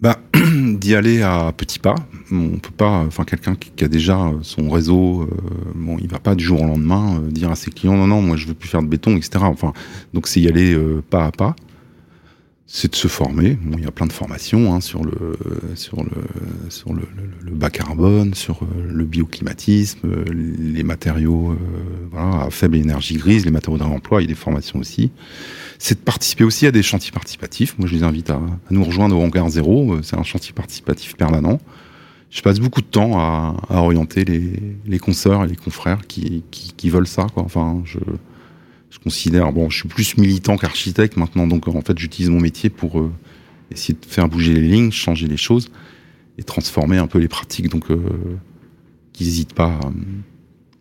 Bah, 0.00 0.18
d'y 0.34 0.94
aller 0.94 1.22
à 1.22 1.52
petits 1.52 1.78
pas. 1.78 1.96
On 2.32 2.58
peut 2.58 2.70
pas, 2.76 3.04
enfin, 3.06 3.24
quelqu'un 3.24 3.54
qui, 3.54 3.84
a 3.84 3.88
déjà 3.88 4.32
son 4.42 4.70
réseau, 4.70 5.22
euh, 5.22 5.26
bon, 5.74 5.98
il 6.00 6.08
va 6.08 6.18
pas 6.18 6.34
du 6.34 6.44
jour 6.44 6.62
au 6.62 6.66
lendemain 6.66 7.18
euh, 7.18 7.30
dire 7.30 7.50
à 7.50 7.56
ses 7.56 7.70
clients 7.70 7.96
non, 7.96 8.06
non, 8.06 8.22
moi 8.22 8.36
je 8.36 8.46
veux 8.46 8.54
plus 8.54 8.68
faire 8.68 8.82
de 8.82 8.88
béton, 8.88 9.16
etc. 9.16 9.30
Enfin, 9.42 9.72
donc 10.14 10.28
c'est 10.28 10.40
y 10.40 10.48
aller 10.48 10.72
euh, 10.72 11.02
pas 11.08 11.26
à 11.26 11.32
pas 11.32 11.56
c'est 12.72 12.92
de 12.92 12.96
se 12.96 13.08
former. 13.08 13.58
Bon, 13.62 13.76
il 13.78 13.82
y 13.82 13.86
a 13.86 13.90
plein 13.90 14.06
de 14.06 14.12
formations 14.12 14.72
hein, 14.72 14.80
sur 14.80 15.02
le 15.02 15.36
bas 17.50 17.68
carbone, 17.68 18.32
sur 18.34 18.62
euh, 18.62 18.86
le 18.88 19.04
bioclimatisme, 19.04 20.08
les 20.32 20.84
matériaux 20.84 21.56
à 22.16 22.48
faible 22.50 22.76
énergie 22.76 23.16
grise, 23.16 23.44
les 23.44 23.50
matériaux 23.50 23.78
de 23.78 23.82
réemploi. 23.82 24.20
Il 24.20 24.26
y 24.26 24.28
a 24.28 24.28
des 24.28 24.34
formations 24.36 24.78
aussi. 24.78 25.10
C'est 25.82 25.98
de 25.98 26.04
participer 26.04 26.44
aussi 26.44 26.66
à 26.66 26.70
des 26.70 26.82
chantiers 26.82 27.10
participatifs. 27.10 27.78
Moi, 27.78 27.88
je 27.88 27.94
les 27.94 28.02
invite 28.02 28.28
à, 28.28 28.34
à 28.34 28.70
nous 28.70 28.84
rejoindre 28.84 29.16
au 29.16 29.22
Hangar 29.22 29.48
Zéro. 29.48 30.02
C'est 30.02 30.16
un 30.16 30.22
chantier 30.22 30.52
participatif 30.52 31.16
permanent. 31.16 31.58
Je 32.28 32.42
passe 32.42 32.60
beaucoup 32.60 32.82
de 32.82 32.86
temps 32.86 33.18
à, 33.18 33.56
à 33.70 33.78
orienter 33.80 34.24
les, 34.26 34.52
les 34.86 34.98
consoeurs 34.98 35.44
et 35.44 35.48
les 35.48 35.56
confrères 35.56 36.06
qui, 36.06 36.44
qui, 36.50 36.74
qui 36.74 36.90
veulent 36.90 37.06
ça. 37.06 37.26
Quoi. 37.34 37.42
Enfin, 37.42 37.80
je 37.86 37.98
je 38.90 38.98
considère, 38.98 39.52
bon, 39.52 39.70
je 39.70 39.78
suis 39.78 39.88
plus 39.88 40.16
militant 40.18 40.56
qu'architecte 40.56 41.16
maintenant, 41.16 41.46
donc 41.46 41.68
en 41.68 41.80
fait, 41.80 41.96
j'utilise 41.96 42.28
mon 42.28 42.40
métier 42.40 42.70
pour 42.70 42.98
euh, 42.98 43.12
essayer 43.70 43.94
de 43.94 44.04
faire 44.04 44.28
bouger 44.28 44.52
les 44.52 44.68
lignes, 44.68 44.90
changer 44.90 45.28
les 45.28 45.36
choses 45.36 45.70
et 46.38 46.42
transformer 46.42 46.98
un 46.98 47.06
peu 47.06 47.18
les 47.18 47.28
pratiques. 47.28 47.68
Donc, 47.68 47.90
euh, 47.90 47.98
qu'ils 49.12 49.28
n'hésitent 49.28 49.54
pas 49.54 49.78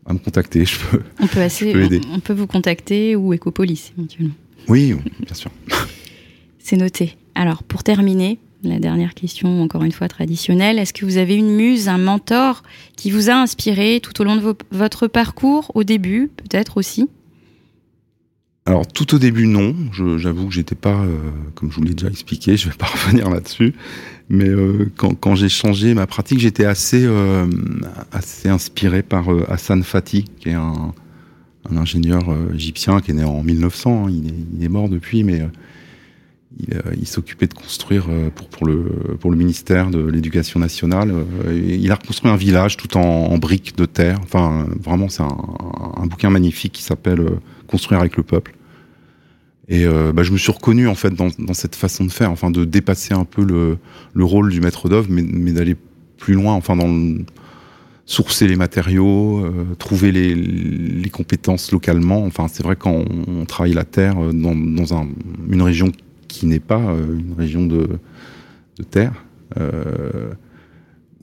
à, 0.06 0.10
à, 0.10 0.14
me 0.14 0.18
contacter. 0.18 0.66
Je 0.66 0.80
peux, 0.80 1.04
on 1.20 1.28
peut, 1.28 1.42
assez, 1.42 1.72
peux 1.72 1.84
aider. 1.84 2.02
On, 2.10 2.16
on, 2.16 2.20
peut 2.20 2.34
vous 2.34 2.48
contacter 2.48 3.16
ou 3.16 3.34
Ecopolis 3.34 3.94
éventuellement. 3.96 4.34
Oui, 4.68 4.96
bien 5.26 5.34
sûr. 5.34 5.52
C'est 6.60 6.78
noté. 6.78 7.18
Alors, 7.36 7.64
pour 7.64 7.84
terminer, 7.84 8.40
la 8.64 8.80
dernière 8.80 9.14
question, 9.14 9.62
encore 9.62 9.84
une 9.84 9.92
fois 9.92 10.08
traditionnelle, 10.08 10.80
est-ce 10.80 10.94
que 10.94 11.06
vous 11.06 11.18
avez 11.18 11.36
une 11.36 11.56
muse, 11.56 11.88
un 11.88 11.98
mentor 11.98 12.64
qui 12.96 13.12
vous 13.12 13.30
a 13.30 13.34
inspiré 13.34 14.02
tout 14.04 14.20
au 14.22 14.26
long 14.26 14.36
de 14.36 14.42
vos, 14.42 14.58
votre 14.72 15.08
parcours, 15.08 15.72
au 15.76 15.84
début 15.84 16.30
peut-être 16.36 16.78
aussi? 16.78 17.10
Alors 18.66 18.86
tout 18.86 19.16
au 19.16 19.18
début 19.18 19.48
non, 19.48 19.74
j'avoue 20.18 20.48
que 20.48 20.54
j'étais 20.54 20.76
pas, 20.76 21.02
euh, 21.02 21.18
comme 21.56 21.72
je 21.72 21.78
vous 21.78 21.84
l'ai 21.84 21.96
déjà 21.96 22.10
expliqué, 22.10 22.56
je 22.56 22.70
vais 22.70 22.76
pas 22.76 22.86
revenir 23.06 23.30
là-dessus, 23.30 23.74
mais 24.30 24.48
euh, 24.48 24.92
quand, 24.96 25.16
quand 25.16 25.36
j'ai 25.36 25.50
changé 25.50 25.96
ma 25.96 26.06
pratique, 26.06 26.40
j'étais 26.40 26.66
assez 26.66 27.04
euh, 27.04 27.48
assez 28.12 28.48
inspiré 28.48 29.02
par 29.02 29.28
Hassan 29.50 29.84
Fati, 29.84 30.26
qui 30.40 30.50
est 30.50 30.54
un, 30.54 30.94
un 31.72 31.78
ingénieur 31.78 32.30
euh, 32.30 32.54
égyptien 32.54 33.02
qui 33.02 33.12
est 33.12 33.14
né 33.14 33.24
en 33.24 33.44
1900, 33.44 34.08
hein, 34.08 34.12
il, 34.12 34.64
est, 34.64 34.70
mort 34.70 34.90
depuis, 34.90 35.24
mais 35.24 35.42
il, 36.60 36.82
il 37.00 37.08
s'occupait 37.08 37.48
de 37.48 37.54
construire 37.54 38.08
pour 38.36 38.66
le 39.32 39.38
ministère 39.38 39.90
de 39.90 40.00
l'Éducation 40.00 40.60
nationale. 40.60 41.14
il 41.52 41.92
a 41.92 41.96
reconstruit 41.96 42.32
un 42.32 42.36
village 42.36 42.78
tout 42.78 42.98
en, 42.98 43.38
briques 43.38 43.78
de 43.78 43.86
terre. 43.86 44.20
Enfin, 44.24 44.68
vraiment, 44.82 45.10
c'est 45.10 45.24
un, 45.24 46.06
bouquin 46.08 46.30
magnifique 46.30 46.74
qui 46.74 46.84
s'appelle 46.84 47.24
Construire 47.68 48.00
avec 48.00 48.18
le 48.18 48.24
peuple. 48.24 48.56
Et 49.70 49.86
euh, 49.86 50.12
bah, 50.12 50.24
je 50.24 50.32
me 50.32 50.38
suis 50.38 50.52
reconnu 50.52 50.88
en 50.88 50.96
fait 50.96 51.14
dans, 51.14 51.30
cette 51.54 51.76
façon 51.76 52.04
de 52.04 52.12
faire, 52.12 52.32
enfin 52.32 52.50
de 52.50 52.66
dépasser 52.66 53.14
un 53.14 53.24
peu 53.24 53.46
le, 53.46 53.78
le 54.14 54.26
rôle 54.26 54.50
du 54.50 54.60
maître 54.60 54.90
d'œuvre, 54.90 55.08
mais, 55.10 55.52
d'aller 55.52 55.76
plus 56.18 56.34
loin, 56.34 56.54
enfin 56.56 56.76
dans 56.76 57.24
sourcer 58.10 58.48
les 58.48 58.56
matériaux, 58.56 59.46
euh, 59.46 59.76
trouver 59.78 60.12
les, 60.12 61.10
compétences 61.12 61.72
localement. 61.72 62.26
Enfin, 62.26 62.48
c'est 62.52 62.64
vrai 62.64 62.76
quand 62.76 63.04
on, 63.28 63.46
travaille 63.46 63.74
la 63.74 63.84
terre 63.84 64.18
euh, 64.20 64.32
dans, 64.34 64.56
dans 64.56 64.96
un, 64.96 65.08
une 65.50 65.62
région 65.62 65.92
qui 66.28 66.48
n'est 66.48 66.60
pas 66.60 66.80
euh, 66.80 67.20
une 67.20 67.34
région 67.38 67.66
de, 67.66 67.88
terre. 68.90 69.14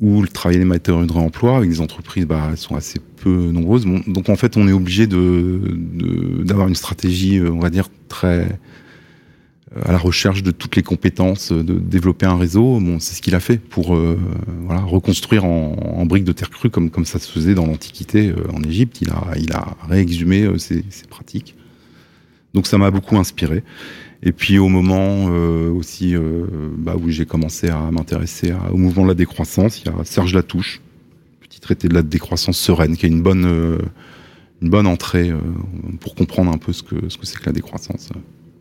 Ou 0.01 0.21
le 0.21 0.29
travail 0.29 0.59
des 0.59 0.65
matériaux 0.65 1.07
de 1.07 1.13
réemploi 1.13 1.57
avec 1.57 1.71
des 1.71 1.81
entreprises 1.81 2.27
bah, 2.27 2.51
sont 2.55 2.77
assez 2.77 3.01
peu 3.17 3.51
nombreuses. 3.51 3.87
Donc 4.07 4.29
en 4.29 4.37
fait, 4.37 4.57
on 4.57 4.69
est 4.69 4.73
obligé 4.73 5.07
d'avoir 5.07 6.69
une 6.69 6.75
stratégie, 6.75 7.41
on 7.41 7.59
va 7.59 7.71
dire 7.71 7.89
très 8.09 8.47
à 9.85 9.93
la 9.93 9.99
recherche 9.99 10.43
de 10.43 10.53
toutes 10.53 10.77
les 10.77 10.83
compétences, 10.83 11.53
de 11.53 11.75
développer 11.79 12.27
un 12.27 12.37
réseau. 12.37 12.79
Bon, 12.79 13.01
c'est 13.01 13.15
ce 13.15 13.23
qu'il 13.23 13.35
a 13.35 13.41
fait 13.41 13.59
pour 13.59 13.97
euh, 13.97 14.19
reconstruire 14.87 15.45
en, 15.45 15.75
en, 15.75 16.07
briques 16.07 16.25
de 16.25 16.33
terre 16.33 16.51
crue 16.51 16.71
comme 16.71 16.91
ça 17.05 17.19
se 17.19 17.31
faisait 17.31 17.55
dans 17.55 17.67
l'Antiquité 17.67 18.29
euh, 18.29 18.37
en 18.55 18.63
Égypte. 18.63 19.01
Il 19.01 19.11
a 19.11 19.77
réexhumé 19.89 20.43
euh, 20.43 20.59
ces 20.59 20.85
pratiques. 21.11 21.57
Donc 22.55 22.67
ça 22.67 22.79
m'a 22.79 22.91
beaucoup 22.91 23.17
inspiré. 23.19 23.63
Et 24.23 24.33
puis 24.33 24.59
au 24.59 24.69
moment 24.69 25.27
euh, 25.29 25.71
aussi 25.71 26.17
euh, 26.17 26.47
bah, 26.79 26.97
où 27.01 27.11
j'ai 27.11 27.27
commencé 27.27 27.69
à 27.69 27.91
m'intéresser 27.91 28.53
au 28.73 28.77
mouvement 28.77 29.03
de 29.03 29.09
la 29.09 29.15
décroissance, 29.15 29.83
il 29.83 29.87
y 29.87 29.91
a 29.91 30.05
Serge 30.05 30.35
Latouche, 30.35 30.81
petit 31.41 31.61
traité 31.61 31.89
de 31.89 31.95
la 31.95 32.03
décroissance 32.03 32.59
sereine, 32.59 32.97
qui 32.97 33.07
est 33.07 33.11
une 33.11 33.23
bonne, 33.23 33.45
euh, 33.45 33.79
entrée 34.85 35.31
euh, 35.31 35.39
pour 36.01 36.15
comprendre 36.15 36.51
un 36.51 36.59
peu 36.59 36.73
ce 36.73 36.83
que 36.83 36.97
c'est 37.23 37.39
que 37.39 37.47
la 37.47 37.53
décroissance. 37.53 38.09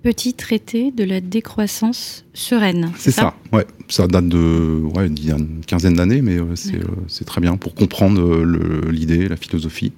Petit 0.06 0.36
traité 0.36 0.92
de 0.92 1.04
la 1.04 1.20
décroissance 1.20 2.26
sereine. 2.36 2.92
C'est 2.96 3.10
ça, 3.10 3.22
ça, 3.52 3.58
ouais. 3.58 3.66
Ça 3.88 4.06
date 4.06 4.28
de 4.28 4.84
ouais, 4.96 5.08
il 5.08 5.26
y 5.26 5.32
a 5.32 5.36
une 5.36 5.62
quinzaine 5.66 5.96
d'années, 5.96 6.22
mais 6.22 6.38
euh, 6.38 6.56
c'est 6.56 6.80
c'est 7.08 7.26
très 7.26 7.42
bien 7.42 7.58
pour 7.58 7.74
comprendre 7.74 8.44
l'idée, 8.92 9.28
la 9.28 9.36
philosophie 9.36 9.94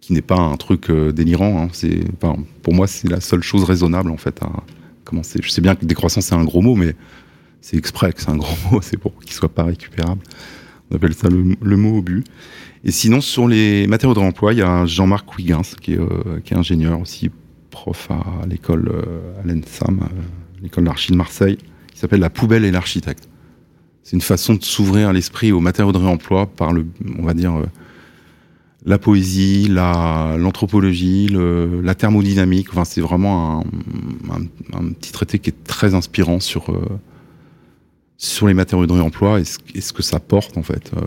qui 0.00 0.12
n'est 0.12 0.22
pas 0.22 0.38
un 0.38 0.56
truc 0.56 0.90
euh, 0.90 1.10
délirant. 1.10 1.60
Hein. 1.60 1.70
C'est, 1.72 2.04
enfin, 2.22 2.40
pour 2.62 2.72
moi, 2.72 2.86
c'est 2.86 3.08
la 3.08 3.20
seule 3.20 3.42
chose 3.42 3.64
raisonnable 3.64 4.12
en 4.12 4.16
fait 4.16 4.40
à 4.44 4.62
commencer. 5.02 5.40
Je 5.42 5.50
sais 5.50 5.60
bien 5.60 5.74
que 5.74 5.84
décroissance 5.84 6.26
c'est 6.26 6.36
un 6.36 6.44
gros 6.44 6.62
mot, 6.62 6.76
mais 6.76 6.94
c'est 7.60 7.76
exprès 7.76 8.12
que 8.12 8.20
c'est 8.20 8.30
un 8.30 8.36
gros 8.36 8.54
mot, 8.70 8.80
c'est 8.80 8.96
pour 8.96 9.18
qu'il 9.18 9.32
soit 9.32 9.52
pas 9.52 9.64
récupérable. 9.64 10.22
On 10.92 10.94
appelle 10.94 11.14
ça 11.14 11.28
le, 11.28 11.56
le, 11.60 11.76
mot 11.76 11.98
au 11.98 12.02
but. 12.02 12.24
Et 12.84 12.92
sinon, 12.92 13.20
sur 13.20 13.48
les 13.48 13.88
matériaux 13.88 14.14
de 14.14 14.20
réemploi, 14.20 14.52
il 14.52 14.60
y 14.60 14.62
a 14.62 14.86
Jean-Marc 14.86 15.36
Huygens, 15.36 15.74
qui 15.82 15.94
est, 15.94 15.98
euh, 15.98 16.38
qui 16.44 16.54
est 16.54 16.56
ingénieur 16.56 17.00
aussi, 17.00 17.32
prof 17.76 18.08
à 18.10 18.46
l'école 18.46 18.88
euh, 18.88 19.40
à 19.40 19.46
l'ENSAM, 19.46 20.00
euh, 20.02 20.22
l'école 20.62 20.84
d'archi 20.84 21.12
de 21.12 21.16
Marseille, 21.16 21.58
qui 21.92 21.98
s'appelle 21.98 22.20
La 22.20 22.30
poubelle 22.30 22.64
et 22.64 22.70
l'architecte. 22.70 23.28
C'est 24.02 24.16
une 24.16 24.22
façon 24.22 24.54
de 24.54 24.64
s'ouvrir 24.64 25.12
l'esprit 25.12 25.52
aux 25.52 25.60
matériaux 25.60 25.92
de 25.92 25.98
réemploi 25.98 26.46
par 26.46 26.72
le, 26.72 26.86
on 27.18 27.24
va 27.24 27.34
dire, 27.34 27.52
la 28.86 28.98
poésie, 28.98 29.66
l'anthropologie, 29.68 31.28
la 31.82 31.94
thermodynamique. 31.96 32.68
Enfin, 32.70 32.84
c'est 32.84 33.00
vraiment 33.00 33.64
un, 34.30 34.78
un, 34.78 34.92
petit 34.92 35.10
traité 35.10 35.40
qui 35.40 35.50
est 35.50 35.64
très 35.64 35.94
inspirant 35.94 36.38
sur 36.38 36.70
euh, 36.70 36.78
sur 38.18 38.46
les 38.46 38.54
matériaux 38.54 38.86
de 38.86 38.92
réemploi 38.92 39.40
et 39.40 39.44
ce, 39.44 39.58
et 39.74 39.80
ce, 39.80 39.92
que 39.92 40.02
ça 40.02 40.20
porte 40.20 40.56
en 40.56 40.62
fait. 40.62 40.90
Euh, 40.96 41.02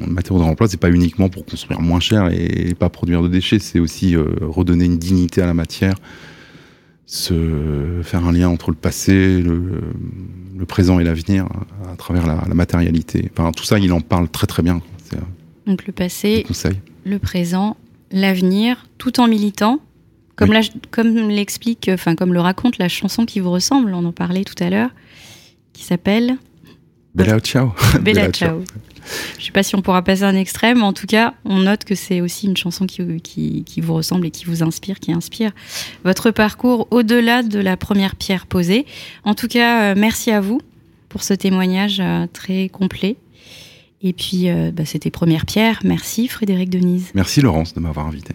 le 0.00 0.06
matériau 0.06 0.38
de 0.38 0.44
réemploi, 0.44 0.68
c'est 0.68 0.80
pas 0.80 0.90
uniquement 0.90 1.28
pour 1.28 1.44
construire 1.46 1.80
moins 1.80 2.00
cher 2.00 2.28
et, 2.30 2.68
et 2.68 2.74
pas 2.74 2.88
produire 2.88 3.22
de 3.22 3.28
déchets, 3.28 3.58
c'est 3.58 3.78
aussi 3.78 4.16
euh, 4.16 4.26
redonner 4.42 4.84
une 4.84 4.98
dignité 4.98 5.40
à 5.40 5.46
la 5.46 5.54
matière, 5.54 5.94
se 7.06 8.00
faire 8.02 8.26
un 8.26 8.32
lien 8.32 8.48
entre 8.48 8.70
le 8.70 8.76
passé, 8.76 9.40
le, 9.40 9.80
le 10.56 10.66
présent 10.66 11.00
et 11.00 11.04
l'avenir 11.04 11.46
à, 11.90 11.96
travers 11.96 12.26
la, 12.26 12.42
la, 12.46 12.54
matérialité. 12.54 13.30
Enfin, 13.32 13.52
tout 13.52 13.64
ça, 13.64 13.78
il 13.78 13.92
en 13.92 14.00
parle 14.00 14.28
très 14.28 14.46
très 14.46 14.62
bien. 14.62 14.82
C'est 15.04 15.18
donc 15.66 15.86
le 15.86 15.92
passé, 15.92 16.44
le 17.04 17.18
présent, 17.18 17.76
l'avenir, 18.10 18.86
tout 18.98 19.18
en 19.20 19.28
militant, 19.28 19.80
comme 20.36 20.50
oui. 20.50 20.70
comme 20.90 21.28
l'explique, 21.28 21.90
enfin 21.92 22.14
comme 22.14 22.34
le 22.34 22.40
raconte 22.40 22.78
la 22.78 22.88
chanson 22.88 23.24
qui 23.24 23.40
vous 23.40 23.50
ressemble, 23.50 23.94
on 23.94 24.04
en 24.04 24.12
parlait 24.12 24.44
tout 24.44 24.62
à 24.62 24.68
l'heure, 24.68 24.90
qui 25.74 25.84
s'appelle 25.84 26.38
Bella 27.14 27.38
ciao. 27.40 27.72
Bella, 28.00 28.30
ciao. 28.30 28.64
Je 29.38 29.44
sais 29.44 29.52
pas 29.52 29.62
si 29.62 29.74
on 29.76 29.82
pourra 29.82 30.02
passer 30.02 30.22
un 30.22 30.34
extrait, 30.34 30.74
mais 30.74 30.82
en 30.82 30.92
tout 30.92 31.06
cas, 31.06 31.34
on 31.44 31.60
note 31.60 31.84
que 31.84 31.94
c'est 31.94 32.20
aussi 32.20 32.46
une 32.46 32.56
chanson 32.56 32.86
qui, 32.86 33.20
qui, 33.20 33.64
qui, 33.64 33.80
vous 33.80 33.94
ressemble 33.94 34.26
et 34.26 34.30
qui 34.30 34.46
vous 34.46 34.62
inspire, 34.62 34.98
qui 34.98 35.12
inspire 35.12 35.52
votre 36.04 36.30
parcours 36.30 36.88
au-delà 36.90 37.42
de 37.42 37.58
la 37.58 37.76
première 37.76 38.16
pierre 38.16 38.46
posée. 38.46 38.86
En 39.24 39.34
tout 39.34 39.48
cas, 39.48 39.92
euh, 39.92 39.94
merci 39.96 40.30
à 40.30 40.40
vous 40.40 40.60
pour 41.08 41.22
ce 41.22 41.34
témoignage 41.34 42.00
euh, 42.00 42.26
très 42.32 42.68
complet. 42.68 43.16
Et 44.02 44.12
puis, 44.12 44.50
euh, 44.50 44.70
bah, 44.72 44.84
c'était 44.84 45.10
Première 45.10 45.46
Pierre. 45.46 45.80
Merci 45.84 46.28
Frédéric 46.28 46.70
Denise. 46.70 47.10
Merci 47.14 47.40
Laurence 47.40 47.74
de 47.74 47.80
m'avoir 47.80 48.06
invité. 48.06 48.34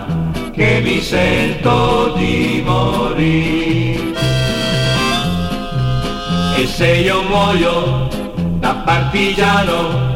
che 0.53 0.81
mi 0.83 0.99
sento 1.01 2.13
di 2.17 2.61
morire. 2.65 4.13
E 6.57 6.67
se 6.67 6.87
io 6.87 7.23
muoio 7.23 8.07
da 8.59 8.73
partigiano, 8.85 10.13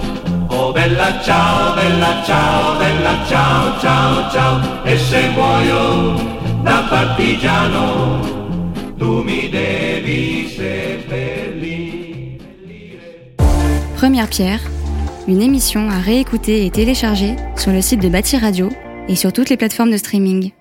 oh 0.47 0.71
bella 0.71 1.19
ciao, 1.21 1.73
bella 1.75 2.21
ciao, 2.23 2.77
bella 2.77 3.25
ciao, 3.25 3.79
ciao, 3.79 4.31
ciao, 4.31 4.83
e 4.83 4.97
se 4.97 5.29
muoio 5.29 6.13
da 6.61 6.85
partigiano, 6.89 8.19
tu 8.97 9.23
mi 9.23 9.49
devi 9.49 10.47
seppellire. 10.49 12.39
Première 13.95 14.27
pierre, 14.27 14.59
une 15.27 15.41
émission 15.41 15.89
à 15.89 15.99
réécouter 15.99 16.65
et 16.65 16.69
télécharger 16.69 17.35
sur 17.55 17.71
le 17.71 17.81
site 17.81 18.01
de 18.01 18.09
Bâti 18.09 18.37
Radio 18.37 18.69
et 19.07 19.15
sur 19.15 19.33
toutes 19.33 19.49
les 19.49 19.57
plateformes 19.57 19.91
de 19.91 19.97
streaming. 19.97 20.51